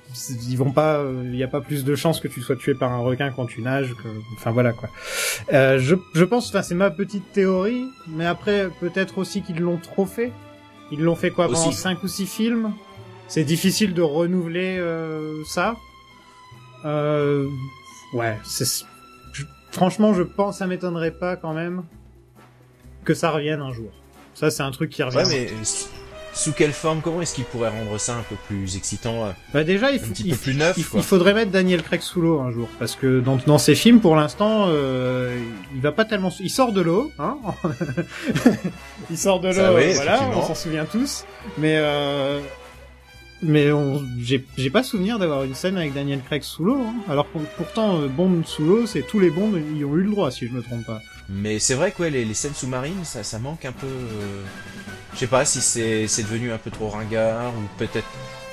ils 0.47 0.56
vont 0.58 0.71
pas, 0.71 1.04
il 1.24 1.36
y 1.36 1.43
a 1.43 1.47
pas 1.47 1.62
plus 1.62 1.84
de 1.84 1.95
chances 1.95 2.19
que 2.19 2.28
tu 2.28 2.41
sois 2.41 2.56
tué 2.56 2.76
par 2.76 2.91
un 2.91 3.00
requin 3.00 3.32
quand 3.32 3.47
tu 3.47 3.62
nages. 3.62 3.93
Que, 3.95 4.08
enfin 4.36 4.52
voilà 4.52 4.71
quoi. 4.71 4.89
Euh, 5.52 5.80
je, 5.80 5.95
je 6.13 6.24
pense, 6.24 6.50
enfin 6.50 6.62
c'est 6.62 6.76
ma 6.76 6.91
petite 6.91 7.32
théorie, 7.34 7.86
mais 8.08 8.26
après 8.28 8.69
peut-être 8.80 9.17
aussi 9.17 9.41
qu'ils 9.41 9.60
l'ont 9.62 9.78
trop 9.78 10.06
fait. 10.06 10.32
Ils 10.91 11.02
l'ont 11.02 11.15
fait 11.15 11.32
quoi 11.32 11.47
pendant 11.47 11.69
Aussi. 11.69 11.74
cinq 11.78 12.04
ou 12.04 12.08
six 12.08 12.28
films? 12.28 12.74
C'est 13.28 13.43
difficile 13.45 13.93
de 13.93 14.02
renouveler 14.02 14.78
euh, 14.78 15.41
ça. 15.45 15.76
Euh, 16.86 17.47
ouais, 18.13 18.38
c'est. 18.43 18.86
je- 19.34 19.45
Franchement, 19.71 20.13
je 20.13 20.21
pense, 20.24 20.58
ça 20.58 20.67
m'étonnerait 20.67 21.12
pas 21.12 21.36
quand 21.38 21.54
même 21.54 21.84
que 23.06 23.13
ça 23.13 23.32
revienne 23.32 23.62
un 23.62 23.71
jour. 23.71 23.89
Ça, 24.34 24.52
c'est 24.52 24.63
un 24.63 24.71
truc 24.71 24.89
qui 24.89 25.02
revient. 25.02 25.17
Ouais, 25.17 25.24
mais 25.30 25.47
sous 26.34 26.54
quelle 26.54 26.72
forme, 26.72 27.02
comment 27.02 27.22
est-ce 27.22 27.36
qu'il 27.36 27.44
pourrait 27.44 27.70
rendre 27.70 27.98
ça 28.00 28.15
un 28.15 28.22
peu 28.24 28.36
plus 28.48 28.78
excitant 28.78 29.26
euh, 29.26 29.32
Bah 29.54 29.63
déjà, 29.63 29.91
il, 29.91 29.96
Un 30.02 30.08
petit 30.08 30.24
il- 30.24 30.32
peu 30.32 30.38
plus 30.38 30.56
neuf, 30.56 30.76
il, 30.78 30.84
faudrait 31.04 31.34
mettre 31.34 31.52
Daniel 31.52 31.84
Craig 31.84 32.02
sous 32.02 32.22
l'eau 32.22 32.39
un 32.39 32.52
jour, 32.52 32.70
parce 32.80 32.96
que 32.96 33.20
dans, 33.20 33.38
dans 33.46 33.58
ses 33.58 33.76
films, 33.76 34.00
pour 34.00 34.15
l'instant, 34.15 34.65
euh, 34.70 35.38
il 35.76 35.82
va 35.82 35.91
pas 35.91 36.06
tellement. 36.06 36.32
Il 36.39 36.50
sort 36.50 36.72
de 36.72 36.82
l'eau, 36.82 37.12
hein. 37.20 37.38
il 39.10 39.17
sort 39.17 39.39
de 39.39 39.50
l'eau, 39.50 39.76
oui, 39.78 39.94
voilà, 39.94 40.22
on 40.36 40.41
s'en 40.41 40.56
souvient 40.56 40.86
tous. 40.86 41.26
Mais 41.58 41.76
euh, 41.78 42.39
mais 43.44 43.72
on- 43.72 44.02
j'ai 44.20 44.46
j'ai 44.58 44.70
pas 44.70 44.84
souvenir 44.84 45.20
d'avoir 45.20 45.44
une 45.44 45.56
scène 45.56 45.78
avec 45.78 45.94
Daniel 45.94 46.22
Craig 46.22 46.44
sous 46.44 46.63
l'eau. 46.63 46.78
Hein. 46.80 46.94
Alors 47.10 47.26
pourtant, 47.58 48.00
euh, 48.00 48.08
Bond 48.08 48.44
sous 48.46 48.63
l'eau, 48.63 48.86
c'est 48.86 49.02
tous 49.02 49.20
les 49.20 49.30
Bonds 49.32 49.52
y 49.76 49.84
ont 49.84 49.96
eu 49.98 50.04
le 50.04 50.12
droit, 50.12 50.32
si 50.32 50.48
je 50.48 50.54
me 50.54 50.62
trompe 50.62 50.86
pas. 50.86 51.02
Mais 51.34 51.60
c'est 51.60 51.76
vrai 51.76 51.91
que 51.91 52.02
ouais, 52.04 52.10
les, 52.10 52.26
les 52.26 52.34
scènes 52.34 52.54
sous-marines, 52.54 53.04
ça, 53.06 53.24
ça 53.24 53.39
manque 53.39 53.63
un 53.65 53.72
peu. 53.72 53.88
euh, 53.88 54.44
Je 55.13 55.20
sais 55.20 55.28
pas 55.28 55.46
si 55.46 55.62
c'est 55.62 56.24
devenu 56.24 56.52
un 56.52 56.58
peu 56.58 56.72
trop 56.72 56.89
ringard 56.89 57.54
ou 57.54 57.62
peut-être 57.78 58.08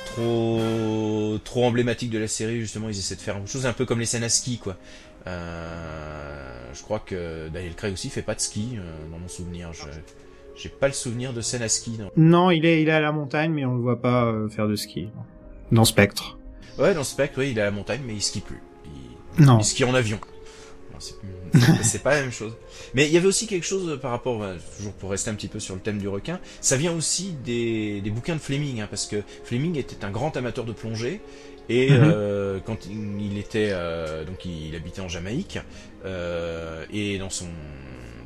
trop 0.06 1.38
trop 1.44 1.64
emblématique 1.64 2.10
de 2.10 2.18
la 2.18 2.28
série. 2.28 2.60
Justement, 2.60 2.88
ils 2.88 2.98
essaient 2.98 3.16
de 3.16 3.20
faire 3.20 3.36
une 3.36 3.46
chose 3.46 3.66
un 3.66 3.72
peu 3.72 3.84
comme 3.84 3.98
les 4.00 4.06
scènes 4.06 4.24
à 4.24 4.28
ski, 4.28 4.58
quoi. 4.58 4.76
Euh, 5.26 6.72
je 6.72 6.82
crois 6.82 7.00
que 7.00 7.48
Daniel 7.48 7.74
Craig 7.74 7.92
aussi 7.92 8.10
fait 8.10 8.22
pas 8.22 8.34
de 8.34 8.40
ski 8.40 8.76
euh, 8.76 9.10
dans 9.10 9.18
mon 9.18 9.28
souvenir. 9.28 9.72
Je 9.72 9.82
j'ai 10.60 10.68
pas 10.68 10.88
le 10.88 10.92
souvenir 10.94 11.32
de 11.32 11.40
scène 11.40 11.62
à 11.62 11.68
ski. 11.68 11.98
Non. 11.98 12.10
Non, 12.16 12.50
il 12.50 12.64
est 12.66 12.82
il 12.82 12.88
est 12.88 12.92
à 12.92 13.00
la 13.00 13.12
montagne, 13.12 13.52
mais 13.52 13.64
on 13.64 13.74
le 13.74 13.80
voit 13.80 14.00
pas 14.00 14.32
faire 14.50 14.66
de 14.66 14.74
ski 14.76 15.08
dans 15.70 15.84
Spectre. 15.84 16.36
Ouais, 16.78 16.94
dans 16.94 17.04
Spectre, 17.04 17.38
oui, 17.38 17.50
il 17.52 17.58
est 17.58 17.60
à 17.60 17.66
la 17.66 17.70
montagne, 17.70 18.00
mais 18.06 18.14
il 18.14 18.22
skie 18.22 18.40
plus. 18.40 18.60
Il, 19.38 19.44
Non. 19.44 19.58
il 19.60 19.64
skie 19.64 19.84
en 19.84 19.94
avion. 19.94 20.18
C'est- 21.00 22.02
pas 22.02 22.14
la 22.14 22.22
même 22.22 22.32
chose. 22.32 22.52
Mais 22.94 23.06
il 23.06 23.12
y 23.12 23.16
avait 23.16 23.26
aussi 23.26 23.46
quelque 23.46 23.64
chose 23.66 23.98
par 24.00 24.10
rapport, 24.10 24.38
bah, 24.38 24.54
toujours 24.76 24.92
pour 24.92 25.10
rester 25.10 25.30
un 25.30 25.34
petit 25.34 25.48
peu 25.48 25.60
sur 25.60 25.74
le 25.74 25.80
thème 25.80 25.98
du 25.98 26.08
requin, 26.08 26.40
ça 26.60 26.76
vient 26.76 26.92
aussi 26.92 27.34
des, 27.44 28.00
des 28.00 28.10
bouquins 28.10 28.34
de 28.34 28.40
Fleming, 28.40 28.80
hein, 28.80 28.86
parce 28.90 29.06
que 29.06 29.22
Fleming 29.44 29.76
était 29.76 30.04
un 30.04 30.10
grand 30.10 30.36
amateur 30.36 30.64
de 30.64 30.72
plongée, 30.72 31.20
et 31.68 31.90
Mhm. 31.90 32.00
euh, 32.02 32.58
quand 32.64 32.86
il 32.86 33.38
était, 33.38 33.70
euh, 33.72 34.24
donc 34.24 34.44
il, 34.44 34.68
il 34.68 34.76
habitait 34.76 35.00
en 35.00 35.08
Jamaïque, 35.08 35.58
euh, 36.04 36.84
et 36.92 37.18
dans 37.18 37.30
son 37.30 37.46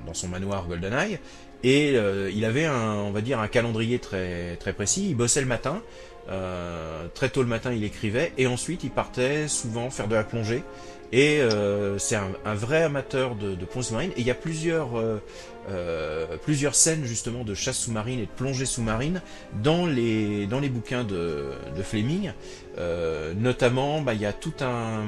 dans 0.06 0.14
son 0.14 0.26
manoir 0.28 0.66
GoldenEye, 0.66 1.18
et 1.62 1.92
euh, 1.94 2.28
il 2.34 2.44
avait 2.44 2.64
un, 2.64 2.94
on 2.94 3.12
va 3.12 3.20
dire, 3.20 3.38
un 3.38 3.46
calendrier 3.48 4.00
très 4.00 4.56
très 4.56 4.72
précis. 4.72 5.06
Il 5.10 5.14
bossait 5.16 5.40
le 5.40 5.46
matin, 5.46 5.80
euh, 6.28 7.06
très 7.14 7.28
tôt 7.28 7.42
le 7.42 7.48
matin, 7.48 7.72
il 7.72 7.84
écrivait, 7.84 8.32
et 8.36 8.46
ensuite 8.48 8.82
il 8.84 8.90
partait 8.90 9.46
souvent 9.48 9.90
faire 9.90 10.08
de 10.08 10.16
la 10.16 10.24
plongée. 10.24 10.64
Et 11.12 11.40
euh, 11.40 11.98
c'est 11.98 12.16
un, 12.16 12.30
un 12.46 12.54
vrai 12.54 12.82
amateur 12.82 13.34
de, 13.34 13.54
de 13.54 13.64
plongée 13.66 13.88
sous-marine. 13.88 14.10
Et 14.16 14.20
il 14.20 14.26
y 14.26 14.30
a 14.30 14.34
plusieurs, 14.34 14.98
euh, 14.98 15.22
euh, 15.68 16.38
plusieurs 16.38 16.74
scènes 16.74 17.04
justement 17.04 17.44
de 17.44 17.54
chasse 17.54 17.78
sous-marine 17.78 18.18
et 18.18 18.26
de 18.26 18.30
plongée 18.30 18.64
sous-marine 18.64 19.20
dans 19.62 19.86
les, 19.86 20.46
dans 20.46 20.58
les 20.58 20.70
bouquins 20.70 21.04
de, 21.04 21.50
de 21.76 21.82
Fleming. 21.82 22.32
Euh, 22.78 23.34
notamment, 23.34 24.00
bah, 24.00 24.14
il 24.14 24.22
y 24.22 24.26
a 24.26 24.32
tout 24.32 24.54
un, 24.62 25.02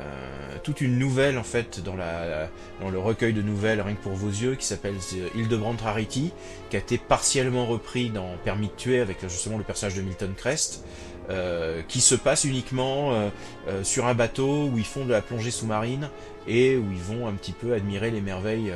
euh, 0.00 0.56
toute 0.62 0.80
une 0.80 0.98
nouvelle 0.98 1.36
en 1.38 1.42
fait 1.42 1.82
dans, 1.82 1.96
la, 1.96 2.48
dans 2.80 2.88
le 2.88 2.98
recueil 2.98 3.32
de 3.32 3.42
nouvelles 3.42 3.80
Rien 3.82 3.94
que 3.94 4.02
pour 4.02 4.12
vos 4.12 4.28
yeux 4.28 4.54
qui 4.54 4.64
s'appelle 4.64 4.94
Hildebrand 5.34 5.76
Rarity, 5.82 6.32
qui 6.70 6.76
a 6.76 6.78
été 6.78 6.96
partiellement 6.96 7.66
repris 7.66 8.08
dans 8.08 8.30
Permis 8.44 8.68
de 8.68 8.72
tuer 8.72 9.00
avec 9.00 9.18
justement 9.28 9.58
le 9.58 9.64
personnage 9.64 9.96
de 9.96 10.02
Milton 10.02 10.32
Crest. 10.34 10.84
Euh, 11.30 11.82
qui 11.86 12.00
se 12.00 12.14
passe 12.14 12.44
uniquement 12.44 13.12
euh, 13.12 13.28
euh, 13.68 13.84
sur 13.84 14.06
un 14.06 14.14
bateau 14.14 14.68
où 14.68 14.78
ils 14.78 14.84
font 14.84 15.04
de 15.04 15.12
la 15.12 15.20
plongée 15.20 15.50
sous-marine 15.50 16.08
et 16.46 16.76
où 16.76 16.90
ils 16.90 17.02
vont 17.02 17.28
un 17.28 17.34
petit 17.34 17.52
peu 17.52 17.74
admirer 17.74 18.10
les 18.10 18.22
merveilles 18.22 18.72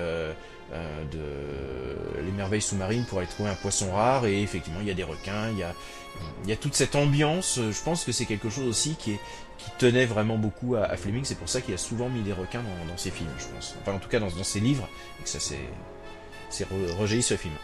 les 0.73 2.33
merveilles 2.37 2.61
sous-marines 2.61 3.07
pour 3.07 3.19
aller 3.19 3.27
trouver 3.27 3.49
un 3.49 3.55
poisson 3.55 3.93
rare 3.93 4.27
et 4.27 4.43
effectivement 4.43 4.81
il 4.83 4.87
y 4.87 4.91
a 4.91 4.95
des 4.95 5.03
requins, 5.03 5.49
il 5.51 6.49
y 6.49 6.53
a 6.53 6.57
toute 6.57 6.75
cette 6.75 6.95
ambiance. 6.95 7.59
Je 7.59 7.83
pense 7.83 8.05
que 8.05 8.12
c'est 8.12 8.27
quelque 8.27 8.51
chose 8.51 8.67
aussi 8.67 8.97
qui 8.97 9.19
tenait 9.79 10.05
vraiment 10.05 10.37
beaucoup 10.37 10.77
à, 10.77 10.95
Fleming. 10.97 11.25
C'est 11.25 11.38
pour 11.38 11.49
ça 11.49 11.62
qu'il 11.62 11.73
a 11.73 11.79
souvent 11.79 12.11
mis 12.11 12.21
des 12.21 12.35
requins 12.35 12.62
dans, 12.62 12.97
ses 12.99 13.11
films, 13.11 13.31
je 13.38 13.47
pense. 13.47 13.75
Enfin 13.81 13.95
en 13.97 13.99
tout 13.99 14.11
cas 14.11 14.21
dans, 14.21 14.29
ses 14.43 14.61
livres 14.61 14.88
et 15.21 15.23
que 15.23 15.29
ça 15.31 15.41
c'est 15.41 16.65
re- 16.65 16.97
rejailli 16.99 17.25
le 17.31 17.37
film. 17.38 17.55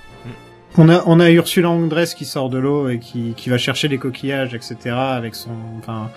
On 0.77 0.89
a, 0.89 1.03
on 1.07 1.19
a 1.19 1.31
Ursula 1.31 1.71
Andress 1.71 2.15
qui 2.15 2.25
sort 2.25 2.51
de 2.51 2.59
l'eau 2.59 2.89
et 2.89 2.99
qui, 3.01 3.35
qui 3.37 3.51
va 3.51 3.59
chercher 3.59 3.89
des 3.89 3.99
coquillages, 3.99 4.55
etc. 4.55 4.77
avec 4.95 5.35
son, 5.35 5.51
enfin, 5.79 6.11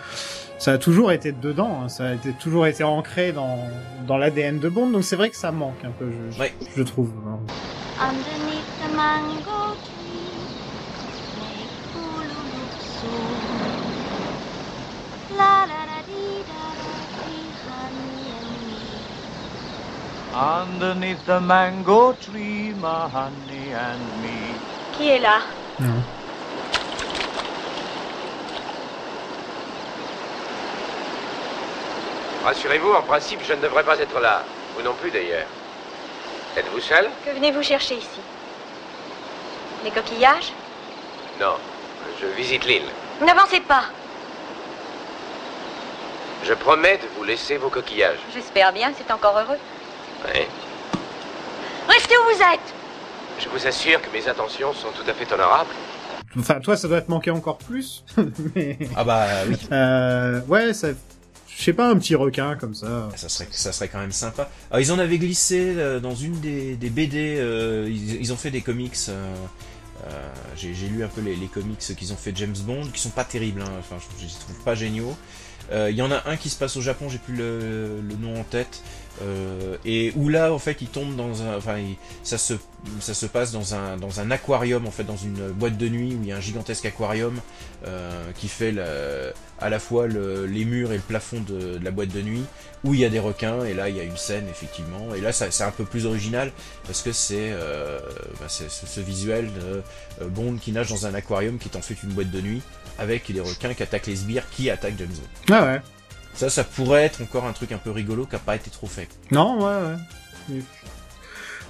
ça 0.60 0.74
a 0.74 0.78
toujours 0.78 1.12
été 1.12 1.32
dedans, 1.32 1.80
hein, 1.84 1.90
ça 1.90 2.10
a 2.10 2.14
été, 2.14 2.32
toujours 2.34 2.68
été 2.68 2.84
ancré 2.84 3.32
dans, 3.32 3.58
dans 4.06 4.18
l'ADN 4.18 4.60
de 4.60 4.70
Bond, 4.70 4.88
donc 4.92 5.04
c'est 5.04 5.16
vrai 5.16 5.30
que 5.30 5.38
ça 5.38 5.52
manque 5.52 5.84
un 5.84 5.90
peu, 5.92 6.12
je, 6.30 6.36
je- 6.36 6.40
Ouais. 6.40 6.54
je 6.76 6.84
trouve. 6.84 7.10
hein. 7.28 7.40
La 15.38 15.66
la 15.68 15.81
Underneath 20.34 21.26
the 21.26 21.42
mango 21.42 22.14
tree, 22.14 22.74
my 22.80 23.10
honey 23.10 23.74
and 23.74 24.00
me. 24.24 24.56
Qui 24.96 25.10
est 25.10 25.20
là? 25.20 25.42
Non. 25.78 26.02
Rassurez-vous, 32.46 32.94
en 32.94 33.02
principe, 33.02 33.42
je 33.46 33.54
ne 33.54 33.62
devrais 33.62 33.84
pas 33.84 34.00
être 34.00 34.20
là. 34.22 34.44
Vous 34.76 34.84
non 34.84 34.94
plus, 34.94 35.12
d'ailleurs. 35.12 35.48
Êtes-vous 36.56 36.80
seul? 36.80 37.10
Que 37.26 37.32
venez-vous 37.32 37.62
chercher 37.62 37.96
ici? 37.96 38.20
Les 39.84 39.92
coquillages? 39.92 40.54
Non. 41.42 41.56
Je 42.22 42.28
visite 42.28 42.64
l'île. 42.66 42.88
N'avancez 43.22 43.60
pas 43.60 43.84
Je 46.44 46.54
promets 46.54 46.98
de 46.98 47.08
vous 47.18 47.24
laisser 47.26 47.58
vos 47.58 47.70
coquillages. 47.70 48.20
J'espère 48.34 48.72
bien, 48.72 48.92
c'est 48.98 49.12
encore 49.12 49.38
heureux. 49.38 49.58
Oui. 50.26 50.42
Restez 51.88 52.16
où 52.18 52.36
vous 52.36 52.42
êtes 52.42 52.74
Je 53.40 53.50
vous 53.50 53.68
assure 53.68 54.02
que 54.02 54.10
mes 54.12 54.28
intentions 54.28 54.74
sont 54.74 54.90
tout 54.90 55.10
à 55.10 55.14
fait 55.14 55.32
honorables. 55.34 55.70
Enfin, 56.40 56.60
toi, 56.62 56.78
ça 56.78 56.88
doit 56.88 57.02
te 57.02 57.12
manquer 57.12 57.32
encore 57.32 57.58
plus. 57.58 58.04
mais, 58.56 58.78
Ah 58.96 59.04
bah 59.04 59.28
oui. 59.50 59.56
euh, 59.72 60.42
ouais, 60.48 60.74
ça, 60.74 60.90
je 61.48 61.64
sais 61.64 61.74
pas, 61.74 61.90
un 61.90 61.98
petit 61.98 62.16
requin 62.16 62.56
comme 62.56 62.74
ça. 62.74 63.10
Ça 63.16 63.28
serait, 63.28 63.48
ça 63.52 63.72
serait 63.74 63.90
quand 63.90 64.00
même 64.00 64.12
sympa. 64.14 64.50
Alors, 64.70 64.80
ils 64.80 64.92
en 64.94 65.00
avaient 65.00 65.18
glissé 65.18 65.74
euh, 65.76 66.00
dans 66.00 66.16
une 66.16 66.40
des, 66.40 66.76
des 66.78 66.90
BD. 66.90 67.36
euh, 67.40 67.88
ils, 67.90 68.22
ils 68.22 68.32
ont 68.32 68.38
fait 68.38 68.52
des 68.52 68.62
comics. 68.62 68.96
euh, 69.10 69.34
euh, 70.08 70.10
J'ai 70.56 70.88
lu 70.88 71.04
un 71.04 71.08
peu 71.10 71.20
les, 71.22 71.36
les 71.36 71.48
comics 71.48 71.80
qu'ils 71.80 72.14
ont 72.14 72.18
fait 72.18 72.32
de 72.32 72.38
James 72.38 72.56
Bond, 72.66 72.84
qui 72.94 73.02
sont 73.02 73.10
pas 73.10 73.26
terribles. 73.26 73.62
hein, 73.62 73.72
Enfin, 73.80 73.98
je, 74.00 74.22
je 74.22 74.26
les 74.32 74.40
trouve 74.40 74.64
pas 74.64 74.76
géniaux. 74.76 75.16
Euh, 75.74 75.90
Il 75.92 75.98
y 75.98 76.02
en 76.02 76.12
a 76.12 76.22
un 76.30 76.38
qui 76.38 76.50
se 76.50 76.58
passe 76.58 76.78
au 76.78 76.82
Japon, 76.82 77.10
j'ai 77.10 77.18
plus 77.18 77.36
le, 77.36 78.00
le 78.02 78.16
nom 78.16 78.40
en 78.40 78.44
tête. 78.44 78.82
Euh, 79.22 79.78
et 79.86 80.14
où 80.16 80.30
là, 80.30 80.54
en 80.54 80.60
fait, 80.60 80.78
il 80.82 80.88
tombe 80.88 81.16
dans 81.16 81.42
un. 81.44 81.58
Enfin, 81.58 81.78
ça 82.24 82.38
se, 82.38 82.54
ça 83.00 83.14
se 83.14 83.26
passe 83.26 83.52
dans 83.52 83.76
un, 83.76 83.98
dans 83.98 84.20
un 84.20 84.32
aquarium, 84.32 84.88
en 84.88 84.92
fait, 84.92 85.04
dans 85.04 85.18
une 85.18 85.50
boîte 85.52 85.78
de 85.78 85.90
nuit 85.90 86.16
où 86.16 86.24
il 86.24 86.30
y 86.30 86.32
a 86.32 86.38
un 86.38 86.42
gigantesque 86.42 86.86
aquarium 86.86 87.40
euh, 87.86 88.32
qui 88.36 88.48
fait 88.48 88.74
à 89.60 89.70
la 89.70 89.80
fois 89.80 90.08
le- 90.08 90.46
les 90.46 90.66
murs 90.66 90.92
et 90.92 90.96
le 90.96 91.02
plafond 91.02 91.40
de, 91.42 91.80
la 91.84 91.92
boîte 91.92 92.10
de 92.10 92.22
nuit 92.22 92.44
où 92.84 92.96
il 92.96 93.00
y 93.00 93.06
a 93.06 93.10
des 93.10 93.20
requins 93.20 93.64
et 93.64 93.76
là 93.76 93.90
il 93.90 93.96
y 93.96 94.00
a 94.00 94.04
une 94.04 94.18
scène 94.18 94.46
effectivement 94.50 95.14
et 95.14 95.22
là 95.22 95.32
c'est 95.32 95.64
un 95.64 95.70
peu 95.70 95.86
plus 95.86 96.08
original 96.08 96.52
parce 96.88 97.04
que 97.04 97.12
c'est 97.12 97.52
euh, 97.52 98.00
bah, 98.40 98.48
ce, 98.50 99.00
visuel 99.02 99.50
de 99.54 100.26
Bond 100.26 100.56
qui 100.60 100.72
nage 100.72 100.90
dans 100.90 101.06
un 101.06 101.14
aquarium 101.14 101.60
qui 101.60 101.70
est 101.70 101.78
en 101.78 101.82
fait 101.82 101.96
une 102.04 102.10
boîte 102.10 102.32
de 102.32 102.42
nuit 102.42 102.62
avec 102.98 103.32
des 103.32 103.40
requins 103.40 103.76
qui 103.76 103.84
attaquent 103.84 104.08
les 104.08 104.16
sbires 104.16 104.50
qui 104.50 104.72
attaquent 104.72 104.98
James 104.98 105.10
Bond. 105.10 105.56
Ah 105.56 105.66
ouais. 105.66 105.82
Ça, 106.34 106.50
ça 106.50 106.64
pourrait 106.64 107.04
être 107.04 107.22
encore 107.22 107.46
un 107.46 107.54
truc 107.54 107.72
un 107.72 107.78
peu 107.78 107.92
rigolo 107.92 108.26
qui 108.26 108.36
a 108.36 108.40
pas 108.40 108.56
été 108.56 108.70
trop 108.70 108.88
fait. 108.88 109.08
Non, 109.32 109.60
ouais, 109.60 109.96
ouais. 110.50 110.62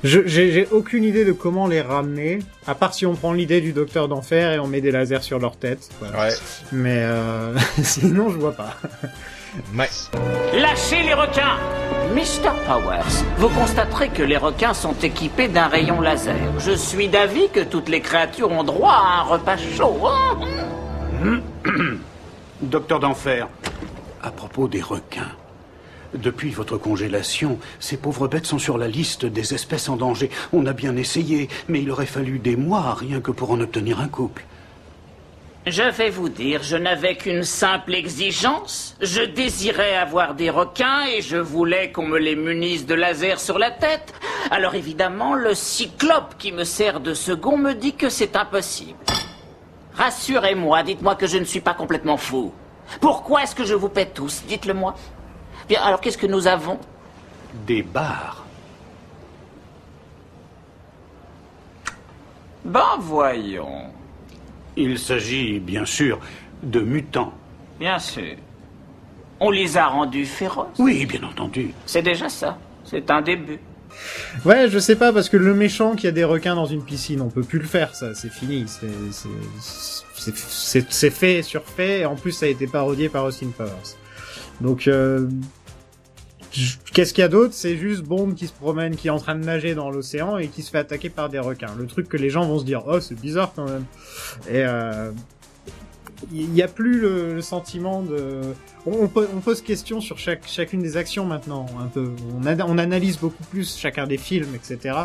Je- 0.04 0.26
J'ai 0.26 0.52
j'ai 0.52 0.68
aucune 0.72 1.03
idée 1.03 1.26
de 1.26 1.32
comment 1.32 1.68
les 1.68 1.82
ramener, 1.82 2.39
à 2.66 2.74
part 2.74 2.93
si 2.93 3.05
on 3.05 3.16
prend 3.16 3.34
l'idée 3.34 3.62
du 3.62 3.72
docteur 3.74 4.07
d'enfer 4.07 4.51
et 4.53 4.59
on 4.59 4.66
met 4.68 4.82
des 4.82 4.89
lasers 4.91 5.22
sur 5.22 5.38
leur 5.39 5.57
tête. 5.57 5.89
Voilà. 5.99 6.28
Ouais. 6.28 6.34
Mais 6.72 6.97
euh, 7.01 7.55
sinon, 7.84 8.30
je 8.30 8.38
vois 8.38 8.53
pas. 8.53 8.76
Ouais. 9.78 9.89
Lâchez 10.59 11.03
les 11.03 11.14
requins 11.14 11.57
Mr. 12.16 12.51
Powers, 12.66 13.24
vous 13.38 13.49
constaterez 13.49 14.09
que 14.09 14.24
les 14.24 14.38
requins 14.38 14.74
sont 14.74 14.95
équipés 15.03 15.47
d'un 15.49 15.68
rayon 15.68 16.01
laser. 16.01 16.36
Je 16.59 16.72
suis 16.72 17.07
d'avis 17.07 17.49
que 17.49 17.59
toutes 17.62 17.88
les 17.89 18.01
créatures 18.01 18.51
ont 18.51 18.64
droit 18.64 18.93
à 18.93 19.20
un 19.20 19.24
repas 19.24 19.57
chaud. 19.57 20.07
hein 20.07 21.41
Docteur 22.62 22.99
d'enfer, 22.99 23.47
à 24.22 24.32
propos 24.32 24.67
des 24.67 24.82
requins. 24.82 25.32
Depuis 26.13 26.49
votre 26.49 26.78
congélation, 26.78 27.57
ces 27.80 27.97
pauvres 27.97 28.28
bêtes 28.28 28.45
sont 28.45 28.59
sur 28.59 28.78
la 28.78 28.88
liste 28.88 29.26
des 29.26 29.53
espèces 29.53 29.88
en 29.88 29.95
danger. 29.95 30.30
On 30.51 30.65
a 30.65 30.74
bien 30.74 30.95
essayé, 30.97 31.47
mais 31.69 31.82
il 31.82 31.89
aurait 31.89 32.05
fallu 32.05 32.39
des 32.39 32.57
mois 32.57 32.93
rien 32.95 33.22
que 33.22 33.32
pour 33.32 33.51
en 33.51 33.61
obtenir 33.61 34.01
un 34.01 34.09
couple. 34.09 34.43
Je 35.67 35.84
vais 35.84 36.09
vous 36.09 36.28
dire, 36.28 36.63
je 36.63 36.76
n'avais 36.76 37.15
qu'une 37.15 37.43
simple 37.43 37.93
exigence. 37.93 38.97
Je 38.99 39.22
désirais 39.22 39.95
avoir 39.95 40.34
des 40.34 40.49
requins 40.49 41.05
et 41.05 41.22
je 41.22 41.38
voulais 41.38 41.91
qu'on 41.91 42.07
me 42.07 42.17
les 42.17 42.36
munisse 42.36 42.88
de 42.88 42.95
laser 42.95 43.39
sur 43.39 43.59
la 43.59 43.69
tête. 43.69 44.11
Alors 44.49 44.74
évidemment, 44.74 45.36
le 45.36 45.53
cyclope 45.53 46.36
qui 46.39 46.51
me 46.51 46.63
sert 46.63 46.99
de 46.99 47.13
second 47.13 47.57
me 47.57 47.74
dit 47.74 47.93
que 47.93 48.09
c'est 48.09 48.36
impossible. 48.36 48.97
Rassurez-moi, 49.93 50.82
dites-moi 50.82 51.15
que 51.15 51.28
je 51.28 51.38
ne 51.38 51.45
suis 51.45 51.61
pas 51.61 51.76
complètement 51.76 52.17
fou. 52.17 52.51
Pourquoi 53.00 53.44
est-ce 53.44 53.56
que 53.56 53.64
je 53.64 53.74
vous 53.74 53.89
paie 53.89 54.08
tous? 54.08 54.44
Dites-le 54.48 54.74
moi. 54.74 54.96
Bien, 55.68 55.82
alors 55.82 56.02
qu'est-ce 56.02 56.18
que 56.18 56.28
nous 56.28 56.48
avons? 56.48 56.80
Des 57.66 57.84
bars. 57.84 58.46
Ben 62.66 62.98
voyons. 63.00 63.86
Il 64.76 64.98
s'agit, 65.00 65.60
bien 65.60 65.86
sûr, 65.86 66.20
de 66.64 66.80
mutants. 66.80 67.34
Bien 67.80 68.00
sûr. 68.00 68.36
On 69.39 69.50
les 69.50 69.78
a 69.78 69.88
rendus 69.88 70.26
féroces. 70.26 70.78
Oui, 70.78 71.06
bien 71.06 71.24
entendu. 71.24 71.74
C'est 71.86 72.04
déjà 72.04 72.30
ça. 72.30 72.58
C'est 72.84 73.10
un 73.10 73.22
début. 73.22 73.60
Ouais, 74.46 74.70
je 74.70 74.80
sais 74.80 74.96
pas, 74.96 75.12
parce 75.14 75.30
que 75.30 75.38
le 75.38 75.54
méchant 75.54 75.96
qui 75.96 76.08
a 76.08 76.12
des 76.12 76.24
requins 76.24 76.56
dans 76.56 76.66
une 76.66 76.84
piscine, 76.84 77.22
on 77.22 77.30
peut 77.30 77.44
plus 77.44 77.60
le 77.60 77.66
faire, 77.68 77.96
ça, 77.96 78.14
c'est 78.16 78.32
fini. 78.32 78.66
C'est- 78.68 78.88
fait, 81.10 81.42
surfait, 81.44 82.00
et 82.02 82.06
en 82.06 82.16
plus 82.16 82.32
ça 82.32 82.46
a 82.46 82.50
été 82.50 82.68
parodié 82.68 83.10
par 83.10 83.26
Austin 83.26 83.50
Powers. 83.56 83.96
Donc, 84.62 84.88
euh, 84.88 85.28
qu'est-ce 86.94 87.14
qu'il 87.14 87.22
y 87.22 87.26
a 87.26 87.28
d'autre? 87.28 87.54
C'est 87.54 87.78
juste 87.78 88.04
Bond 88.04 88.32
qui 88.32 88.48
se 88.48 88.54
promène, 88.54 88.96
qui 88.96 89.08
est 89.08 89.12
en 89.12 89.20
train 89.20 89.36
de 89.36 89.44
nager 89.44 89.74
dans 89.74 89.89
l'océan 89.89 90.38
et 90.38 90.48
qui 90.48 90.62
se 90.62 90.70
fait 90.70 90.78
attaquer 90.80 91.10
par 91.10 91.30
des 91.30 91.39
requins. 91.39 91.74
Le 91.78 91.88
truc 91.88 92.08
que 92.08 92.18
les 92.18 92.30
gens 92.30 92.46
vont 92.46 92.60
se 92.60 92.66
dire, 92.66 92.84
oh, 92.88 93.00
c'est 93.00 93.20
bizarre 93.20 93.54
quand 93.56 93.66
même. 93.66 93.86
Et 94.48 94.64
euh, 94.66 95.12
il 96.32 96.53
y 96.55 96.61
a 96.61 96.67
plus 96.67 96.99
le, 96.99 97.41
sentiment 97.41 98.01
de. 98.01 98.41
On, 98.86 99.03
on 99.03 99.07
po- 99.07 99.26
on 99.36 99.39
pose 99.39 99.61
question 99.61 100.01
sur 100.01 100.17
chaque, 100.17 100.47
chacune 100.47 100.82
des 100.82 100.97
actions 100.97 101.26
maintenant, 101.26 101.65
un 101.80 101.88
peu. 101.88 102.11
On, 102.39 102.45
ana- 102.45 102.65
on 102.67 102.78
analyse 102.78 103.17
beaucoup 103.17 103.43
plus 103.45 103.78
chacun 103.78 104.07
des 104.07 104.17
films, 104.17 104.53
etc. 104.55 104.95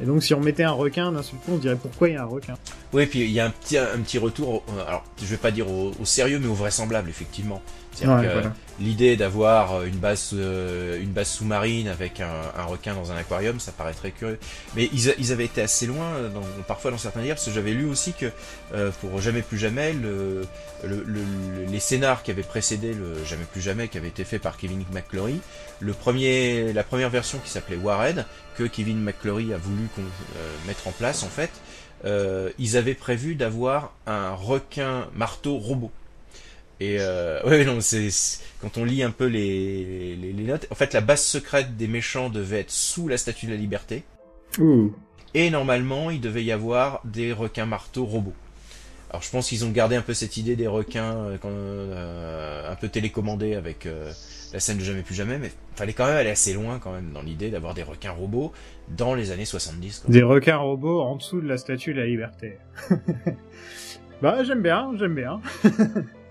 Et 0.00 0.04
donc, 0.04 0.22
si 0.22 0.34
on 0.34 0.40
mettait 0.40 0.62
un 0.64 0.72
requin, 0.72 1.10
d'un 1.12 1.22
seul 1.22 1.38
coup, 1.40 1.52
on 1.54 1.56
dirait 1.58 1.76
pourquoi 1.76 2.08
il 2.10 2.14
y 2.14 2.16
a 2.16 2.22
un 2.22 2.26
requin. 2.26 2.54
Oui, 2.92 3.06
puis 3.06 3.20
il 3.20 3.30
y 3.30 3.40
a 3.40 3.46
un 3.46 3.50
petit, 3.50 3.78
un 3.78 3.98
petit 4.02 4.18
retour, 4.18 4.62
euh, 4.76 4.86
alors 4.86 5.04
je 5.18 5.24
vais 5.26 5.38
pas 5.38 5.50
dire 5.50 5.70
au 5.70 5.92
sérieux, 6.04 6.38
mais 6.38 6.48
au 6.48 6.54
vraisemblable, 6.54 7.08
effectivement. 7.08 7.62
C'est-à-dire 7.96 8.16
Ouais, 8.18 8.26
que 8.28 8.32
voilà. 8.32 8.52
l'idée 8.78 9.16
d'avoir 9.16 9.82
une 9.84 9.96
base, 9.96 10.30
euh, 10.34 11.00
une 11.00 11.10
base 11.12 11.28
sous-marine 11.28 11.88
avec 11.88 12.20
un, 12.20 12.30
un 12.56 12.64
requin 12.64 12.94
dans 12.94 13.10
un 13.10 13.16
aquarium, 13.16 13.58
ça 13.58 13.72
paraît 13.72 13.94
très 13.94 14.10
curieux. 14.10 14.38
Mais 14.76 14.88
ils, 14.92 15.08
a- 15.10 15.14
ils 15.18 15.32
avaient 15.32 15.46
été 15.46 15.62
assez 15.62 15.86
loin, 15.86 16.12
dans, 16.34 16.42
parfois 16.68 16.90
dans 16.90 16.98
certains 16.98 17.22
livres, 17.22 17.34
parce 17.36 17.46
que 17.46 17.52
j'avais 17.52 17.72
lu 17.72 17.86
aussi 17.86 18.12
que 18.12 18.26
euh, 18.74 18.90
pour 19.00 19.20
Jamais 19.20 19.42
plus 19.42 19.58
jamais, 19.58 19.92
le, 19.94 20.46
le- 20.84 21.02
le- 21.06 21.64
les 21.70 21.80
scénars 21.80 22.22
qui 22.22 22.30
avaient 22.30 22.42
précédé 22.42 22.92
le 22.94 23.24
Jamais 23.24 23.46
plus 23.50 23.62
jamais, 23.62 23.88
qui 23.88 23.96
avaient 23.98 24.08
été 24.08 24.24
faits 24.24 24.42
par 24.42 24.56
Kevin 24.58 24.84
McClory, 24.92 25.40
le 25.80 25.92
premier, 25.94 26.72
la 26.74 26.84
première 26.84 27.10
version 27.10 27.38
qui 27.38 27.50
s'appelait 27.50 27.76
Warhead, 27.76 28.26
que 28.56 28.64
Kevin 28.64 29.00
McClory 29.02 29.52
a 29.54 29.56
voulu 29.56 29.88
euh, 29.98 30.02
mettre 30.66 30.86
en 30.86 30.92
place 30.92 31.22
en 31.22 31.28
fait, 31.28 31.50
euh, 32.04 32.50
ils 32.58 32.76
avaient 32.76 32.94
prévu 32.94 33.34
d'avoir 33.36 33.92
un 34.06 34.34
requin 34.34 35.06
marteau 35.14 35.56
robot. 35.56 35.90
Et 36.80 36.96
euh, 37.00 37.42
ouais, 37.46 37.64
non, 37.64 37.80
c'est 37.80 38.08
quand 38.60 38.78
on 38.78 38.84
lit 38.84 39.02
un 39.02 39.10
peu 39.10 39.26
les, 39.26 40.16
les, 40.16 40.32
les 40.32 40.44
notes. 40.44 40.66
En 40.70 40.74
fait, 40.74 40.92
la 40.92 41.00
base 41.00 41.22
secrète 41.22 41.76
des 41.76 41.88
méchants 41.88 42.30
devait 42.30 42.60
être 42.60 42.70
sous 42.70 43.08
la 43.08 43.16
Statue 43.18 43.46
de 43.46 43.52
la 43.52 43.56
Liberté. 43.56 44.04
Ouh. 44.58 44.94
Et 45.34 45.50
normalement, 45.50 46.10
il 46.10 46.20
devait 46.20 46.44
y 46.44 46.52
avoir 46.52 47.02
des 47.04 47.32
requins 47.32 47.66
marteaux 47.66 48.06
robots. 48.06 48.34
Alors, 49.10 49.22
je 49.22 49.30
pense 49.30 49.48
qu'ils 49.48 49.64
ont 49.64 49.70
gardé 49.70 49.94
un 49.94 50.02
peu 50.02 50.14
cette 50.14 50.36
idée 50.36 50.56
des 50.56 50.66
requins 50.66 51.14
euh, 51.14 51.38
quand, 51.40 51.50
euh, 51.50 52.70
un 52.70 52.74
peu 52.74 52.88
télécommandés 52.88 53.54
avec 53.54 53.86
euh, 53.86 54.10
la 54.52 54.60
scène 54.60 54.78
de 54.78 54.82
Jamais 54.82 55.02
plus 55.02 55.14
jamais, 55.14 55.38
mais 55.38 55.52
fallait 55.76 55.92
quand 55.92 56.06
même 56.06 56.16
aller 56.16 56.30
assez 56.30 56.52
loin 56.54 56.78
quand 56.78 56.92
même 56.92 57.12
dans 57.12 57.22
l'idée 57.22 57.50
d'avoir 57.50 57.74
des 57.74 57.82
requins 57.82 58.10
robots 58.10 58.52
dans 58.88 59.14
les 59.14 59.30
années 59.30 59.44
70. 59.44 60.00
quoi. 60.00 60.12
Des 60.12 60.22
requins 60.22 60.56
robots 60.56 61.00
en 61.02 61.16
dessous 61.16 61.40
de 61.40 61.48
la 61.48 61.56
statue 61.56 61.94
de 61.94 62.00
la 62.00 62.06
liberté. 62.06 62.58
bah, 64.22 64.42
j'aime 64.42 64.62
bien, 64.62 64.90
j'aime 64.98 65.14
bien. 65.14 65.40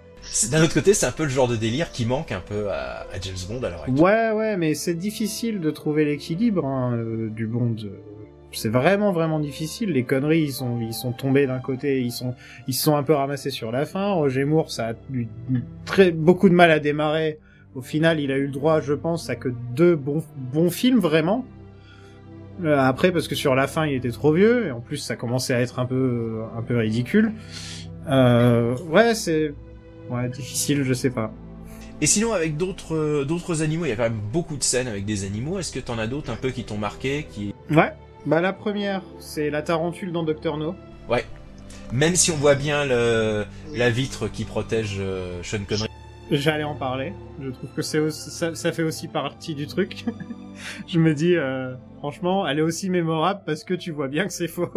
D'un 0.51 0.63
autre 0.63 0.73
côté, 0.73 0.93
c'est 0.93 1.05
un 1.05 1.11
peu 1.11 1.23
le 1.23 1.29
genre 1.29 1.47
de 1.47 1.55
délire 1.55 1.91
qui 1.91 2.05
manque 2.05 2.31
un 2.31 2.39
peu 2.39 2.69
à, 2.69 3.05
James 3.21 3.35
Bond 3.47 3.63
à 3.63 3.69
l'heure 3.69 3.83
actuelle. 3.83 3.99
Ouais, 3.99 4.31
ouais, 4.31 4.57
mais 4.57 4.73
c'est 4.73 4.95
difficile 4.95 5.59
de 5.59 5.71
trouver 5.71 6.05
l'équilibre 6.05 6.65
hein, 6.65 6.95
euh, 6.95 7.29
du 7.29 7.47
Bond. 7.47 7.75
C'est 8.51 8.69
vraiment, 8.69 9.11
vraiment 9.11 9.39
difficile. 9.39 9.91
Les 9.91 10.03
conneries, 10.03 10.43
ils 10.43 10.53
sont, 10.53 10.79
ils 10.79 10.93
sont 10.93 11.11
tombés 11.11 11.45
d'un 11.45 11.59
côté, 11.59 12.01
ils 12.01 12.11
sont, 12.11 12.35
ils 12.67 12.73
sont 12.73 12.95
un 12.95 13.03
peu 13.03 13.13
ramassés 13.13 13.49
sur 13.49 13.71
la 13.71 13.85
fin. 13.85 14.13
Roger 14.13 14.45
Moore, 14.45 14.71
ça 14.71 14.89
a 14.89 14.93
eu 15.13 15.27
très 15.83 16.11
beaucoup 16.11 16.47
de 16.49 16.53
mal 16.53 16.71
à 16.71 16.79
démarrer. 16.79 17.39
Au 17.75 17.81
final, 17.81 18.21
il 18.21 18.31
a 18.31 18.37
eu 18.37 18.45
le 18.45 18.51
droit, 18.53 18.79
je 18.79 18.93
pense, 18.93 19.29
à 19.29 19.35
que 19.35 19.49
deux 19.75 19.95
bons, 19.95 20.23
bons 20.53 20.69
films 20.69 20.99
vraiment. 20.99 21.45
Euh, 22.63 22.77
après, 22.79 23.11
parce 23.11 23.27
que 23.27 23.35
sur 23.35 23.55
la 23.55 23.67
fin, 23.67 23.85
il 23.85 23.95
était 23.95 24.11
trop 24.11 24.31
vieux, 24.31 24.67
et 24.67 24.71
en 24.71 24.79
plus, 24.79 24.97
ça 24.97 25.17
commençait 25.17 25.53
à 25.53 25.59
être 25.59 25.79
un 25.79 25.85
peu, 25.85 26.43
un 26.57 26.61
peu 26.61 26.77
ridicule. 26.77 27.33
Euh, 28.07 28.77
ouais, 28.89 29.13
c'est, 29.15 29.53
ouais, 30.09 30.29
difficile, 30.29 30.83
je 30.83 30.93
sais 30.93 31.09
pas. 31.09 31.31
Et 32.01 32.07
sinon, 32.07 32.33
avec 32.33 32.57
d'autres 32.57 32.95
euh, 32.95 33.25
d'autres 33.25 33.61
animaux, 33.61 33.85
il 33.85 33.89
y 33.89 33.91
a 33.91 33.95
quand 33.95 34.03
même 34.03 34.19
beaucoup 34.33 34.57
de 34.57 34.63
scènes 34.63 34.87
avec 34.87 35.05
des 35.05 35.25
animaux. 35.25 35.59
Est-ce 35.59 35.71
que 35.71 35.79
t'en 35.79 35.97
as 35.97 36.07
d'autres 36.07 36.29
un 36.29 36.35
peu 36.35 36.49
qui 36.49 36.65
t'ont 36.65 36.77
marqué 36.77 37.25
qui... 37.31 37.53
Ouais. 37.69 37.93
Bah 38.25 38.41
la 38.41 38.53
première, 38.53 39.03
c'est 39.19 39.49
la 39.49 39.61
tarentule 39.61 40.11
dans 40.11 40.23
Doctor 40.23 40.57
No. 40.57 40.75
Ouais. 41.09 41.23
Même 41.93 42.15
si 42.15 42.31
on 42.31 42.35
voit 42.35 42.55
bien 42.55 42.85
le, 42.85 43.45
la 43.73 43.89
vitre 43.91 44.27
qui 44.27 44.43
protège 44.43 44.97
euh, 44.99 45.41
Sean 45.43 45.63
Connery. 45.67 45.89
J'allais 46.31 46.63
en 46.63 46.73
parler. 46.75 47.13
Je 47.39 47.49
trouve 47.49 47.69
que 47.75 47.83
c'est 47.83 48.09
ça, 48.09 48.55
ça 48.55 48.71
fait 48.71 48.81
aussi 48.81 49.07
partie 49.07 49.53
du 49.53 49.67
truc. 49.67 50.05
je 50.87 50.99
me 50.99 51.13
dis, 51.13 51.35
euh, 51.35 51.75
franchement, 51.99 52.47
elle 52.47 52.57
est 52.57 52.63
aussi 52.63 52.89
mémorable 52.89 53.41
parce 53.45 53.63
que 53.63 53.75
tu 53.75 53.91
vois 53.91 54.07
bien 54.07 54.25
que 54.25 54.33
c'est 54.33 54.47
faux. 54.47 54.71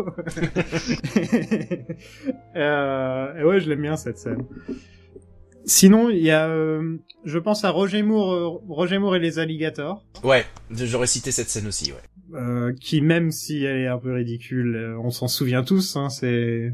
euh, 2.56 3.40
et 3.40 3.44
ouais, 3.44 3.60
je 3.60 3.68
l'aime 3.70 3.80
bien 3.80 3.96
cette 3.96 4.18
scène. 4.18 4.44
Sinon, 5.68 6.08
il 6.08 6.22
y 6.22 6.30
a, 6.30 6.48
euh, 6.48 6.96
je 7.26 7.38
pense 7.38 7.62
à 7.62 7.70
Roger 7.70 8.02
Moore, 8.02 8.32
euh, 8.32 8.48
Roger 8.68 8.98
Moore 8.98 9.16
et 9.16 9.18
les 9.18 9.38
alligators. 9.38 10.02
Ouais, 10.24 10.46
j'aurais 10.70 11.06
cité 11.06 11.30
cette 11.30 11.50
scène 11.50 11.66
aussi, 11.66 11.92
ouais. 11.92 12.38
euh, 12.40 12.72
qui 12.80 13.02
même 13.02 13.30
si 13.30 13.64
elle 13.64 13.82
est 13.82 13.86
un 13.86 13.98
peu 13.98 14.14
ridicule, 14.14 14.74
euh, 14.76 14.98
on 14.98 15.10
s'en 15.10 15.28
souvient 15.28 15.62
tous. 15.62 15.96
Hein, 15.96 16.08
c'est 16.08 16.72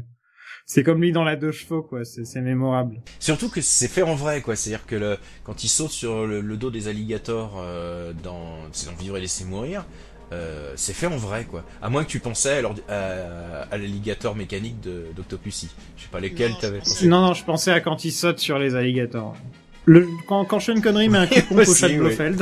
c'est 0.65 0.83
comme 0.83 1.01
lui 1.01 1.11
dans 1.11 1.25
la 1.25 1.35
deux 1.35 1.51
chevaux, 1.51 1.83
quoi. 1.83 2.05
C'est 2.05 2.41
mémorable. 2.41 3.01
Surtout 3.19 3.49
que 3.49 3.59
c'est 3.61 3.89
fait 3.89 4.01
en 4.01 4.15
vrai, 4.15 4.41
quoi. 4.41 4.55
C'est-à-dire 4.55 4.85
que 4.87 4.95
le, 4.95 5.17
quand 5.43 5.65
il 5.65 5.67
saute 5.67 5.91
sur 5.91 6.25
le, 6.25 6.39
le 6.39 6.57
dos 6.57 6.71
des 6.71 6.87
alligators 6.87 7.57
euh, 7.59 8.13
dans, 8.23 8.59
c'est 8.71 8.89
dans 8.89 8.95
Vivre 8.95 9.17
et 9.17 9.21
laisser 9.21 9.43
mourir, 9.43 9.85
euh, 10.33 10.73
c'est 10.75 10.93
fait 10.93 11.07
en 11.07 11.17
vrai, 11.17 11.45
quoi. 11.45 11.63
À 11.81 11.89
moins 11.89 12.03
que 12.03 12.09
tu 12.09 12.19
pensais 12.19 12.63
à, 12.63 12.93
à, 12.93 13.61
à 13.71 13.77
l'alligator 13.77 14.35
mécanique 14.35 14.77
d'Octopussy. 15.15 15.69
Je 15.97 16.03
sais 16.03 16.09
pas 16.11 16.19
lesquels 16.19 16.53
t'avais 16.59 16.79
pensé. 16.79 17.07
Non, 17.07 17.21
non, 17.21 17.33
je 17.33 17.43
pensais 17.43 17.71
à 17.71 17.79
quand 17.81 18.03
il 18.05 18.11
saute 18.11 18.39
sur 18.39 18.57
les 18.59 18.75
alligators. 18.75 19.35
Le, 19.85 20.07
quand, 20.27 20.45
quand 20.45 20.59
Sean 20.59 20.81
Connery 20.81 21.09
met 21.09 21.19
un 21.19 21.27
coup 21.27 21.35
de 21.35 21.41
pompe 21.41 21.59
au 21.67 21.75
chat 21.75 21.89
de. 21.89 21.97
Blofeld. 21.97 22.41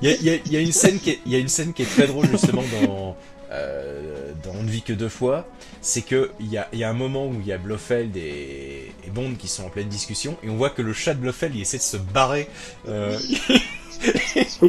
Il 0.00 0.08
y 0.08 0.12
a, 0.12 0.16
il 0.16 0.24
y 0.24 0.30
a- 0.30 0.38
il 0.46 0.52
y 0.52 0.56
a 0.56 0.60
une 0.60 0.72
scène 0.72 0.98
qui 0.98 1.10
est, 1.10 1.18
il 1.26 1.32
y 1.32 1.36
a 1.36 1.38
une 1.38 1.48
scène 1.48 1.72
qui 1.72 1.82
est 1.82 1.86
très 1.90 2.06
drôle 2.06 2.26
justement 2.28 2.62
dans 2.82 3.16
euh, 3.52 4.32
dans 4.44 4.52
On 4.58 4.62
ne 4.62 4.70
vit 4.70 4.82
que 4.82 4.92
deux 4.92 5.08
fois. 5.10 5.46
C'est 5.82 6.02
que 6.02 6.30
il 6.40 6.46
y 6.50 6.56
a, 6.56 6.68
il 6.72 6.78
y 6.78 6.84
a 6.84 6.88
un 6.90 6.92
moment 6.94 7.26
où 7.26 7.34
il 7.40 7.46
y 7.46 7.52
a 7.52 7.58
Blofeld 7.58 8.16
et, 8.16 8.92
et 9.04 9.10
Bond 9.10 9.34
qui 9.38 9.48
sont 9.48 9.64
en 9.64 9.68
pleine 9.68 9.88
discussion 9.88 10.36
et 10.42 10.48
on 10.48 10.56
voit 10.56 10.70
que 10.70 10.80
le 10.80 10.92
chat 10.92 11.14
de 11.14 11.20
Blofeld 11.20 11.54
il 11.54 11.60
essaie 11.62 11.78
de 11.78 11.82
se 11.82 11.96
barrer. 11.98 12.48
Euh, 12.88 13.18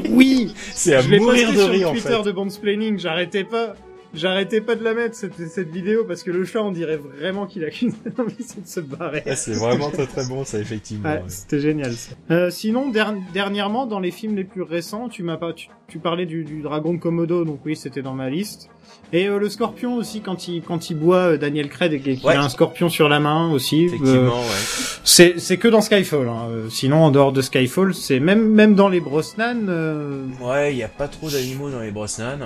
oui 0.10 0.54
c'est 0.74 0.96
à 0.96 1.02
je 1.02 1.10
mourir 1.16 1.48
posté 1.48 1.54
de 1.54 1.62
sur 1.62 1.70
rire 1.70 1.80
le 1.82 1.88
en 1.88 1.92
Twitter 1.94 2.10
fait. 2.10 2.24
de 2.24 2.32
Bondsplaining, 2.32 3.00
j'arrêtais 3.00 3.44
pas. 3.44 3.76
J'arrêtais 4.14 4.62
pas 4.62 4.76
de 4.76 4.84
la 4.84 4.94
mettre, 4.94 5.16
cette, 5.16 5.36
cette 5.50 5.70
vidéo, 5.72 6.04
parce 6.08 6.22
que 6.22 6.30
le 6.30 6.46
chat, 6.46 6.62
on 6.62 6.72
dirait 6.72 6.98
vraiment 6.98 7.48
qu'il 7.48 7.64
a 7.66 7.72
qu'une 7.72 7.92
envie, 8.20 8.36
c'est 8.46 8.62
de 8.62 8.68
se 8.68 8.80
barrer. 8.80 9.24
Ouais, 9.26 9.36
c'est 9.36 9.54
vraiment 9.54 9.90
très 9.90 10.06
très 10.06 10.26
bon 10.28 10.46
ça 10.46 10.60
effectivement. 10.60 11.10
Ouais, 11.10 11.16
ouais. 11.16 11.24
c'était 11.30 11.60
génial. 11.60 11.94
Ça. 11.94 12.12
Euh, 12.30 12.50
sinon, 12.52 12.90
der- 12.90 13.16
dernièrement, 13.34 13.88
dans 13.88 14.00
les 14.00 14.12
films 14.12 14.36
les 14.36 14.44
plus 14.44 14.62
récents, 14.62 15.10
tu 15.10 15.24
m'as 15.24 15.38
pas, 15.38 15.52
tu, 15.54 15.70
tu 15.88 15.98
parlais 15.98 16.28
du, 16.28 16.44
du 16.44 16.62
dragon 16.62 16.94
de 16.94 17.00
Komodo, 17.00 17.44
donc 17.44 17.62
oui, 17.66 17.76
c'était 17.76 18.04
dans 18.04 18.14
ma 18.14 18.30
liste. 18.30 18.70
Et 19.14 19.28
euh, 19.28 19.40
le 19.40 19.50
scorpion 19.50 19.96
aussi, 19.96 20.22
quand 20.22 20.48
il 20.48 20.62
quand 20.62 20.92
il 20.92 20.96
boit 20.98 21.32
euh, 21.34 21.38
Daniel 21.38 21.68
Craig 21.70 21.94
et 21.94 22.00
qu'il 22.00 22.24
Ouais. 22.26 22.36
a 22.36 22.42
un 22.44 22.50
scorpion 22.50 22.90
sur 22.90 23.10
la 23.10 23.20
main 23.20 23.52
aussi. 23.52 23.86
Effectivement, 23.86 24.14
Euh, 24.16 24.28
ouais. 24.30 25.00
c'est 25.04 25.40
c'est 25.40 25.58
que 25.58 25.68
dans 25.68 25.82
Skyfall. 25.82 26.28
Hein. 26.28 26.48
Sinon, 26.70 26.98
en 26.98 27.10
dehors 27.12 27.32
de 27.32 27.42
Skyfall, 27.42 27.96
c'est 27.96 28.20
même 28.20 28.48
même 28.48 28.76
dans 28.76 28.90
les 28.90 29.00
Brosnan. 29.00 29.68
euh, 29.70 30.26
Ouais, 30.42 30.74
il 30.74 30.78
y 30.78 30.84
a 30.84 30.88
pas 30.88 31.08
trop 31.08 31.30
d'animaux 31.32 31.72
dans 31.72 31.80
les 31.80 31.92
Brosnan. 31.92 32.38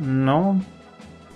Non. 0.00 0.56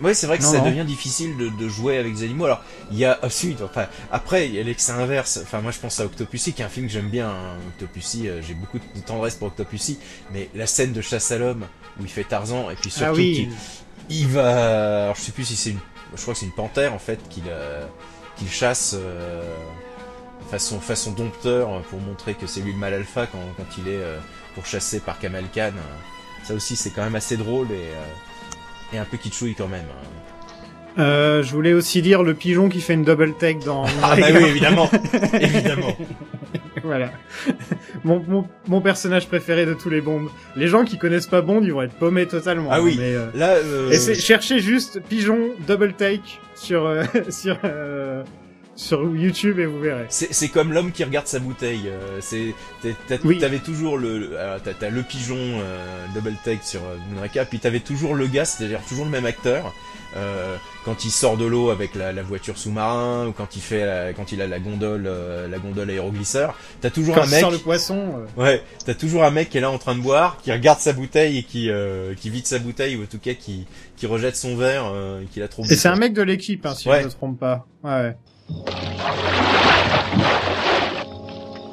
Ouais, 0.00 0.14
c'est 0.14 0.26
vrai 0.26 0.38
que 0.38 0.42
Non, 0.42 0.50
ça 0.52 0.58
non. 0.58 0.64
devient 0.70 0.84
difficile 0.84 1.36
de, 1.36 1.48
de 1.48 1.68
jouer 1.68 1.98
avec 1.98 2.14
des 2.14 2.24
animaux. 2.24 2.46
Alors, 2.46 2.62
il 2.90 2.98
y 2.98 3.04
a 3.04 3.18
ensuite, 3.22 3.60
enfin, 3.62 3.86
après, 4.10 4.46
il 4.48 4.54
y 4.54 4.58
a 4.58 4.62
l'excès 4.62 4.92
inverse. 4.92 5.38
Enfin, 5.42 5.60
moi, 5.60 5.70
je 5.70 5.78
pense 5.78 6.00
à 6.00 6.04
Octopussy, 6.06 6.52
qui 6.54 6.62
est 6.62 6.64
un 6.64 6.68
film 6.68 6.86
que 6.86 6.92
j'aime 6.92 7.08
bien. 7.08 7.28
hein. 7.28 7.56
Octopussy, 7.68 8.28
euh, 8.28 8.40
j'ai 8.42 8.54
beaucoup 8.54 8.78
de 8.78 9.00
tendresse 9.00 9.34
pour 9.36 9.48
Octopussy, 9.48 9.98
mais 10.32 10.48
la 10.54 10.66
scène 10.66 10.92
de 10.92 11.00
chasse 11.02 11.30
à 11.30 11.38
l'homme 11.38 11.66
où 12.00 12.04
il 12.04 12.08
fait 12.08 12.24
Tarzan 12.24 12.70
et 12.70 12.74
puis 12.74 12.90
surtout 12.90 13.06
Ah 13.10 13.12
oui. 13.14 13.48
il 14.08 14.26
va, 14.28 15.02
alors 15.04 15.14
je 15.16 15.20
sais 15.20 15.32
plus 15.32 15.44
si 15.44 15.56
c'est 15.56 15.70
une, 15.70 15.78
je 16.16 16.20
crois 16.22 16.32
que 16.34 16.40
c'est 16.40 16.46
une 16.46 16.52
panthère 16.52 16.94
en 16.94 16.98
fait 16.98 17.20
qu'il 17.28 17.44
euh, 17.48 17.84
qu'il 18.38 18.48
chasse 18.50 18.94
euh, 18.98 19.42
façon 20.50 20.80
façon 20.80 21.12
dompteur 21.12 21.82
pour 21.90 22.00
montrer 22.00 22.34
que 22.34 22.46
c'est 22.46 22.60
lui 22.60 22.72
le 22.72 22.78
mal 22.78 22.94
alpha 22.94 23.26
quand, 23.26 23.38
quand 23.58 23.66
il 23.78 23.88
est 23.88 23.96
euh, 24.02 24.18
pourchassé 24.54 25.00
par 25.00 25.18
Kamal 25.18 25.44
Khan. 25.54 25.72
Ça 26.44 26.54
aussi, 26.54 26.74
c'est 26.76 26.90
quand 26.90 27.04
même 27.04 27.14
assez 27.14 27.36
drôle 27.36 27.70
et, 27.70 27.74
euh, 27.74 28.04
et 28.92 28.98
un 28.98 29.04
peu 29.04 29.16
kitschouille 29.16 29.54
quand 29.54 29.68
même. 29.68 29.80
hein. 29.90 30.98
Euh, 30.98 31.42
je 31.42 31.50
voulais 31.52 31.72
aussi 31.72 32.02
dire 32.02 32.22
le 32.22 32.34
pigeon 32.34 32.68
qui 32.68 32.80
fait 32.82 32.92
une 32.92 33.04
double 33.04 33.32
take 33.38 33.64
dans. 33.64 33.84
Ah 34.02 34.14
bah 34.14 34.26
oui, 34.34 34.44
évidemment, 34.44 34.90
évidemment. 35.40 35.96
voilà. 36.84 37.10
Mon, 38.04 38.22
mon, 38.28 38.46
mon 38.68 38.80
personnage 38.82 39.26
préféré 39.26 39.64
de 39.64 39.72
tous 39.72 39.88
les 39.88 40.02
Bonds. 40.02 40.26
Les 40.54 40.68
gens 40.68 40.84
qui 40.84 40.98
connaissent 40.98 41.28
pas 41.28 41.40
Bond, 41.40 41.62
ils 41.62 41.72
vont 41.72 41.80
être 41.80 41.94
paumés 41.94 42.26
totalement. 42.26 42.68
Ah 42.70 42.82
oui. 42.82 42.96
Mais, 42.98 43.14
euh, 43.14 43.26
Là, 43.34 43.52
euh, 43.54 43.90
Et 43.90 43.96
c'est- 43.96 44.14
cherchez 44.14 44.58
juste 44.58 45.00
pigeon 45.08 45.38
double 45.66 45.94
take 45.94 46.20
sur 46.54 46.84
euh, 46.84 47.04
sur 47.30 47.56
sur 48.74 49.02
YouTube 49.14 49.58
et 49.58 49.66
vous 49.66 49.80
verrez. 49.80 50.06
C'est 50.08 50.48
comme 50.48 50.72
l'homme 50.72 50.92
qui 50.92 51.04
regarde 51.04 51.26
sa 51.26 51.38
bouteille. 51.38 51.82
euh, 51.88 52.18
c'est 52.20 52.54
Oui. 53.24 53.38
t'avais 53.38 53.58
toujours 53.58 53.98
le 53.98 54.38
alors, 54.38 54.60
t'as 54.62 54.90
le 54.90 55.02
pigeon 55.02 55.36
euh, 55.38 56.06
double 56.14 56.34
take 56.44 56.60
sur 56.64 56.80
euh, 56.82 56.96
Moonraker, 57.10 57.44
puis 57.48 57.58
t'avais 57.58 57.80
toujours 57.80 58.14
le 58.14 58.26
gars, 58.26 58.44
c'est-à-dire 58.44 58.80
toujours 58.88 59.04
le 59.04 59.10
même 59.10 59.26
acteur. 59.26 59.72
euh, 60.16 60.56
quand 60.84 61.04
il 61.06 61.10
sort 61.10 61.36
de 61.38 61.46
l'eau 61.46 61.70
avec 61.70 61.94
la, 61.94 62.12
la 62.12 62.22
voiture 62.22 62.58
sous-marin 62.58 63.28
ou 63.28 63.32
quand 63.32 63.56
il 63.56 63.62
fait 63.62 63.86
la- 63.86 64.12
quand 64.12 64.30
il 64.32 64.42
a 64.42 64.46
la 64.46 64.58
gondole 64.58 65.04
euh, 65.06 65.48
la 65.48 65.58
gondole 65.58 65.88
aéroglisseur, 65.88 66.54
t'as 66.82 66.90
toujours 66.90 67.14
Quand 67.14 67.22
un 67.22 67.26
mec 67.28 67.40
sort 67.40 67.50
le 67.50 67.56
poisson. 67.58 68.22
euh, 68.38 68.42
Ouais, 68.42 68.62
t'as 68.84 68.92
toujours 68.94 69.24
un 69.24 69.30
mec 69.30 69.48
qui 69.48 69.56
est 69.58 69.62
là 69.62 69.70
en 69.70 69.78
train 69.78 69.94
de 69.94 70.00
boire, 70.00 70.36
qui 70.42 70.52
regarde 70.52 70.80
sa 70.80 70.92
bouteille 70.92 71.38
et 71.38 71.42
qui 71.44 71.70
euh, 71.70 72.14
qui 72.14 72.28
vide 72.30 72.46
sa 72.46 72.58
bouteille 72.58 72.96
ou 72.96 73.04
en 73.04 73.06
tout 73.06 73.18
cas 73.20 73.32
qui 73.34 73.66
qui 73.96 74.06
rejette 74.06 74.36
son 74.36 74.54
verre 74.56 74.90
euh, 74.92 75.22
et 75.22 75.26
qu'il 75.26 75.42
a 75.42 75.48
trop. 75.48 75.64
Et 75.64 75.76
c'est 75.76 75.88
un 75.88 75.96
mec 75.96 76.12
de 76.12 76.22
l'équipe, 76.22 76.66
hein, 76.66 76.74
si 76.74 76.88
Ouais. 76.90 76.96
je 76.98 77.02
ne 77.02 77.06
me 77.06 77.12
trompe 77.12 77.38
pas. 77.40 77.66
Ouais. 77.84 78.14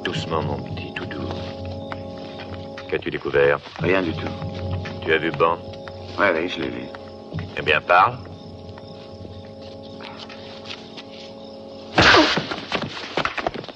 Doucement, 0.04 0.42
mon 0.42 0.58
petit 0.62 0.92
toutou. 0.94 1.22
Qu'as-tu 2.88 3.10
découvert? 3.10 3.58
Rien 3.80 4.02
du 4.02 4.12
tout. 4.12 4.28
Tu 5.02 5.12
as 5.12 5.18
vu 5.18 5.30
Bond 5.32 5.58
Ouais, 6.18 6.32
oui, 6.34 6.48
je 6.48 6.60
l'ai 6.60 6.68
vu. 6.68 6.82
Eh 7.56 7.62
bien, 7.62 7.80
parle. 7.80 8.18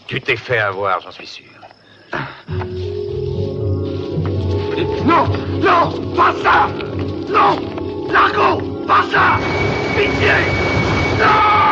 Tu 0.06 0.20
t'es 0.20 0.36
fait 0.36 0.58
avoir, 0.58 1.00
j'en 1.00 1.10
suis 1.10 1.26
sûr. 1.26 1.44
Non 5.04 5.26
Non 5.60 5.90
Pas 6.16 6.32
ça 6.42 6.68
Non 7.28 7.58
Largo 8.10 8.62
Pas 8.86 9.02
ça 9.10 9.38
Pitié 9.94 10.32
Non 11.18 11.63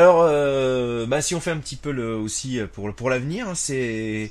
Alors, 0.00 0.22
euh, 0.22 1.04
bah, 1.06 1.20
si 1.20 1.34
on 1.34 1.40
fait 1.40 1.50
un 1.50 1.58
petit 1.58 1.76
peu 1.76 1.90
le, 1.90 2.14
aussi 2.14 2.58
euh, 2.58 2.66
pour, 2.66 3.10
l'avenir, 3.10 3.48
hein, 3.48 3.54
c'est 3.54 4.30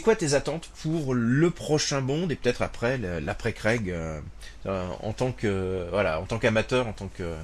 quoi 0.00 0.16
tes 0.16 0.34
attentes 0.34 0.68
pour 0.82 1.14
le 1.14 1.50
prochain 1.50 2.02
Bond 2.02 2.28
et 2.28 2.36
peut-être 2.36 2.60
après 2.60 2.98
l'après 2.98 3.52
Craig 3.54 3.90
euh, 3.90 4.20
en 4.66 5.12
tant 5.12 5.32
que 5.32 5.86
voilà 5.90 6.20
en 6.20 6.26
tant 6.26 6.38
qu'amateur, 6.38 6.88
en 6.88 6.92
tant 6.92 7.08
que, 7.08 7.34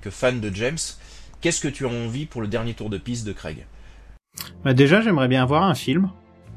que 0.00 0.10
fan 0.10 0.40
de 0.40 0.54
James, 0.54 0.78
qu'est-ce 1.42 1.60
que 1.60 1.68
tu 1.68 1.84
as 1.84 1.90
envie 1.90 2.26
pour 2.26 2.40
le 2.40 2.48
dernier 2.48 2.74
tour 2.74 2.88
de 2.88 2.98
piste 2.98 3.26
de 3.26 3.32
Craig? 3.32 3.66
Bah 4.64 4.74
déjà, 4.74 5.00
j'aimerais 5.00 5.28
bien 5.28 5.44
voir 5.44 5.64
un 5.64 5.74
film. 5.74 6.10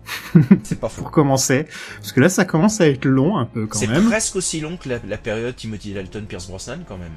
C'est 0.64 0.80
pas 0.80 0.88
faux. 0.90 1.02
Pour 1.02 1.12
commencer, 1.12 1.66
parce 1.98 2.12
que 2.14 2.22
là, 2.22 2.30
ça 2.30 2.46
commence 2.46 2.80
à 2.80 2.88
être 2.88 3.06
long 3.06 3.38
un 3.38 3.46
peu 3.46 3.68
quand 3.68 3.78
C'est 3.80 3.88
même. 3.88 4.06
presque 4.06 4.36
aussi 4.38 4.62
long 4.62 4.78
que 4.78 4.88
la, 4.90 5.00
la 5.08 5.18
période 5.18 5.56
Timothy 5.56 5.94
Dalton, 5.94 6.26
Pierce 6.26 6.48
Brosnan 6.48 6.80
quand 6.88 6.98
même. 6.98 7.12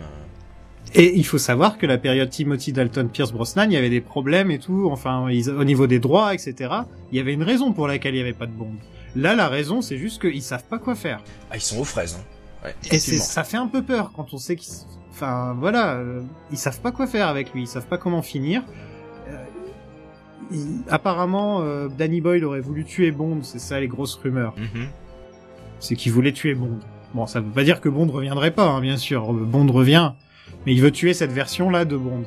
Et 0.95 1.17
il 1.17 1.25
faut 1.25 1.39
savoir 1.39 1.79
que 1.79 1.87
la 1.87 1.99
période 1.99 2.31
Timothy 2.31 2.73
Dalton, 2.73 3.09
Pierce 3.09 3.33
Brosnan, 3.33 3.67
il 3.71 3.75
y 3.75 3.77
avait 3.77 3.91
des 3.91 4.01
problèmes 4.01 4.51
et 4.51 4.59
tout, 4.59 4.89
enfin, 4.91 5.29
ils- 5.31 5.49
au 5.51 5.63
niveau 5.63 5.87
des 5.87 6.01
droits, 6.01 6.35
etc. 6.35 6.55
Il 7.13 7.19
y 7.19 7.21
avait 7.21 7.33
une 7.33 7.45
raison 7.45 7.73
pour 7.73 7.87
laquelle 7.87 8.15
il 8.15 8.19
n'y 8.19 8.23
avait 8.23 8.33
pas 8.33 8.47
de 8.47 8.53
Bond. 8.53 8.73
Là, 9.15 9.37
la 9.37 9.49
raison, 9.49 9.83
c'est 9.83 9.99
juste 9.99 10.21
qu'ils 10.21 10.43
savent 10.43 10.65
pas 10.65 10.79
quoi 10.79 10.97
faire. 10.97 11.23
Ah, 11.51 11.57
ils 11.57 11.61
sont 11.61 11.79
aux 11.79 11.85
fraises. 11.85 12.19
Hein. 12.19 12.25
Ouais, 12.67 12.75
Et 12.91 12.99
c'est, 12.99 13.19
ça 13.19 13.45
fait 13.45 13.57
un 13.57 13.69
peu 13.69 13.83
peur 13.83 14.11
quand 14.17 14.35
on 14.35 14.39
sait 14.39 14.57
qu'ils, 14.57 14.73
enfin, 15.13 15.55
voilà, 15.59 15.95
euh, 15.95 16.23
ils 16.51 16.59
savent 16.59 16.81
pas 16.81 16.91
quoi 16.91 17.07
faire 17.07 17.29
avec 17.29 17.53
lui, 17.55 17.63
ils 17.63 17.69
savent 17.69 17.87
pas 17.87 17.97
comment 17.99 18.23
finir. 18.23 18.63
Il- 20.53 20.83
apparemment, 20.89 21.61
euh, 21.63 21.89
Danny 21.89 22.21
Boyle 22.21 22.45
aurait 22.45 22.61
voulu 22.61 22.85
tuer 22.85 23.11
Bond, 23.11 23.39
c'est 23.43 23.59
ça 23.61 23.79
les 23.81 23.89
grosses 23.89 24.15
rumeurs. 24.17 24.55
Mhm. 24.57 24.87
C'est 25.79 25.95
qu'il 25.97 26.13
voulait 26.13 26.33
tuer 26.33 26.55
Bond. 26.55 26.79
Bon, 27.15 27.27
ça 27.27 27.41
veut 27.41 27.51
pas 27.51 27.65
dire 27.65 27.81
que 27.81 27.89
Bond 27.89 28.07
reviendrait 28.07 28.51
pas, 28.53 28.67
hein, 28.67 28.81
bien 28.81 28.97
sûr. 28.97 29.33
Bond 29.33 29.71
revient, 29.73 30.13
mais 30.67 30.73
il 30.73 30.81
veut 30.81 30.91
tuer 30.93 31.15
cette 31.15 31.33
version-là 31.33 31.85
de 31.85 31.97
Bond. 31.97 32.25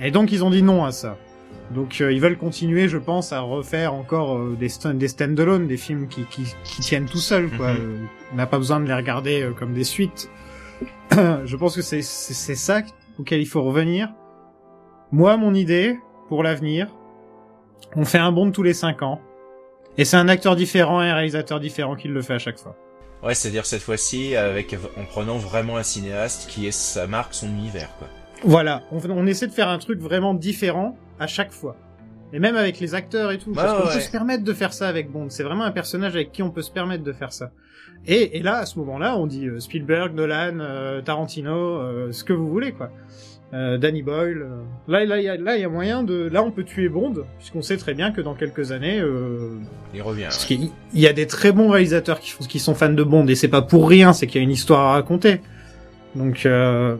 Et 0.00 0.10
donc 0.10 0.32
ils 0.32 0.44
ont 0.44 0.50
dit 0.50 0.62
non 0.62 0.84
à 0.84 0.92
ça. 0.92 1.16
Donc 1.74 2.00
euh, 2.00 2.12
ils 2.12 2.20
veulent 2.20 2.36
continuer, 2.38 2.88
je 2.88 2.98
pense, 2.98 3.32
à 3.32 3.40
refaire 3.40 3.94
encore 3.94 4.36
euh, 4.36 4.56
des, 4.58 4.68
stand- 4.68 4.98
des 4.98 5.06
stand-alone, 5.08 5.66
des 5.68 5.76
films 5.76 6.08
qui, 6.08 6.24
qui, 6.24 6.42
qui 6.64 6.80
tiennent 6.80 7.06
tout 7.06 7.18
seuls, 7.18 7.48
quoi. 7.56 7.74
Mhm. 7.74 8.08
On 8.32 8.36
n'a 8.36 8.46
pas 8.46 8.58
besoin 8.58 8.80
de 8.80 8.86
les 8.86 8.94
regarder 8.94 9.42
euh, 9.42 9.52
comme 9.52 9.72
des 9.72 9.84
suites. 9.84 10.28
je 11.12 11.56
pense 11.56 11.76
que 11.76 11.82
c'est 11.82 12.02
ça 12.02 12.80
auquel 13.18 13.40
il 13.40 13.46
faut 13.46 13.62
revenir. 13.62 14.08
Moi, 15.12 15.36
mon 15.36 15.54
idée 15.54 15.98
pour 16.28 16.42
l'avenir, 16.42 16.88
on 17.96 18.04
fait 18.04 18.18
un 18.18 18.32
Bond 18.32 18.50
tous 18.52 18.62
les 18.62 18.74
cinq 18.74 19.02
ans, 19.02 19.20
et 19.98 20.04
c'est 20.04 20.16
un 20.16 20.28
acteur 20.28 20.56
différent 20.56 21.02
et 21.02 21.08
un 21.08 21.14
réalisateur 21.14 21.60
différent 21.60 21.96
qui 21.96 22.08
le 22.08 22.22
fait 22.22 22.34
à 22.34 22.38
chaque 22.38 22.58
fois. 22.58 22.76
Ouais, 23.22 23.34
c'est-à-dire 23.34 23.66
cette 23.66 23.82
fois-ci 23.82 24.34
avec 24.36 24.74
en 24.96 25.04
prenant 25.04 25.36
vraiment 25.36 25.76
un 25.76 25.82
cinéaste 25.82 26.48
qui 26.48 26.66
est 26.66 26.70
sa 26.70 27.06
marque, 27.06 27.34
son 27.34 27.48
univers 27.48 27.90
quoi. 27.98 28.08
Voilà, 28.44 28.82
on, 28.90 28.98
on 29.10 29.26
essaie 29.26 29.46
de 29.46 29.52
faire 29.52 29.68
un 29.68 29.78
truc 29.78 30.00
vraiment 30.00 30.32
différent 30.32 30.96
à 31.18 31.26
chaque 31.26 31.52
fois. 31.52 31.76
Et 32.32 32.38
même 32.38 32.56
avec 32.56 32.78
les 32.80 32.94
acteurs 32.94 33.32
et 33.32 33.38
tout, 33.38 33.52
parce 33.52 33.72
Ouais, 33.72 33.78
qu'on 33.82 33.88
ouais. 33.88 33.94
peut 33.94 34.00
se 34.00 34.10
permettre 34.10 34.44
de 34.44 34.52
faire 34.54 34.72
ça 34.72 34.88
avec 34.88 35.10
Bond. 35.10 35.26
C'est 35.30 35.42
vraiment 35.42 35.64
un 35.64 35.72
personnage 35.72 36.14
avec 36.14 36.30
qui 36.32 36.42
on 36.44 36.50
peut 36.50 36.62
se 36.62 36.70
permettre 36.70 37.02
de 37.02 37.12
faire 37.12 37.32
ça. 37.32 37.50
Et, 38.06 38.38
et 38.38 38.42
là, 38.42 38.58
à 38.58 38.66
ce 38.66 38.78
moment-là, 38.78 39.16
on 39.18 39.26
dit 39.26 39.46
euh, 39.48 39.58
Spielberg, 39.60 40.14
Nolan, 40.14 40.60
euh, 40.60 41.02
Tarantino, 41.02 41.52
euh, 41.80 42.12
ce 42.12 42.22
que 42.24 42.32
vous 42.32 42.48
voulez, 42.48 42.70
quoi. 42.72 42.90
Euh, 43.52 43.78
Danny 43.78 44.02
Boyle. 44.02 44.42
euh. 44.42 44.62
Là, 44.86 45.04
là, 45.04 45.20
il 45.20 45.42
là, 45.42 45.56
il 45.56 45.60
y 45.60 45.64
a 45.64 45.68
moyen 45.68 46.02
de. 46.04 46.28
Là, 46.32 46.42
on 46.42 46.52
peut 46.52 46.62
tuer 46.64 46.88
Bond, 46.88 47.14
puisqu'on 47.38 47.62
sait 47.62 47.76
très 47.76 47.94
bien 47.94 48.12
que 48.12 48.20
dans 48.20 48.34
quelques 48.34 48.70
années, 48.70 49.00
euh, 49.00 49.56
Il 49.92 50.02
revient. 50.02 50.24
parce 50.24 50.48
ouais. 50.48 50.56
qu'il 50.56 50.70
il 50.94 51.00
y 51.00 51.08
a 51.08 51.12
des 51.12 51.26
très 51.26 51.50
bons 51.50 51.68
réalisateurs 51.70 52.20
qui, 52.20 52.58
sont 52.60 52.74
fans 52.74 52.90
de 52.90 53.02
Bond 53.02 53.26
et 53.26 53.34
c'est 53.34 53.48
pas 53.48 53.62
pour 53.62 53.88
rien, 53.88 54.12
c'est 54.12 54.26
qu'il 54.28 54.36
y 54.40 54.40
a 54.40 54.44
une 54.44 54.52
histoire 54.52 54.80
à 54.80 54.92
raconter. 54.92 55.40
Donc, 56.14 56.46
euh, 56.46 56.96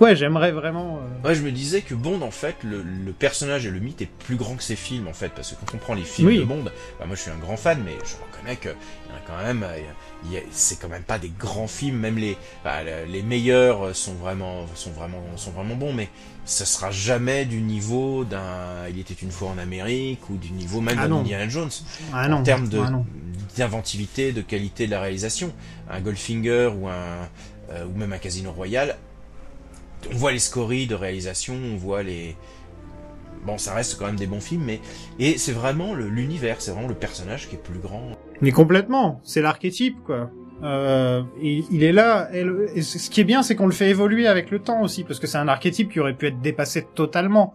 ouais, 0.00 0.14
j'aimerais 0.16 0.52
vraiment. 0.52 1.00
Ouais, 1.24 1.34
je 1.34 1.42
me 1.42 1.50
disais 1.50 1.80
que 1.80 1.94
Bond, 1.94 2.20
en 2.20 2.30
fait, 2.30 2.56
le, 2.62 2.82
le 2.82 3.12
personnage 3.12 3.66
et 3.66 3.70
le 3.70 3.80
mythe 3.80 4.02
est 4.02 4.10
plus 4.26 4.36
grand 4.36 4.54
que 4.56 4.62
ses 4.62 4.76
films, 4.76 5.08
en 5.08 5.12
fait, 5.14 5.30
parce 5.34 5.52
que 5.52 5.56
quand 5.64 5.74
on 5.74 5.78
prend 5.78 5.94
les 5.94 6.02
films 6.02 6.28
Oui. 6.28 6.38
de 6.38 6.44
Bond, 6.44 6.62
bah, 6.64 7.06
moi 7.06 7.16
je 7.16 7.22
suis 7.22 7.30
un 7.30 7.38
grand 7.38 7.56
fan, 7.56 7.78
mais 7.84 7.92
je 8.04 8.16
reconnais 8.16 8.56
que 8.56 8.68
il 8.68 9.10
y 9.10 9.12
en 9.12 9.16
a 9.16 9.20
quand 9.26 9.46
même, 9.46 9.64
il 9.78 9.82
y 9.82 9.86
a- 9.86 9.94
c'est 10.50 10.78
quand 10.80 10.88
même 10.88 11.02
pas 11.02 11.18
des 11.18 11.30
grands 11.30 11.66
films, 11.68 11.98
même 11.98 12.18
les, 12.18 12.36
bah, 12.64 12.82
le- 12.82 13.04
les 13.10 13.22
meilleurs 13.22 13.94
sont 13.94 14.14
vraiment, 14.14 14.66
sont 14.74 14.90
vraiment, 14.92 15.22
sont 15.36 15.50
vraiment 15.52 15.74
bons, 15.76 15.92
mais 15.92 16.08
ça 16.44 16.64
sera 16.64 16.90
jamais 16.90 17.44
du 17.44 17.60
niveau 17.60 18.24
d'un, 18.24 18.86
il 18.88 18.98
était 18.98 19.14
une 19.14 19.30
fois 19.30 19.48
en 19.50 19.58
Amérique 19.58 20.28
ou 20.30 20.36
du 20.36 20.52
niveau 20.52 20.80
même 20.80 20.98
Ah 21.00 21.08
d'un. 21.08 21.16
Indiana 21.20 21.48
Jones 21.48 21.70
Ah 22.12 22.28
en 22.32 22.42
termes 22.42 22.68
de 22.68 22.78
ah 22.78 22.90
d'inventivité, 23.56 24.32
de 24.32 24.42
qualité 24.42 24.86
de 24.86 24.90
la 24.92 25.00
réalisation. 25.00 25.52
Un 25.90 26.00
Goldfinger 26.00 26.70
ou 26.78 26.88
un 26.88 27.28
euh, 27.72 27.84
ou 27.86 27.98
même 27.98 28.12
un 28.12 28.18
Casino 28.18 28.52
Royale, 28.52 28.96
on 30.12 30.16
voit 30.16 30.32
les 30.32 30.38
scories 30.38 30.86
de 30.86 30.94
réalisation, 30.94 31.54
on 31.54 31.76
voit 31.76 32.02
les 32.02 32.36
bon, 33.44 33.58
ça 33.58 33.74
reste 33.74 33.96
quand 33.98 34.06
même 34.06 34.16
des 34.16 34.26
bons 34.26 34.40
films, 34.40 34.64
mais 34.64 34.80
et 35.18 35.38
c'est 35.38 35.52
vraiment 35.52 35.94
l'univers, 35.94 36.60
c'est 36.60 36.70
vraiment 36.72 36.88
le 36.88 36.94
personnage 36.94 37.48
qui 37.48 37.54
est 37.56 37.58
plus 37.62 37.78
grand. 37.78 38.16
Mais 38.40 38.50
complètement, 38.52 39.20
c'est 39.24 39.40
l'archétype 39.42 39.96
quoi. 40.04 40.30
Euh, 40.62 41.22
il, 41.42 41.64
il 41.70 41.82
est 41.84 41.92
là. 41.92 42.28
Et, 42.32 42.42
le- 42.42 42.66
et 42.76 42.82
ce 42.82 43.10
qui 43.10 43.20
est 43.20 43.24
bien, 43.24 43.42
c'est 43.42 43.54
qu'on 43.56 43.66
le 43.66 43.72
fait 43.72 43.90
évoluer 43.90 44.26
avec 44.26 44.50
le 44.50 44.58
temps 44.58 44.80
aussi, 44.82 45.04
parce 45.04 45.18
que 45.20 45.26
c'est 45.26 45.36
un 45.38 45.48
archétype 45.48 45.90
qui 45.92 46.00
aurait 46.00 46.14
pu 46.14 46.26
être 46.28 46.40
dépassé 46.40 46.86
totalement. 46.94 47.54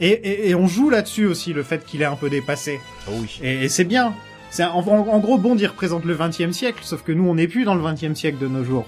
Et, 0.00 0.08
et, 0.10 0.48
et 0.50 0.54
on 0.54 0.66
joue 0.66 0.90
là-dessus 0.90 1.26
aussi, 1.26 1.52
le 1.52 1.62
fait 1.62 1.84
qu'il 1.84 2.02
est 2.02 2.06
un 2.06 2.16
peu 2.16 2.28
dépassé. 2.30 2.80
Oh 3.08 3.12
oui. 3.20 3.40
Et, 3.42 3.68
c'est 3.68 3.84
bien. 3.84 4.14
C'est 4.50 4.64
en, 4.64 4.82
gros, 5.20 5.38
Bond, 5.38 5.56
il 5.56 5.66
représente 5.66 6.04
le 6.04 6.12
20 6.14 6.52
siècle, 6.52 6.80
sauf 6.82 7.02
que 7.02 7.12
nous, 7.12 7.26
on 7.28 7.36
n'est 7.36 7.48
plus 7.48 7.64
dans 7.64 7.74
le 7.74 7.80
20 7.80 8.14
siècle 8.14 8.38
de 8.38 8.48
nos 8.48 8.64
jours. 8.64 8.86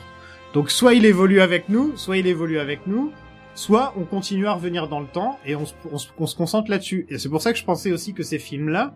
Donc, 0.53 0.70
soit 0.70 0.95
il 0.95 1.05
évolue 1.07 1.41
avec 1.41 1.68
nous, 1.68 1.97
soit 1.97 2.16
il 2.18 2.26
évolue 2.26 2.59
avec 2.59 2.87
nous, 2.87 3.12
soit 3.55 3.95
on 3.97 4.03
continue 4.05 4.47
à 4.47 4.53
revenir 4.55 4.89
dans 4.89 5.01
le 5.01 5.07
temps 5.07 5.39
et 5.47 5.55
on 5.57 5.64
se, 5.64 5.74
on 5.93 5.99
se- 5.99 6.09
on 6.18 6.26
se 6.26 6.37
concentre 6.37 6.70
là-dessus. 6.70 7.07
Et 7.09 7.18
c'est 7.18 7.28
pour 7.28 7.41
ça 7.41 7.53
que 7.53 7.59
je 7.59 7.64
pensais 7.64 7.93
aussi 7.93 8.12
que 8.14 8.22
ces 8.24 8.39
films-là 8.39 8.95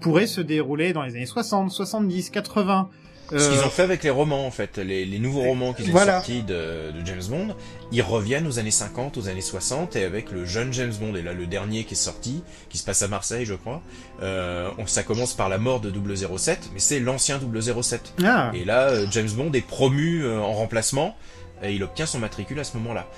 pourraient 0.00 0.26
se 0.26 0.40
dérouler 0.40 0.92
dans 0.92 1.02
les 1.02 1.14
années 1.16 1.26
60, 1.26 1.70
70, 1.70 2.30
80. 2.30 2.88
Ce 3.30 3.50
qu'ils 3.50 3.58
Euh, 3.58 3.66
ont 3.66 3.68
fait 3.68 3.82
avec 3.82 4.02
les 4.04 4.08
romans, 4.10 4.46
en 4.46 4.50
fait, 4.50 4.78
les, 4.78 5.04
les 5.04 5.18
nouveaux 5.18 5.42
romans 5.42 5.74
qui 5.74 5.84
sont 5.84 5.90
Voilà. 5.90 6.14
sortis 6.16 6.42
de, 6.42 6.92
de 6.92 7.04
James 7.04 7.20
Bond, 7.28 7.54
ils 7.92 8.00
reviennent 8.00 8.46
aux 8.46 8.58
années 8.58 8.70
50, 8.70 9.18
aux 9.18 9.28
années 9.28 9.42
60, 9.42 9.96
et 9.96 10.04
avec 10.04 10.30
le 10.30 10.46
jeune 10.46 10.72
James 10.72 10.94
Bond. 10.98 11.14
Et 11.14 11.20
là, 11.20 11.34
le 11.34 11.46
dernier 11.46 11.84
qui 11.84 11.92
est 11.92 11.96
sorti, 11.96 12.42
qui 12.70 12.78
se 12.78 12.84
passe 12.86 13.02
à 13.02 13.08
Marseille, 13.08 13.44
je 13.44 13.52
crois, 13.52 13.82
euh, 14.22 14.70
on- 14.78 14.86
ça 14.86 15.02
commence 15.02 15.34
par 15.34 15.50
la 15.50 15.58
mort 15.58 15.80
de 15.80 15.90
007, 15.90 16.70
mais 16.72 16.80
c'est 16.80 17.00
l'ancien 17.00 17.38
007. 17.38 18.14
Ah. 18.24 18.50
Et 18.54 18.64
là, 18.64 18.88
euh, 18.88 19.06
James 19.10 19.28
Bond 19.36 19.52
est 19.52 19.60
promu 19.66 20.26
en 20.26 20.54
remplacement, 20.54 21.14
et 21.62 21.74
il 21.74 21.82
obtient 21.82 22.06
son 22.06 22.20
matricule 22.20 22.58
à 22.60 22.64
ce 22.64 22.78
moment-là. 22.78 23.08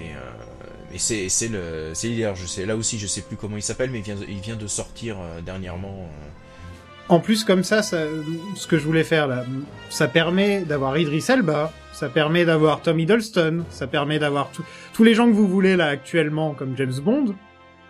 Et, 0.00 0.10
euh, 0.10 0.94
et 0.94 0.98
c'est 0.98 1.28
c'est 1.28 1.48
le 1.48 1.90
c'est. 1.94 2.14
Je 2.14 2.62
là 2.62 2.76
aussi, 2.76 2.98
je 2.98 3.06
sais 3.06 3.22
plus 3.22 3.36
comment 3.36 3.56
il 3.56 3.62
s'appelle, 3.62 3.90
mais 3.90 4.02
il 4.28 4.40
vient 4.40 4.56
de, 4.56 4.66
sortir 4.66 5.16
euh, 5.18 5.40
dernièrement. 5.40 6.08
euh, 6.08 7.14
En 7.14 7.20
plus, 7.20 7.44
comme 7.44 7.64
ça, 7.64 7.82
ce 7.82 8.66
que 8.66 8.78
je 8.78 8.84
voulais 8.84 9.04
faire 9.04 9.26
là, 9.26 9.44
ça 9.90 10.08
permet 10.08 10.60
d'avoir 10.60 10.96
Idris 10.98 11.24
Elba, 11.28 11.72
ça 11.92 12.08
permet 12.08 12.44
d'avoir 12.44 12.82
Tom 12.82 12.98
Hiddleston, 12.98 13.64
ça 13.70 13.86
permet 13.86 14.18
d'avoir 14.18 14.50
tous 14.92 15.04
les 15.04 15.14
gens 15.14 15.26
que 15.26 15.34
vous 15.34 15.48
voulez 15.48 15.76
là 15.76 15.86
actuellement 15.86 16.52
comme 16.54 16.76
James 16.76 16.98
Bond. 17.02 17.34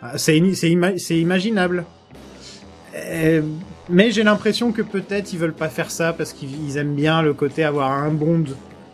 Ah, 0.02 0.18
C'est 0.18 0.38
imaginable. 0.38 1.84
Mais 3.88 4.10
j'ai 4.10 4.24
l'impression 4.24 4.72
que 4.72 4.82
peut-être 4.82 5.32
ils 5.32 5.38
veulent 5.38 5.52
pas 5.54 5.68
faire 5.68 5.90
ça 5.90 6.12
parce 6.12 6.32
qu'ils 6.32 6.68
ils 6.68 6.76
aiment 6.76 6.94
bien 6.94 7.22
le 7.22 7.34
côté 7.34 7.62
avoir 7.62 7.92
un 7.92 8.10
Bond 8.10 8.44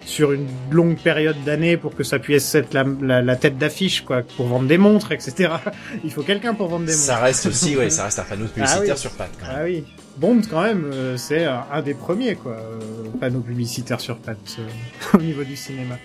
sur 0.04 0.32
une 0.32 0.48
longue 0.70 0.98
période 0.98 1.36
d'années 1.44 1.76
pour 1.76 1.94
que 1.94 2.02
ça 2.02 2.18
puisse 2.18 2.54
être 2.54 2.74
la, 2.74 2.84
la- 3.00 3.22
la 3.22 3.36
tête 3.36 3.56
d'affiche 3.58 4.00
quoi, 4.02 4.22
pour 4.36 4.46
vendre 4.46 4.66
des 4.66 4.78
montres, 4.78 5.12
etc. 5.12 5.52
Il 6.04 6.10
faut 6.12 6.22
quelqu'un 6.22 6.54
pour 6.54 6.68
vendre 6.68 6.86
des 6.86 6.92
montres. 6.92 7.04
Ça 7.04 7.18
reste 7.18 7.46
aussi, 7.46 7.76
ouais, 7.76 7.88
ça 7.90 8.04
reste 8.04 8.18
un 8.18 8.24
panneau 8.24 8.46
publicitaire 8.46 8.82
Ah 8.88 8.92
oui. 8.94 8.98
sur 8.98 9.10
pattes. 9.12 9.30
Quand 9.40 9.46
même. 9.46 9.56
Ah 9.58 9.64
oui. 9.64 9.84
Bond, 10.16 10.40
quand 10.50 10.62
même, 10.62 10.90
euh, 10.92 11.16
c'est 11.16 11.44
un, 11.44 11.64
un 11.72 11.80
des 11.82 11.94
premiers, 11.94 12.34
quoi. 12.34 12.52
euh, 12.52 12.78
panneaux 13.20 13.40
publicitaires 13.40 14.00
sur 14.00 14.18
pattes 14.18 14.56
euh, 14.58 14.66
au 15.18 15.22
niveau 15.22 15.44
du 15.44 15.56
cinéma. 15.56 15.96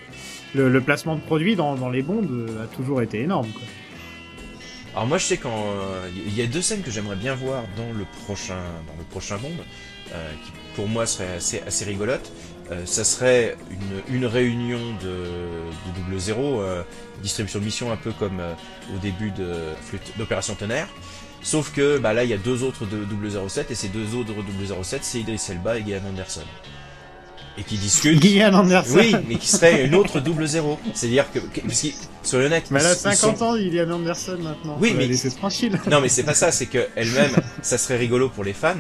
Le, 0.56 0.70
le 0.70 0.82
placement 0.82 1.16
de 1.16 1.22
produits 1.22 1.56
dans, 1.56 1.76
dans 1.76 1.90
les 1.90 2.04
Bonds 2.04 2.22
euh, 2.32 2.64
a 2.64 2.68
toujours 2.76 3.02
été 3.02 3.20
énorme, 3.22 3.50
quoi. 3.52 3.64
Alors 4.96 5.06
moi 5.08 5.20
je 5.20 5.26
sais 5.26 5.38
quand 5.38 5.66
il 6.26 6.36
y 6.36 6.42
a 6.42 6.48
deux 6.48 6.62
scènes 6.64 6.82
que 6.82 6.90
j'aimerais 6.90 7.16
bien 7.18 7.36
voir 7.36 7.64
dans 7.78 7.96
le 7.96 8.04
prochain 8.26 8.56
dans 8.88 8.98
le 8.98 9.04
prochain 9.12 9.38
Bond, 9.38 9.52
euh, 10.12 10.32
qui 10.44 10.52
pour 10.76 10.88
moi 10.88 11.06
serait 11.06 11.36
assez 11.36 11.62
assez 11.68 11.86
rigolote. 11.86 12.32
Euh, 12.72 12.82
ça 12.86 13.04
serait 13.06 13.56
une, 14.10 14.16
une 14.18 14.26
réunion 14.26 14.80
de, 15.02 15.08
de 15.08 15.96
double 16.04 16.20
zéro, 16.20 16.62
euh, 16.62 16.84
distribution 17.24 17.60
de 17.60 17.66
mission 17.66 17.92
un 17.92 17.96
peu 17.96 18.12
comme 18.12 18.40
euh, 18.42 18.54
au 18.94 18.98
début 19.00 19.32
de 19.32 19.54
d'Opération 20.18 20.54
Tonnerre. 20.56 20.90
Sauf 21.42 21.72
que 21.72 21.98
bah, 21.98 22.12
là 22.14 22.26
il 22.26 22.30
y 22.30 22.34
a 22.34 22.38
deux 22.38 22.64
autres 22.64 22.86
de 22.86 23.06
007 23.48 23.72
et 23.72 23.76
ces 23.76 23.88
deux 23.88 24.16
autres 24.16 24.34
007 24.84 25.00
c'est 25.04 25.20
Idris 25.20 25.42
Elba 25.50 25.78
et 25.78 25.84
Gillian 25.84 26.02
Anderson. 26.10 26.42
Et 27.60 27.64
qui 27.64 27.78
discutent. 27.78 28.22
Gillian 28.22 28.54
Anderson. 28.54 28.98
Oui, 28.98 29.16
mais 29.28 29.36
qui 29.36 29.48
serait 29.48 29.86
une 29.86 29.96
autre 29.96 30.20
double 30.20 30.46
zéro. 30.46 30.78
C'est-à-dire 30.94 31.26
que, 31.32 31.40
parce 31.40 31.80
qu'ils- 31.80 31.94
soyons 32.22 32.46
honnêtes. 32.48 32.70
Mais 32.70 32.82
elle 32.82 32.86
a 32.88 32.90
ils- 32.92 32.96
ils 32.98 33.00
50 33.16 33.38
sont- 33.38 33.44
ans, 33.46 33.58
Gillian 33.58 33.90
Anderson, 33.90 34.38
maintenant. 34.42 34.78
Oui, 34.80 34.94
mais- 34.96 35.08
laisser 35.08 35.32
tranquille. 35.32 35.80
non, 35.90 36.02
mais 36.02 36.10
c'est 36.10 36.22
pas 36.24 36.36
ça, 36.36 36.52
c'est 36.52 36.68
que 36.68 36.86
elle-même, 36.96 37.32
ça 37.64 37.78
serait 37.80 37.98
rigolo 37.98 38.30
pour 38.30 38.44
les 38.44 38.54
fans 38.54 38.76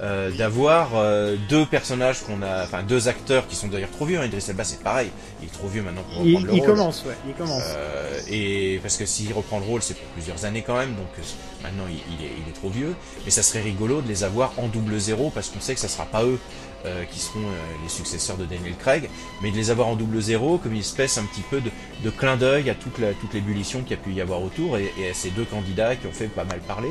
euh, 0.00 0.30
d'avoir 0.30 0.90
euh, 0.94 1.36
deux 1.48 1.64
personnages 1.66 2.20
qu'on 2.20 2.42
a, 2.42 2.64
enfin 2.64 2.82
deux 2.82 3.08
acteurs 3.08 3.46
qui 3.46 3.56
sont 3.56 3.68
d'ailleurs 3.68 3.90
trop 3.90 4.04
vieux. 4.04 4.18
Hein. 4.20 4.26
Idris 4.26 4.44
Elba, 4.48 4.64
c'est 4.64 4.82
pareil, 4.82 5.10
il 5.40 5.48
est 5.48 5.52
trop 5.52 5.68
vieux 5.68 5.82
maintenant 5.82 6.02
pour 6.12 6.24
Il, 6.26 6.36
reprendre 6.36 6.46
le 6.46 6.52
il 6.54 6.60
rôle. 6.60 6.68
commence, 6.70 7.04
ouais, 7.06 7.16
il 7.26 7.34
commence. 7.34 7.62
Euh, 7.76 8.20
et 8.28 8.78
parce 8.82 8.96
que 8.96 9.06
s'il 9.06 9.32
reprend 9.32 9.58
le 9.58 9.64
rôle, 9.64 9.82
c'est 9.82 9.94
pour 9.94 10.06
plusieurs 10.08 10.44
années 10.44 10.62
quand 10.66 10.76
même, 10.76 10.94
donc 10.94 11.08
euh, 11.18 11.22
maintenant 11.62 11.84
il, 11.88 11.96
il 11.96 12.24
est, 12.26 12.30
il 12.44 12.48
est 12.48 12.54
trop 12.54 12.68
vieux. 12.70 12.94
Mais 13.24 13.30
ça 13.30 13.42
serait 13.42 13.62
rigolo 13.62 14.00
de 14.02 14.08
les 14.08 14.24
avoir 14.24 14.52
en 14.58 14.68
double 14.68 14.98
zéro 14.98 15.30
parce 15.34 15.48
qu'on 15.48 15.60
sait 15.60 15.74
que 15.74 15.80
ça 15.80 15.88
sera 15.88 16.04
pas 16.04 16.24
eux 16.24 16.38
euh, 16.84 17.04
qui 17.10 17.18
seront 17.18 17.40
les 17.82 17.88
successeurs 17.88 18.36
de 18.36 18.44
Daniel 18.44 18.74
Craig, 18.76 19.08
mais 19.42 19.50
de 19.50 19.56
les 19.56 19.70
avoir 19.70 19.88
en 19.88 19.96
double 19.96 20.20
zéro 20.20 20.58
comme 20.58 20.72
une 20.72 20.80
espèce 20.80 21.18
un 21.18 21.24
petit 21.24 21.40
peu 21.50 21.60
de, 21.60 21.70
de 22.04 22.10
clin 22.10 22.36
d'œil 22.36 22.68
à 22.70 22.74
toute 22.74 22.98
l'ébullition 23.32 23.80
qu'il 23.80 23.92
y 23.92 23.94
a 23.94 24.02
pu 24.02 24.12
y 24.12 24.20
avoir 24.20 24.42
autour 24.42 24.76
et, 24.78 24.92
et 25.00 25.10
à 25.10 25.14
ces 25.14 25.30
deux 25.30 25.44
candidats 25.44 25.96
qui 25.96 26.06
ont 26.06 26.12
fait 26.12 26.26
pas 26.28 26.44
mal 26.44 26.60
parler. 26.60 26.90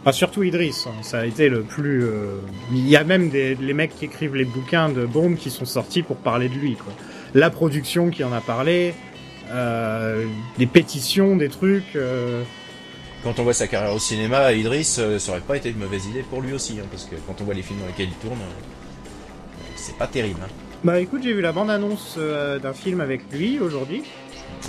Enfin, 0.00 0.12
surtout 0.12 0.42
Idris, 0.42 0.84
hein, 0.86 0.92
ça 1.02 1.20
a 1.20 1.26
été 1.26 1.48
le 1.48 1.62
plus. 1.62 2.04
euh, 2.04 2.36
Il 2.72 2.88
y 2.88 2.96
a 2.96 3.04
même 3.04 3.30
des 3.30 3.54
les 3.54 3.72
mecs 3.74 3.94
qui 3.96 4.04
écrivent 4.04 4.34
les 4.36 4.44
bouquins 4.44 4.88
de 4.88 5.06
Bond 5.06 5.34
qui 5.34 5.50
sont 5.50 5.64
sortis 5.64 6.02
pour 6.02 6.16
parler 6.16 6.48
de 6.48 6.54
lui. 6.54 6.74
Quoi. 6.76 6.92
La 7.34 7.50
production 7.50 8.10
qui 8.10 8.22
en 8.24 8.32
a 8.32 8.40
parlé, 8.40 8.94
euh, 9.50 10.24
des 10.58 10.66
pétitions, 10.66 11.36
des 11.36 11.48
trucs. 11.48 11.96
euh, 11.96 12.42
Quand 13.22 13.38
on 13.38 13.42
voit 13.44 13.54
sa 13.54 13.66
carrière 13.66 13.94
au 13.94 13.98
cinéma, 13.98 14.52
Idris, 14.52 14.96
euh, 14.98 15.18
ça 15.18 15.32
aurait 15.32 15.40
pas 15.40 15.56
été 15.56 15.70
une 15.70 15.78
mauvaise 15.78 16.06
idée 16.06 16.22
pour 16.22 16.42
lui 16.42 16.52
aussi, 16.52 16.78
hein, 16.80 16.86
parce 16.90 17.04
que 17.04 17.16
quand 17.26 17.40
on 17.40 17.44
voit 17.44 17.54
les 17.54 17.62
films 17.62 17.80
dans 17.80 17.86
lesquels 17.86 18.08
il 18.08 18.28
tourne, 18.28 18.38
c'est 19.76 19.96
pas 19.96 20.06
terrible. 20.06 20.40
Hein. 20.44 20.48
Bah 20.84 21.00
écoute, 21.00 21.22
j'ai 21.24 21.32
vu 21.32 21.40
la 21.40 21.52
bande-annonce 21.52 22.18
d'un 22.62 22.72
film 22.74 23.00
avec 23.00 23.22
lui 23.32 23.58
aujourd'hui. 23.58 24.02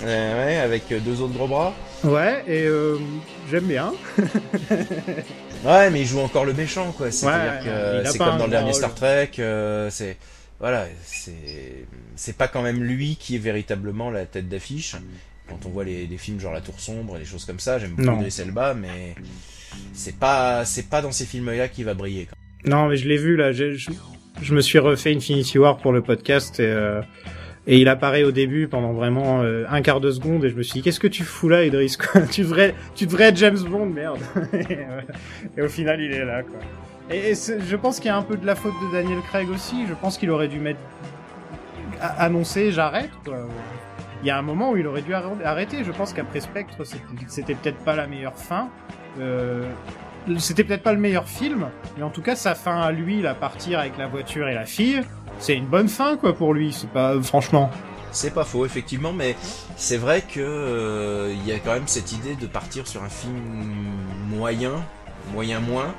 Euh, 0.04 0.46
ouais, 0.46 0.56
avec 0.56 0.90
euh, 0.92 1.00
deux 1.00 1.20
autres 1.20 1.34
gros 1.34 1.48
bras. 1.48 1.74
Ouais, 2.04 2.44
et 2.46 2.64
euh, 2.66 2.98
j'aime 3.50 3.64
bien. 3.66 3.92
Ouais, 5.64 5.90
mais 5.90 6.02
il 6.02 6.06
joue 6.06 6.20
encore 6.20 6.44
le 6.44 6.52
méchant, 6.52 6.92
quoi. 6.92 7.10
C'est-à-dire 7.10 7.64
Ouais, 7.64 8.02
que 8.04 8.10
c'est 8.10 8.18
comme 8.18 8.36
dans 8.38 8.44
le 8.44 8.50
dernier 8.50 8.66
rôle. 8.70 8.74
Star 8.74 8.94
Trek. 8.94 9.30
euh, 9.38 9.88
c'est 9.90 10.16
voilà, 10.60 10.86
c'est 11.02 11.32
c'est 12.14 12.36
pas 12.36 12.46
quand 12.46 12.62
même 12.62 12.82
lui 12.84 13.16
qui 13.16 13.34
est 13.36 13.38
véritablement 13.38 14.10
la 14.10 14.26
tête 14.26 14.48
d'affiche. 14.48 14.96
Quand 15.48 15.58
on 15.64 15.70
voit 15.70 15.84
les, 15.84 16.06
films 16.18 16.38
genre 16.40 16.52
La 16.52 16.60
Tour 16.60 16.78
sombre, 16.78 17.16
et 17.16 17.20
des 17.20 17.24
choses 17.24 17.44
comme 17.46 17.58
ça, 17.58 17.78
j'aime 17.78 17.92
beaucoup. 17.96 18.20
Idris 18.20 18.36
Elba, 18.40 18.74
mais 18.74 19.14
c'est 19.92 20.16
pas 20.16 20.64
c'est 20.64 20.88
pas 20.88 21.02
dans 21.02 21.12
ces 21.12 21.24
films-là 21.24 21.68
qu'il 21.68 21.84
va 21.84 21.94
briller. 21.94 22.26
quoi. 22.26 22.36
Non, 22.70 22.88
mais 22.88 22.96
je 22.96 23.08
l'ai 23.08 23.16
vu 23.16 23.36
là. 23.36 23.52
Je, 23.52 23.72
je, 23.74 23.90
je 24.42 24.54
me 24.54 24.60
suis 24.60 24.78
refait 24.78 25.14
Infinity 25.14 25.58
War 25.58 25.78
pour 25.78 25.92
le 25.92 26.02
podcast 26.02 26.60
et, 26.60 26.64
euh, 26.66 27.00
et 27.66 27.78
il 27.78 27.88
apparaît 27.88 28.22
au 28.22 28.30
début 28.30 28.68
pendant 28.68 28.92
vraiment 28.92 29.42
euh, 29.42 29.64
un 29.68 29.82
quart 29.82 30.00
de 30.00 30.10
seconde 30.10 30.44
et 30.44 30.50
je 30.50 30.54
me 30.54 30.62
suis 30.62 30.74
dit 30.74 30.82
qu'est-ce 30.82 31.00
que 31.00 31.08
tu 31.08 31.24
fous 31.24 31.48
là, 31.48 31.64
Idris 31.64 31.96
Tu 32.30 32.42
devrais, 32.42 32.74
tu 32.94 33.06
devrais 33.06 33.24
être 33.24 33.36
James 33.36 33.58
Bond, 33.58 33.86
merde. 33.86 34.20
et, 34.52 34.78
euh, 34.78 35.00
et 35.56 35.62
au 35.62 35.68
final, 35.68 36.00
il 36.00 36.12
est 36.12 36.24
là 36.24 36.42
quoi. 36.42 36.58
Et, 37.10 37.34
je 37.34 37.76
pense 37.76 37.98
qu'il 37.98 38.06
y 38.06 38.10
a 38.10 38.16
un 38.16 38.22
peu 38.22 38.36
de 38.36 38.46
la 38.46 38.56
faute 38.56 38.74
de 38.82 38.92
Daniel 38.92 39.20
Craig 39.28 39.48
aussi. 39.50 39.86
Je 39.88 39.94
pense 39.94 40.18
qu'il 40.18 40.30
aurait 40.30 40.48
dû 40.48 40.58
mettre 40.58 40.80
annoncer 42.00 42.72
j'arrête 42.72 43.10
quoi. 43.24 43.48
Il 44.22 44.26
y 44.26 44.30
a 44.30 44.38
un 44.38 44.42
moment 44.42 44.72
où 44.72 44.76
il 44.76 44.86
aurait 44.86 45.02
dû 45.02 45.12
arr- 45.12 45.42
arrêter. 45.44 45.84
Je 45.84 45.92
pense 45.92 46.12
qu'après 46.12 46.40
Spectre, 46.40 46.82
c'était 47.28 47.54
peut-être 47.54 47.78
pas 47.78 47.94
la 47.94 48.06
meilleure 48.06 48.36
fin. 48.36 48.68
Euh, 49.20 49.64
c'était 50.38 50.64
peut-être 50.64 50.82
pas 50.82 50.92
le 50.92 50.98
meilleur 50.98 51.28
film, 51.28 51.68
mais 51.96 52.02
en 52.02 52.10
tout 52.10 52.22
cas 52.22 52.34
sa 52.34 52.54
fin 52.54 52.80
à 52.80 52.90
lui, 52.90 53.22
la 53.22 53.34
partir 53.34 53.78
avec 53.78 53.96
la 53.98 54.08
voiture 54.08 54.48
et 54.48 54.54
la 54.54 54.64
fille, 54.64 55.02
c'est 55.38 55.54
une 55.54 55.66
bonne 55.66 55.88
fin 55.88 56.16
quoi 56.16 56.34
pour 56.34 56.54
lui. 56.54 56.72
C'est 56.72 56.90
pas 56.90 57.20
franchement. 57.22 57.70
C'est 58.12 58.30
pas 58.32 58.44
faux, 58.44 58.64
effectivement, 58.64 59.12
mais 59.12 59.36
c'est 59.76 59.98
vrai 59.98 60.22
que 60.22 60.40
euh, 60.40 61.34
il 61.34 61.46
y 61.46 61.52
a 61.52 61.58
quand 61.58 61.74
même 61.74 61.86
cette 61.88 62.12
idée 62.12 62.34
de 62.34 62.46
partir 62.46 62.86
sur 62.86 63.02
un 63.02 63.10
film 63.10 63.36
moyen, 64.30 64.72
moyen 65.34 65.60
moins. 65.60 65.94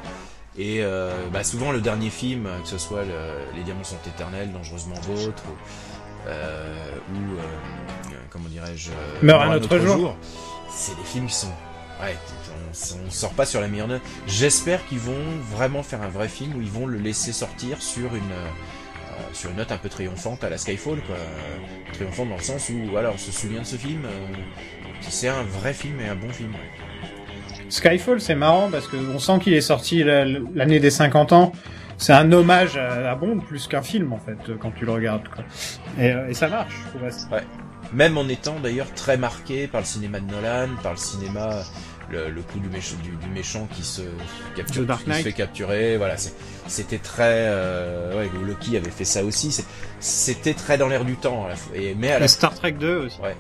Et 0.58 0.78
euh, 0.82 1.12
bah, 1.32 1.44
souvent 1.44 1.72
le 1.72 1.80
dernier 1.80 2.10
film, 2.10 2.48
que 2.64 2.68
ce 2.68 2.80
soit 2.80 3.04
le- 3.04 3.56
Les 3.56 3.62
Diamants 3.64 3.84
sont 3.84 3.98
éternels, 4.08 4.52
Dangereusement 4.52 4.96
Vôtre, 5.04 5.44
ou, 5.48 6.28
euh, 6.28 6.76
ou 7.14 7.38
euh, 7.38 8.16
comment 8.32 8.50
dirais-je, 8.50 8.90
Meurt 9.22 9.44
un 9.44 9.54
autre 9.54 9.78
jour. 9.78 10.16
c'est 10.72 10.96
des 10.96 11.04
films 11.04 11.28
qui 11.28 11.36
sont, 11.36 11.52
ouais, 12.02 12.18
on, 12.50 13.06
on 13.08 13.12
sort 13.12 13.34
pas 13.34 13.46
sur 13.46 13.62
la 13.62 13.68
meilleure 13.68 13.88
note. 13.90 14.02
J'espère 14.26 14.84
qu'ils 14.88 14.98
vont 15.00 15.14
vraiment 15.56 15.84
faire 15.84 16.02
un 16.02 16.10
vrai 16.10 16.28
film 16.30 16.56
où 16.58 16.62
ils 16.62 16.72
vont 16.72 16.88
le 16.88 16.98
laisser 16.98 17.32
sortir 17.34 17.80
sur 17.80 18.16
une 18.16 18.24
sur 19.34 19.50
une 19.52 19.58
note 19.58 19.72
un 19.72 19.78
peu 19.78 19.90
triomphante 19.90 20.44
à 20.44 20.50
la 20.50 20.58
Skyfall, 20.58 21.00
quoi. 21.02 21.16
Euh, 21.16 21.94
Triomphante 21.94 22.30
dans 22.30 22.38
le 22.38 22.42
sens 22.44 22.70
où, 22.70 22.90
voilà, 22.92 23.12
on 23.14 23.18
se 23.18 23.32
souvient 23.32 23.62
de 23.62 23.66
ce 23.66 23.76
film, 23.76 24.04
euh, 24.06 24.36
qui 25.02 25.12
c'est 25.12 25.28
un 25.30 25.44
vrai 25.44 25.74
film 25.74 26.00
et 26.00 26.08
un 26.08 26.16
bon 26.16 26.30
film. 26.30 26.52
ouais. 26.52 27.68
Skyfall, 27.70 28.22
c'est 28.22 28.36
marrant 28.36 28.70
parce 28.72 28.88
que 28.88 28.96
on 29.14 29.20
sent 29.20 29.40
qu'il 29.44 29.54
est 29.54 29.62
sorti 29.62 30.04
la- 30.04 30.26
l'année 30.26 30.80
des 30.80 30.90
50 30.92 31.34
ans. 31.34 31.52
C'est 31.98 32.14
un 32.14 32.32
hommage 32.32 32.78
à, 32.78 33.16
Bond 33.16 33.40
plus 33.40 33.68
qu'un 33.68 33.82
film 33.82 34.14
en 34.14 34.20
fait 34.20 34.38
quand 34.60 34.72
tu 34.72 34.86
le 34.86 34.92
regardes. 34.92 35.28
Quoi. 35.28 35.44
Et, 36.00 36.12
euh, 36.12 36.28
et 36.30 36.34
ça 36.34 36.48
marche. 36.48 36.74
je 36.86 36.90
trouve. 36.90 37.32
Ouais. 37.32 37.44
Même 37.94 38.18
en 38.18 38.28
étant 38.28 38.56
d'ailleurs 38.62 38.94
très 38.94 39.18
marqué 39.18 39.68
par 39.68 39.82
le 39.82 39.86
cinéma 39.88 40.20
de 40.20 40.30
Nolan, 40.32 40.68
par 40.84 40.92
le 40.94 40.98
cinéma, 40.98 41.50
le, 42.12 42.30
le 42.30 42.42
coup 42.42 42.60
du, 42.60 42.70
méch- 42.70 42.96
du, 43.02 43.12
du 43.16 43.28
méchant 43.30 43.68
qui 43.76 43.84
se 43.84 44.02
capture, 44.56 44.86
qui 44.98 45.24
fait 45.24 45.34
capturer, 45.34 45.98
voilà, 45.98 46.16
c'était 46.68 46.98
très, 47.00 47.46
euh, 47.48 48.18
ouais, 48.18 48.30
Loki 48.46 48.78
avait 48.78 48.90
fait 48.92 49.06
ça 49.06 49.24
aussi, 49.24 49.56
c'était 50.00 50.54
très 50.54 50.78
dans 50.78 50.88
l'air 50.88 51.06
du 51.06 51.16
temps, 51.16 51.46
à 51.46 51.50
la. 51.50 51.56
Et, 51.80 51.96
mais 51.96 52.12
à 52.12 52.20
la 52.20 52.26
Et 52.26 52.30
Star 52.30 52.54
Trek 52.54 52.74
2 52.74 52.98
aussi. 52.98 53.20
Ouais. 53.22 53.36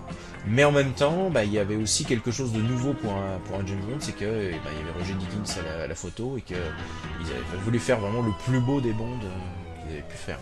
Mais 0.49 0.63
en 0.63 0.71
même 0.71 0.91
temps, 0.93 1.29
bah, 1.29 1.43
il 1.43 1.51
y 1.51 1.59
avait 1.59 1.75
aussi 1.75 2.05
quelque 2.05 2.31
chose 2.31 2.53
de 2.53 2.61
nouveau 2.61 2.93
pour 2.93 3.11
un, 3.13 3.37
pour 3.45 3.57
un 3.59 3.65
James 3.65 3.81
Bond, 3.81 3.97
c'est 3.99 4.15
que 4.15 4.23
eh 4.23 4.51
ben, 4.51 4.71
y 4.77 4.81
avait 4.81 4.97
Roger 4.97 5.13
Dickens 5.15 5.57
à 5.59 5.77
la, 5.77 5.83
à 5.83 5.87
la 5.87 5.95
photo 5.95 6.37
et 6.37 6.41
que 6.41 6.53
ils 6.53 7.27
avaient 7.27 7.63
voulu 7.63 7.79
faire 7.79 7.99
vraiment 7.99 8.21
le 8.21 8.31
plus 8.45 8.61
beau 8.61 8.79
des 8.79 8.93
Bonds 8.93 9.19
euh, 9.23 9.81
qu'ils 9.83 9.91
avaient 9.97 10.07
pu 10.07 10.15
faire. 10.15 10.39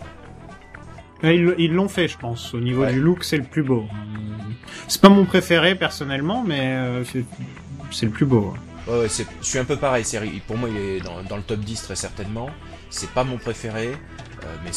Ouais, 1.22 1.36
Ils 1.58 1.72
l'ont 1.72 1.88
fait, 1.88 2.08
je 2.08 2.18
pense. 2.18 2.52
Au 2.54 2.60
niveau 2.60 2.82
Ouais. 2.82 2.92
du 2.92 3.00
look, 3.00 3.24
c'est 3.24 3.36
le 3.38 3.42
plus 3.44 3.62
beau. 3.62 3.86
C'est 4.88 5.00
pas 5.00 5.08
mon 5.08 5.24
préféré 5.24 5.74
personnellement, 5.74 6.44
mais 6.46 6.60
euh, 6.62 7.04
c'est- 7.04 7.24
le 8.06 8.12
plus 8.12 8.26
beau. 8.26 8.54
Ouais, 8.86 9.00
ouais, 9.00 9.08
je 9.08 9.46
suis 9.46 9.58
un 9.58 9.64
peu 9.64 9.76
pareil. 9.76 10.04
Pour 10.46 10.56
moi, 10.58 10.68
il 10.68 10.76
est 10.76 11.00
dans, 11.00 11.22
dans 11.28 11.36
le 11.36 11.42
top 11.42 11.60
10 11.60 11.82
très 11.82 11.96
certainement. 11.96 12.50
C'est 12.90 13.10
pas 13.10 13.24
mon 13.24 13.36
préféré. 13.38 13.88
Euh, 14.44 14.48
mais 14.64 14.70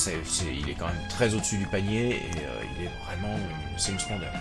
il 0.63 0.69
est 0.69 0.73
quand 0.73 0.87
même 0.87 0.95
très 1.09 1.35
au-dessus 1.35 1.57
du 1.57 1.65
panier 1.65 2.09
et 2.11 2.13
euh, 2.13 2.63
il 2.79 2.85
est 2.85 2.89
vraiment, 3.05 3.37
c'est 3.77 3.91
une 3.91 3.99
splendeur. 3.99 4.31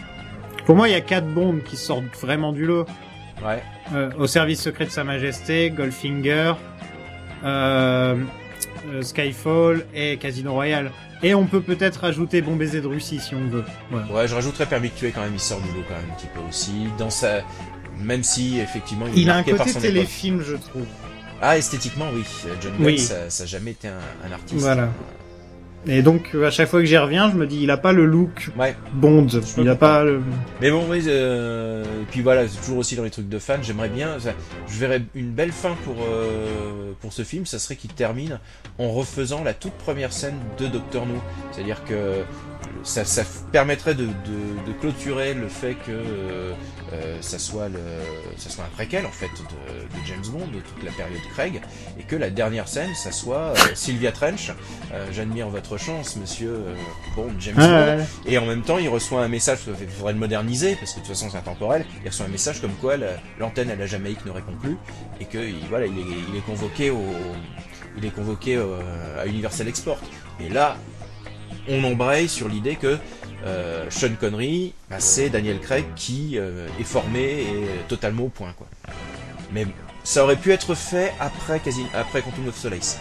Pour 0.65 0.75
moi, 0.77 0.89
il 0.89 0.93
y 0.93 0.95
a 0.95 1.01
quatre 1.03 1.27
bombes 1.27 1.63
qui 1.63 1.77
sortent 1.77 2.05
vraiment 2.23 2.53
du 2.53 2.65
lot. 2.65 2.87
Ouais. 3.45 3.63
Euh, 3.95 4.11
au 4.19 4.27
service 4.27 4.63
secret 4.63 4.87
de 4.87 4.91
Sa 4.91 5.05
Majesté, 5.05 5.71
Goldfinger, 5.71 6.55
euh, 7.45 8.17
euh, 8.93 9.03
Skyfall 9.03 9.87
et 9.95 10.16
Casino 10.16 10.53
Royale. 10.53 10.91
Et 11.22 11.35
on 11.35 11.47
peut 11.47 11.61
peut-être 11.61 12.05
ajouter 12.05 12.43
Bon 12.43 12.55
baiser 12.57 12.81
de 12.81 12.87
Russie 12.87 13.18
si 13.18 13.35
on 13.35 13.49
veut. 13.49 13.64
Voilà. 13.91 14.07
Ouais, 14.12 14.29
je 14.29 14.35
rajouterais 14.35 14.66
Permis 14.66 14.89
de 14.91 14.95
tuer 14.95 15.11
quand 15.11 15.22
même, 15.22 15.35
il 15.35 15.41
sort 15.41 15.61
du 15.61 15.68
lot 15.68 15.85
quand 15.89 15.95
même 15.95 16.11
un 16.11 16.14
petit 16.14 16.29
peu 16.33 16.41
aussi. 16.49 16.87
Dans 16.99 17.11
sa, 17.11 17.41
même 18.01 18.22
si 18.22 18.59
effectivement 18.61 19.07
il, 19.09 19.18
est 19.18 19.22
Il 19.22 19.31
a 19.31 19.37
un 19.37 19.43
côté 19.43 19.70
époque. 19.70 19.83
téléfilm, 19.83 20.43
je 20.43 20.55
trouve. 20.57 20.87
Ah, 21.41 21.57
esthétiquement, 21.59 22.07
oui. 22.14 22.24
John 22.61 22.72
Oui. 22.81 22.99
ça, 22.99 23.31
ça 23.31 23.45
a 23.45 23.47
jamais 23.47 23.72
été 23.72 23.89
un, 23.89 23.99
un 24.29 24.33
artiste. 24.33 24.61
Voilà. 24.61 24.91
Et 25.87 26.03
donc, 26.03 26.31
euh, 26.35 26.47
à 26.47 26.51
chaque 26.51 26.68
fois 26.68 26.81
que 26.81 26.87
j'y 26.87 26.99
reviens, 26.99 27.31
je 27.31 27.37
me 27.37 27.47
dis, 27.47 27.61
il 27.62 27.70
a 27.70 27.76
pas 27.76 27.93
le 27.93 28.05
look 28.05 28.51
Ouais. 28.59 28.74
Bond. 28.93 29.26
Il 29.57 29.68
a 29.68 29.76
pas 29.76 30.05
le... 30.05 30.20
Mais 30.61 30.70
bon, 30.70 30.85
oui, 30.91 31.03
euh, 31.07 31.83
et 31.85 32.05
puis 32.11 32.20
voilà, 32.20 32.47
c'est 32.49 32.59
toujours 32.61 32.79
aussi 32.79 32.97
dans 32.97 33.05
les 33.05 33.11
trucs 33.11 33.29
de 33.29 33.39
fans, 33.39 33.55
j'aimerais 33.62 33.89
bien, 33.89 34.18
ça- 34.18 34.35
je 34.68 34.79
verrais 34.79 35.03
une 35.14 35.31
belle 35.31 35.53
fin 35.53 35.76
pour, 35.85 35.95
euh, 36.03 36.93
pour 37.01 37.12
ce 37.12 37.22
film, 37.22 37.47
ça 37.47 37.59
serait 37.59 37.76
qu'il 37.76 37.93
termine 37.93 38.39
en 38.79 38.91
refaisant 38.91 39.43
la 39.45 39.55
toute 39.55 39.72
première 39.74 40.12
scène 40.12 40.37
de 40.59 40.66
Doctor 40.66 41.07
No. 41.07 41.14
C'est-à-dire 41.53 41.83
que 41.85 42.22
ça, 42.89 43.05
ça 43.05 43.22
permettrait 43.53 43.95
de, 43.95 44.07
de, 44.07 44.11
de 44.66 44.72
clôturer 44.80 45.34
le 45.34 45.49
fait 45.49 45.74
que 45.74 45.91
euh, 45.91 46.53
euh, 46.93 47.18
ça, 47.20 47.39
soit 47.39 47.68
le, 47.68 47.78
ça 48.39 48.49
soit 48.51 48.64
un 48.64 48.68
préquel 48.68 49.05
en 49.07 49.11
fait 49.11 49.26
de, 49.26 49.82
de 50.01 50.07
James 50.07 50.24
Bond, 50.32 50.47
de 50.49 50.61
toute 50.61 50.82
la 50.82 50.91
période 50.93 51.20
Craig, 51.34 51.61
et 51.99 52.03
que 52.03 52.16
la 52.16 52.30
dernière 52.30 52.66
scène, 52.66 52.95
ça 52.95 53.12
soit 53.12 53.53
euh, 53.53 53.55
Sylvia 53.74 54.11
Trench. 54.12 54.53
J'admire 55.12 55.49
votre 55.49 55.76
chance, 55.76 56.16
monsieur 56.16 56.61
Bond, 57.14 57.32
James 57.41 57.55
Ah, 57.59 57.66
Bond. 57.66 57.99
ouais. 57.99 58.05
Et 58.26 58.39
en 58.39 58.47
même 58.47 58.62
temps, 58.62 58.78
il 58.78 58.89
reçoit 58.89 59.22
un 59.22 59.28
message, 59.28 59.59
il 59.80 59.89
faudrait 59.89 60.14
le 60.14 60.18
moderniser, 60.18 60.76
parce 60.76 60.93
que 60.93 61.01
de 61.01 61.05
toute 61.05 61.14
façon 61.14 61.28
c'est 61.30 61.36
intemporel, 61.39 61.84
il 62.03 62.09
reçoit 62.09 62.26
un 62.26 62.30
message 62.30 62.61
comme 62.61 62.72
quoi 62.80 62.97
la- 62.97 63.16
l'antenne 63.39 63.70
à 63.70 63.76
la 63.76 63.86
Jamaïque 63.86 64.24
ne 64.24 64.30
répond 64.30 64.53
plus, 64.61 64.76
et 65.20 65.26
que 65.26 65.39
il- 65.39 65.66
voilà, 65.68 65.86
il 65.86 65.99
est, 65.99 66.03
il 66.32 66.36
est 66.36 66.41
convoqué 66.47 66.91
au, 66.91 67.03
il 67.99 68.05
est 68.07 68.11
convoqué 68.11 68.57
à 69.20 69.26
Universal 69.26 69.68
Export. 69.68 69.99
Et 70.41 70.49
là, 70.49 70.76
on 71.69 71.85
embraye 71.85 72.29
sur 72.29 72.49
l'idée 72.49 72.77
que 72.77 72.99
euh, 73.45 73.87
Sean 73.91 74.14
Connery, 74.19 74.73
bah, 74.91 74.97
c'est 74.99 75.31
Daniel 75.31 75.61
Craig 75.61 75.85
qui 75.97 76.33
euh, 76.37 76.66
est 76.81 76.85
formé 76.85 77.21
et 77.43 77.66
totalement 77.89 78.25
au 78.25 78.29
point, 78.29 78.53
quoi. 78.53 78.66
Mais 79.53 79.66
ça 80.05 80.25
aurait 80.25 80.37
pu 80.37 80.53
être 80.53 80.75
fait 80.75 81.12
après, 81.21 81.61
quasi, 81.61 81.83
après 81.95 82.23
Quantum 82.23 82.49
of 82.49 82.57
Solace. 82.57 82.99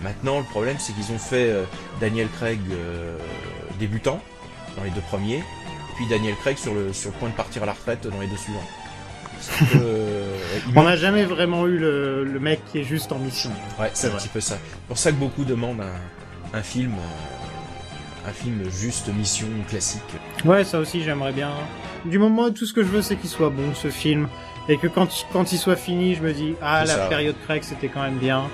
Maintenant, 0.00 0.38
le 0.38 0.44
problème, 0.44 0.76
c'est 0.78 0.92
qu'ils 0.92 1.12
ont 1.12 1.18
fait 1.18 1.50
euh, 1.50 1.64
Daniel 2.00 2.28
Craig 2.38 2.60
débutant 3.78 4.20
dans 4.76 4.84
les 4.84 4.90
deux 4.90 5.00
premiers, 5.02 5.42
puis 5.96 6.06
Daniel 6.08 6.34
Craig 6.36 6.56
sur 6.56 6.74
le, 6.74 6.92
sur 6.92 7.10
le 7.10 7.16
point 7.16 7.28
de 7.28 7.34
partir 7.34 7.62
à 7.62 7.66
la 7.66 7.72
retraite 7.72 8.06
dans 8.06 8.20
les 8.20 8.26
deux 8.26 8.36
suivants. 8.36 8.64
Euh, 9.76 10.36
On 10.76 10.82
n'a 10.82 10.96
jamais 10.96 11.24
vraiment 11.24 11.66
eu 11.66 11.78
le, 11.78 12.24
le 12.24 12.40
mec 12.40 12.60
qui 12.70 12.78
est 12.78 12.84
juste 12.84 13.12
en 13.12 13.18
mission. 13.18 13.50
Ouais, 13.78 13.90
c'est 13.94 14.06
un 14.06 14.10
vrai. 14.10 14.20
petit 14.20 14.28
peu 14.28 14.40
ça. 14.40 14.56
C'est 14.70 14.86
pour 14.88 14.98
ça 14.98 15.10
que 15.10 15.16
beaucoup 15.16 15.44
demandent 15.44 15.82
un, 15.82 16.58
un 16.58 16.62
film, 16.62 16.92
euh, 16.92 17.43
un 18.26 18.32
film 18.32 18.62
juste 18.70 19.12
mission 19.14 19.46
classique. 19.68 20.02
Ouais, 20.44 20.64
ça 20.64 20.78
aussi, 20.78 21.02
j'aimerais 21.02 21.32
bien. 21.32 21.50
Du 22.04 22.18
moment 22.18 22.44
où 22.44 22.50
tout 22.50 22.66
ce 22.66 22.72
que 22.72 22.82
je 22.82 22.88
veux, 22.88 23.02
c'est 23.02 23.16
qu'il 23.16 23.30
soit 23.30 23.50
bon, 23.50 23.74
ce 23.74 23.88
film. 23.88 24.28
Et 24.68 24.78
que 24.78 24.86
quand, 24.86 25.26
quand 25.32 25.52
il 25.52 25.58
soit 25.58 25.76
fini, 25.76 26.14
je 26.14 26.22
me 26.22 26.32
dis, 26.32 26.54
ah, 26.62 26.84
la 26.86 26.94
ça, 26.94 27.06
période 27.06 27.34
Craig, 27.44 27.62
c'était 27.62 27.88
quand 27.88 28.02
même 28.02 28.16
bien. 28.16 28.44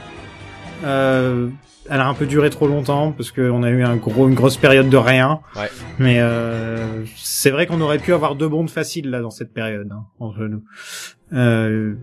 Euh, 0.84 1.48
elle 1.88 2.00
a 2.00 2.08
un 2.08 2.14
peu 2.14 2.26
duré 2.26 2.50
trop 2.50 2.66
longtemps, 2.66 3.12
parce 3.12 3.30
qu'on 3.30 3.62
a 3.62 3.70
eu 3.70 3.84
un 3.84 3.96
gros, 3.96 4.28
une 4.28 4.34
grosse 4.34 4.56
période 4.56 4.88
de 4.88 4.96
rien. 4.96 5.40
Ouais. 5.54 5.70
Mais 6.00 6.18
euh, 6.18 7.04
c'est 7.16 7.50
vrai 7.50 7.66
qu'on 7.66 7.80
aurait 7.80 7.98
pu 7.98 8.12
avoir 8.12 8.34
deux 8.34 8.48
bondes 8.48 8.70
faciles, 8.70 9.08
là, 9.08 9.20
dans 9.20 9.30
cette 9.30 9.52
période, 9.52 9.88
hein, 9.92 10.04
entre 10.18 10.40
nous. 10.40 10.64
Euh, 11.32 11.94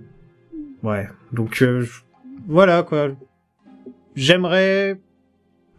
ouais. 0.83 1.09
Donc, 1.33 1.61
euh, 1.61 1.85
voilà, 2.47 2.83
quoi. 2.83 3.09
J'aimerais 4.15 4.99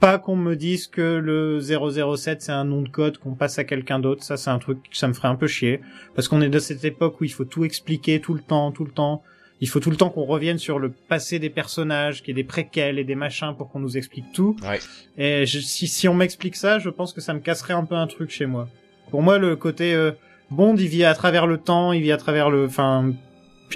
pas 0.01 0.19
qu'on 0.19 0.37
me 0.37 0.55
dise 0.57 0.87
que 0.87 1.17
le 1.19 1.61
007 1.61 2.43
c'est 2.43 2.53
un 2.53 2.65
nom 2.65 2.83
de 2.83 2.89
code 2.89 3.19
qu'on 3.19 3.35
passe 3.35 3.59
à 3.59 3.65
quelqu'un 3.65 3.99
d'autre. 3.99 4.23
Ça, 4.23 4.37
c'est 4.37 4.51
un 4.51 4.59
truc, 4.59 4.79
ça 4.93 5.09
me 5.09 5.13
ferait 5.13 5.29
un 5.29 5.35
peu 5.35 5.47
chier. 5.47 5.81
Parce 6.15 6.29
qu'on 6.29 6.41
est 6.41 6.49
de 6.49 6.59
cette 6.59 6.85
époque 6.85 7.21
où 7.21 7.25
il 7.25 7.33
faut 7.33 7.45
tout 7.45 7.65
expliquer 7.65 8.21
tout 8.21 8.35
le 8.35 8.41
temps, 8.41 8.71
tout 8.73 8.85
le 8.85 8.91
temps. 8.93 9.23
Il 9.61 9.69
faut 9.69 9.81
tout 9.81 9.91
le 9.91 9.97
temps 9.97 10.09
qu'on 10.11 10.25
revienne 10.25 10.59
sur 10.59 10.79
le 10.79 10.91
passé 10.91 11.41
des 11.41 11.51
personnages, 11.51 12.23
qu'il 12.23 12.29
y 12.29 12.31
ait 12.39 12.43
des 12.43 12.47
préquels 12.49 12.99
et 13.01 13.05
des 13.05 13.17
machins 13.17 13.55
pour 13.59 13.69
qu'on 13.71 13.81
nous 13.81 13.97
explique 13.97 14.31
tout. 14.33 14.55
Ouais. 14.63 14.79
Et 15.17 15.47
je- 15.47 15.59
si, 15.59 15.89
si 15.89 16.07
on 16.07 16.15
m'explique 16.15 16.55
ça, 16.55 16.79
je 16.79 16.89
pense 16.91 17.13
que 17.13 17.21
ça 17.21 17.35
me 17.35 17.41
casserait 17.41 17.75
un 17.75 17.85
peu 17.85 17.97
un 17.97 18.07
truc 18.07 18.31
chez 18.31 18.47
moi. 18.47 18.69
Pour 19.11 19.21
moi, 19.23 19.39
le 19.39 19.57
côté 19.57 19.95
euh, 19.95 20.13
Bond, 20.53 20.77
il 20.77 20.87
vit 20.87 21.05
à 21.05 21.13
travers 21.15 21.47
le 21.49 21.59
temps, 21.59 21.93
il 21.93 22.03
vit 22.03 22.13
à 22.13 22.17
travers 22.19 22.51
le, 22.51 22.67
enfin, 22.67 23.13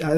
à, 0.01 0.13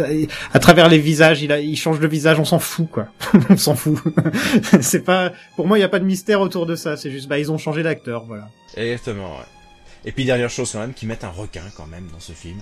à 0.54 0.60
travers 0.60 0.90
les 0.90 1.00
visages, 1.00 1.42
il, 1.42 1.52
a, 1.52 1.60
il 1.60 1.76
change 1.76 2.00
de 2.00 2.08
visage, 2.08 2.40
on 2.40 2.46
s'en 2.46 2.60
fout 2.60 2.90
quoi. 2.90 3.08
on 3.50 3.58
s'en 3.58 3.76
fout. 3.76 3.98
c'est 4.82 5.04
pas, 5.04 5.34
pour 5.56 5.68
moi, 5.68 5.78
il 5.78 5.82
y 5.82 5.86
a 5.86 5.90
pas 5.90 6.00
de 6.00 6.06
mystère 6.06 6.42
autour 6.42 6.66
de 6.66 6.76
ça. 6.76 6.98
C'est 6.98 7.12
juste, 7.12 7.28
bah, 7.28 7.40
ils 7.40 7.52
ont 7.52 7.58
changé 7.58 7.84
d'acteur, 7.84 8.26
voilà. 8.26 8.50
Exactement, 8.76 9.38
ouais. 9.38 9.46
Et 10.06 10.12
puis 10.12 10.24
dernière 10.24 10.50
chose 10.50 10.72
quand 10.72 10.80
même, 10.80 10.94
qu'ils 10.94 11.08
mettent 11.08 11.24
un 11.24 11.30
requin 11.30 11.64
quand 11.76 11.88
même 11.88 12.08
dans 12.14 12.20
ce 12.20 12.32
film. 12.32 12.60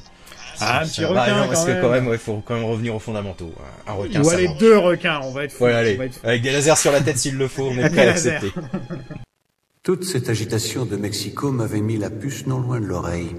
Ah, 0.59 0.81
un 0.81 0.85
petit 0.85 1.03
requin, 1.03 1.13
bah, 1.15 1.29
non, 1.29 1.41
quand 1.43 1.47
parce 1.49 1.65
que 1.65 1.71
même. 1.71 1.81
quand 1.81 1.89
même, 1.89 2.09
il 2.11 2.17
faut 2.17 2.41
quand 2.45 2.55
même 2.55 2.65
revenir 2.65 2.95
aux 2.95 2.99
fondamentaux. 2.99 3.51
Un 3.85 3.91
un 3.91 3.95
requin, 3.95 4.21
Ou 4.21 4.23
ça 4.23 4.35
aller 4.35 4.49
deux 4.59 4.77
requins, 4.77 5.19
on 5.23 5.31
va 5.31 5.43
être 5.43 5.51
fou. 5.51 5.65
Ouais, 5.65 5.73
allez, 5.73 5.95
on 5.95 5.97
va 5.99 6.05
être 6.05 6.13
fou. 6.13 6.27
avec 6.27 6.41
des 6.41 6.51
lasers 6.51 6.77
sur 6.77 6.91
la 6.91 7.01
tête 7.01 7.17
s'il 7.17 7.37
le 7.37 7.47
faut, 7.47 7.67
on 7.67 7.77
est 7.77 7.89
prêt 7.89 8.07
à 8.07 8.11
accepter. 8.11 8.51
Toute 9.83 10.05
cette 10.05 10.29
agitation 10.29 10.85
de 10.85 10.95
Mexico 10.95 11.51
m'avait 11.51 11.81
mis 11.81 11.97
la 11.97 12.09
puce 12.09 12.47
non 12.47 12.59
loin 12.59 12.79
de 12.79 12.85
l'oreille. 12.85 13.35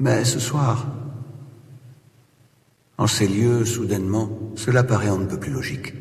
Mais 0.00 0.24
ce 0.24 0.40
soir, 0.40 0.86
en 2.98 3.06
ces 3.06 3.26
lieux, 3.26 3.64
soudainement, 3.64 4.28
cela 4.54 4.82
paraît 4.84 5.08
un 5.08 5.24
peu 5.24 5.38
plus 5.38 5.52
logique. 5.52 5.94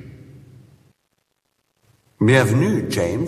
Bienvenue, 2.19 2.85
James. 2.89 3.27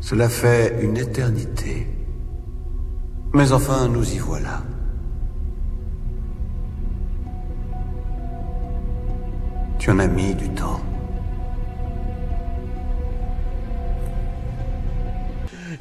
Cela 0.00 0.28
fait 0.28 0.82
une 0.82 0.96
éternité. 0.96 1.86
Mais 3.32 3.52
enfin, 3.52 3.88
nous 3.88 4.14
y 4.14 4.18
voilà. 4.18 4.62
Tu 9.78 9.90
en 9.90 9.98
as 9.98 10.08
mis 10.08 10.34
du 10.34 10.48
temps. 10.50 10.80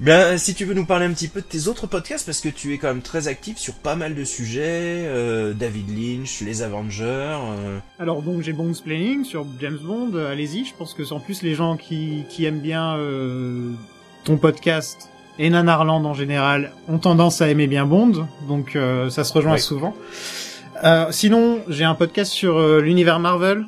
Bien, 0.03 0.37
si 0.37 0.53
tu 0.53 0.65
veux 0.65 0.73
nous 0.73 0.85
parler 0.85 1.05
un 1.05 1.13
petit 1.13 1.29
peu 1.29 1.39
de 1.39 1.45
tes 1.45 1.69
autres 1.69 1.87
podcasts, 1.87 2.25
parce 2.25 2.41
que 2.41 2.49
tu 2.49 2.73
es 2.73 2.77
quand 2.77 2.89
même 2.89 3.01
très 3.01 3.29
actif 3.29 3.57
sur 3.57 3.73
pas 3.75 3.95
mal 3.95 4.15
de 4.15 4.25
sujets, 4.25 5.05
euh, 5.07 5.53
David 5.53 5.87
Lynch, 5.97 6.41
les 6.41 6.61
Avengers. 6.61 7.03
euh, 7.05 7.79
Alors 7.99 8.21
donc 8.21 8.41
j'ai 8.41 8.51
Bond's 8.51 8.81
Planning 8.81 9.23
sur 9.23 9.45
James 9.61 9.79
Bond, 9.81 10.11
euh, 10.15 10.29
allez-y, 10.29 10.65
je 10.65 10.73
pense 10.77 10.93
que 10.93 11.09
en 11.13 11.21
plus 11.21 11.41
les 11.41 11.55
gens 11.55 11.77
qui, 11.77 12.25
qui 12.27 12.43
aiment 12.43 12.59
bien 12.59 12.97
euh, 12.97 13.71
ton 14.25 14.35
podcast 14.35 15.09
et 15.39 15.49
Nanarland 15.49 16.03
en 16.05 16.13
général 16.13 16.73
ont 16.89 16.97
tendance 16.99 17.41
à 17.41 17.47
aimer 17.47 17.67
bien 17.67 17.85
Bond, 17.85 18.27
donc 18.49 18.75
euh, 18.75 19.09
ça 19.09 19.23
se 19.23 19.31
rejoint 19.31 19.53
Oui. 19.53 19.61
souvent. 19.61 19.95
Euh, 20.83 21.05
sinon 21.11 21.59
j'ai 21.69 21.85
un 21.85 21.95
podcast 21.95 22.29
sur 22.33 22.59
l'univers 22.81 23.19
Marvel, 23.19 23.63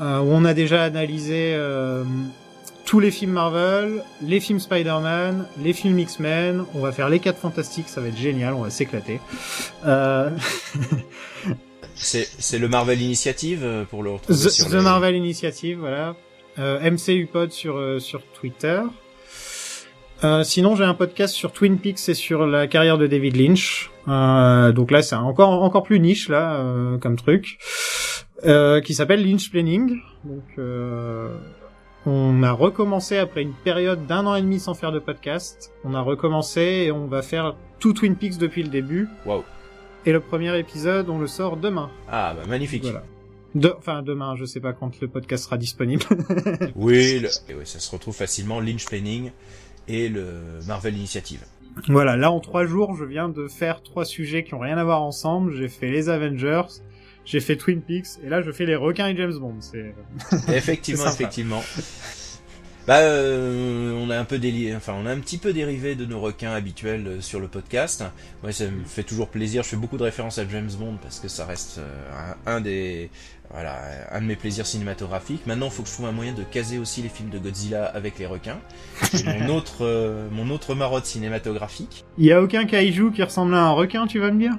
euh, 0.00 0.20
où 0.20 0.28
on 0.32 0.46
a 0.46 0.54
déjà 0.54 0.84
analysé 0.84 1.52
euh, 1.54 2.02
tous 2.92 3.00
les 3.00 3.10
films 3.10 3.32
Marvel, 3.32 4.04
les 4.20 4.38
films 4.38 4.60
Spider-Man, 4.60 5.46
les 5.64 5.72
films 5.72 5.98
X-Men, 5.98 6.66
on 6.74 6.80
va 6.80 6.92
faire 6.92 7.08
les 7.08 7.20
4 7.20 7.38
fantastiques, 7.38 7.88
ça 7.88 8.02
va 8.02 8.08
être 8.08 8.18
génial, 8.18 8.52
on 8.52 8.60
va 8.64 8.68
s'éclater. 8.68 9.18
Euh... 9.86 10.28
C'est 11.94 12.58
le 12.58 12.68
Marvel 12.68 13.00
Initiative 13.00 13.60
euh, 13.64 13.84
pour 13.84 14.02
le 14.02 14.10
retrouver 14.10 14.38
The, 14.38 14.50
sur 14.50 14.68
The 14.68 14.74
les- 14.74 14.80
Marvel 14.82 15.16
Initiative, 15.16 15.78
voilà. 15.78 16.16
Euh, 16.58 16.90
MCU 16.90 17.26
Pod 17.32 17.50
sur 17.50 17.78
euh, 17.78 17.98
sur 17.98 18.20
Twitter. 18.38 18.82
Euh, 20.22 20.44
sinon, 20.44 20.76
j'ai 20.76 20.84
un 20.84 20.92
podcast 20.92 21.32
sur 21.32 21.52
Twin 21.52 21.78
Peaks 21.78 22.10
et 22.10 22.14
sur 22.14 22.46
la 22.46 22.66
carrière 22.66 22.98
de 22.98 23.06
David 23.06 23.36
Lynch. 23.36 23.90
Euh, 24.06 24.70
donc 24.72 24.90
là, 24.90 25.00
c'est 25.00 25.14
encore 25.14 25.62
encore 25.62 25.82
plus 25.82 25.98
niche 25.98 26.28
là 26.28 26.56
euh, 26.56 26.98
comme 26.98 27.16
truc, 27.16 27.56
euh, 28.44 28.82
qui 28.82 28.92
s'appelle 28.92 29.26
Lynch 29.26 29.50
Planning. 29.50 29.96
Donc, 30.24 30.44
euh, 30.58 31.30
on 32.06 32.42
a 32.42 32.52
recommencé 32.52 33.16
après 33.18 33.42
une 33.42 33.52
période 33.52 34.06
d'un 34.06 34.26
an 34.26 34.34
et 34.34 34.42
demi 34.42 34.58
sans 34.58 34.74
faire 34.74 34.92
de 34.92 34.98
podcast. 34.98 35.72
On 35.84 35.94
a 35.94 36.00
recommencé 36.00 36.60
et 36.86 36.92
on 36.92 37.06
va 37.06 37.22
faire 37.22 37.54
tout 37.78 37.92
Twin 37.92 38.16
Peaks 38.16 38.38
depuis 38.38 38.62
le 38.62 38.68
début. 38.68 39.08
Waouh. 39.24 39.44
Et 40.04 40.12
le 40.12 40.18
premier 40.20 40.58
épisode, 40.58 41.08
on 41.08 41.18
le 41.18 41.28
sort 41.28 41.56
demain. 41.56 41.90
Ah, 42.10 42.34
bah 42.36 42.42
magnifique. 42.48 42.82
Voilà. 42.82 43.04
De, 43.54 43.72
enfin, 43.78 44.02
demain, 44.02 44.34
je 44.34 44.44
sais 44.46 44.60
pas 44.60 44.72
quand 44.72 44.98
le 45.00 45.06
podcast 45.08 45.44
sera 45.44 45.58
disponible. 45.58 46.02
Oui, 46.74 47.20
le- 47.20 47.28
et 47.48 47.54
oui, 47.54 47.64
ça 47.64 47.78
se 47.78 47.90
retrouve 47.90 48.14
facilement, 48.14 48.60
Lynch 48.60 48.86
Planning 48.86 49.30
et 49.88 50.08
le 50.08 50.24
Marvel 50.66 50.96
Initiative. 50.96 51.44
voilà, 51.88 52.16
là, 52.16 52.32
en 52.32 52.40
trois 52.40 52.64
jours, 52.66 52.96
je 52.96 53.04
viens 53.04 53.28
de 53.28 53.46
faire 53.46 53.82
trois 53.82 54.04
sujets 54.04 54.42
qui 54.42 54.54
ont 54.54 54.58
rien 54.60 54.78
à 54.78 54.84
voir 54.84 55.02
ensemble. 55.02 55.52
J'ai 55.52 55.68
fait 55.68 55.90
les 55.90 56.08
Avengers, 56.08 56.62
j'ai 57.24 57.40
fait 57.40 57.56
Twin 57.56 57.80
Peaks, 57.82 58.18
et 58.24 58.28
là 58.28 58.42
je 58.42 58.50
fais 58.50 58.66
les 58.66 58.76
requins 58.76 59.08
et 59.08 59.16
James 59.16 59.36
Bond. 59.38 59.56
C'est 59.60 59.94
effectivement, 60.48 61.06
effectivement. 61.08 61.62
Bah, 62.86 62.98
euh, 62.98 63.92
on 63.94 64.10
a 64.10 64.18
un 64.18 64.24
peu 64.24 64.38
déli... 64.38 64.74
enfin, 64.74 64.94
on 65.00 65.06
a 65.06 65.12
un 65.12 65.20
petit 65.20 65.38
peu 65.38 65.52
dérivé 65.52 65.94
de 65.94 66.04
nos 66.04 66.20
requins 66.20 66.52
habituels 66.52 67.06
euh, 67.06 67.20
sur 67.20 67.38
le 67.38 67.46
podcast. 67.46 68.02
Moi, 68.42 68.50
ça 68.52 68.64
me 68.64 68.84
fait 68.84 69.04
toujours 69.04 69.28
plaisir. 69.28 69.62
Je 69.62 69.68
fais 69.68 69.76
beaucoup 69.76 69.98
de 69.98 70.02
références 70.02 70.38
à 70.38 70.48
James 70.48 70.70
Bond 70.78 70.96
parce 71.00 71.20
que 71.20 71.28
ça 71.28 71.46
reste 71.46 71.78
euh, 71.78 72.34
un, 72.46 72.54
un 72.56 72.60
des, 72.60 73.08
voilà, 73.52 73.78
un 74.10 74.20
de 74.20 74.26
mes 74.26 74.34
plaisirs 74.34 74.66
cinématographiques. 74.66 75.46
Maintenant, 75.46 75.66
il 75.66 75.72
faut 75.72 75.84
que 75.84 75.88
je 75.88 75.94
trouve 75.94 76.06
un 76.06 76.12
moyen 76.12 76.32
de 76.32 76.42
caser 76.42 76.78
aussi 76.78 77.02
les 77.02 77.08
films 77.08 77.30
de 77.30 77.38
Godzilla 77.38 77.84
avec 77.84 78.18
les 78.18 78.26
requins. 78.26 78.58
C'est 79.12 79.24
mon 79.26 79.48
autre, 79.56 79.84
euh, 79.84 80.28
mon 80.32 80.50
autre 80.50 80.74
marotte 80.74 81.06
cinématographique. 81.06 82.04
Il 82.18 82.24
y 82.24 82.32
a 82.32 82.42
aucun 82.42 82.64
kaiju 82.64 83.12
qui 83.12 83.22
ressemble 83.22 83.54
à 83.54 83.62
un 83.62 83.70
requin, 83.70 84.08
tu 84.08 84.18
vas 84.18 84.32
me 84.32 84.40
dire? 84.40 84.54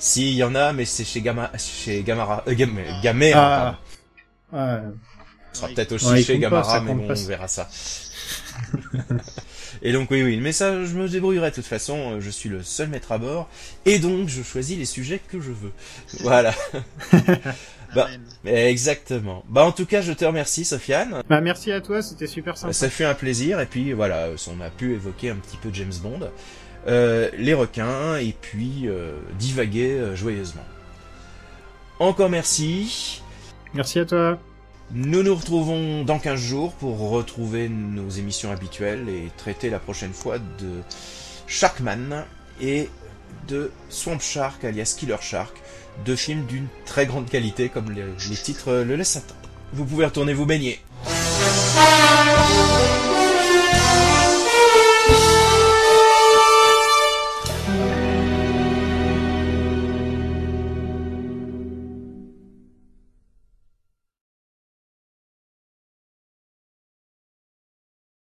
Si, 0.00 0.30
il 0.32 0.36
y 0.36 0.42
en 0.42 0.56
a, 0.56 0.72
mais 0.72 0.84
c'est 0.84 1.04
chez 1.04 1.20
Gamma, 1.20 1.50
chez 1.56 2.02
Gamara, 2.02 2.42
euh, 2.48 2.54
Gam- 2.54 2.76
Gamera, 3.04 3.78
Ah. 4.52 4.76
Ouais. 4.80 4.80
Ce 5.52 5.60
sera 5.60 5.68
peut-être 5.72 5.92
aussi 5.92 6.06
Ouais, 6.06 6.22
chez 6.22 6.34
pas, 6.34 6.38
Gamara, 6.40 6.80
mais 6.80 6.94
bon, 6.94 7.06
on 7.10 7.14
verra 7.26 7.48
ça. 7.48 7.68
et 9.82 9.92
donc 9.92 10.10
oui, 10.10 10.22
oui, 10.22 10.36
mais 10.38 10.52
ça, 10.52 10.84
je 10.84 10.94
me 10.94 11.08
débrouillerai 11.08 11.50
de 11.50 11.54
toute 11.56 11.64
façon. 11.66 12.12
euh, 12.16 12.20
Je 12.20 12.30
suis 12.30 12.48
le 12.48 12.62
seul 12.62 12.88
maître 12.88 13.12
à 13.12 13.18
bord, 13.18 13.48
et 13.86 13.98
donc 13.98 14.28
je 14.28 14.42
choisis 14.42 14.76
les 14.78 14.84
sujets 14.84 15.20
que 15.26 15.40
je 15.40 15.50
veux. 15.50 15.72
Voilà. 16.20 16.54
bah, 17.94 18.08
exactement. 18.44 19.44
Bah, 19.48 19.64
en 19.64 19.72
tout 19.72 19.86
cas, 19.86 20.02
je 20.02 20.12
te 20.12 20.24
remercie, 20.24 20.64
Sofiane. 20.64 21.22
Bah 21.28 21.40
merci 21.40 21.72
à 21.72 21.80
toi, 21.80 22.02
c'était 22.02 22.26
super 22.26 22.56
sympa. 22.58 22.72
Ça 22.72 22.90
fait 22.90 23.04
un 23.04 23.14
plaisir, 23.14 23.60
et 23.60 23.66
puis 23.66 23.92
voilà, 23.92 24.28
on 24.48 24.60
a 24.60 24.70
pu 24.70 24.92
évoquer 24.94 25.30
un 25.30 25.36
petit 25.36 25.56
peu 25.56 25.70
James 25.72 25.94
Bond, 26.02 26.30
euh, 26.86 27.30
les 27.38 27.54
requins, 27.54 28.16
et 28.16 28.34
puis 28.40 28.82
euh, 28.86 29.12
divaguer 29.38 29.92
euh, 29.92 30.16
joyeusement. 30.16 30.64
Encore 31.98 32.30
merci. 32.30 33.22
Merci 33.74 33.98
à 34.00 34.04
toi. 34.04 34.38
Nous 34.92 35.22
nous 35.22 35.34
retrouvons 35.34 36.02
dans 36.02 36.18
15 36.18 36.40
jours 36.40 36.72
pour 36.72 37.10
retrouver 37.10 37.68
nos 37.68 38.08
émissions 38.08 38.50
habituelles 38.50 39.06
et 39.10 39.30
traiter 39.36 39.68
la 39.68 39.78
prochaine 39.78 40.14
fois 40.14 40.38
de 40.38 40.80
Sharkman 41.46 42.24
et 42.62 42.88
de 43.48 43.70
Swamp 43.90 44.18
Shark 44.18 44.64
alias 44.64 44.96
Killer 44.98 45.16
Shark, 45.20 45.54
deux 46.06 46.16
films 46.16 46.46
d'une 46.46 46.68
très 46.86 47.04
grande 47.04 47.28
qualité 47.28 47.68
comme 47.68 47.90
les, 47.90 48.04
titres 48.36 48.72
le 48.72 48.96
laissent 48.96 49.16
attendre. 49.16 49.50
Vous 49.74 49.84
pouvez 49.84 50.06
retourner 50.06 50.32
vous 50.32 50.46
baigner. 50.46 50.80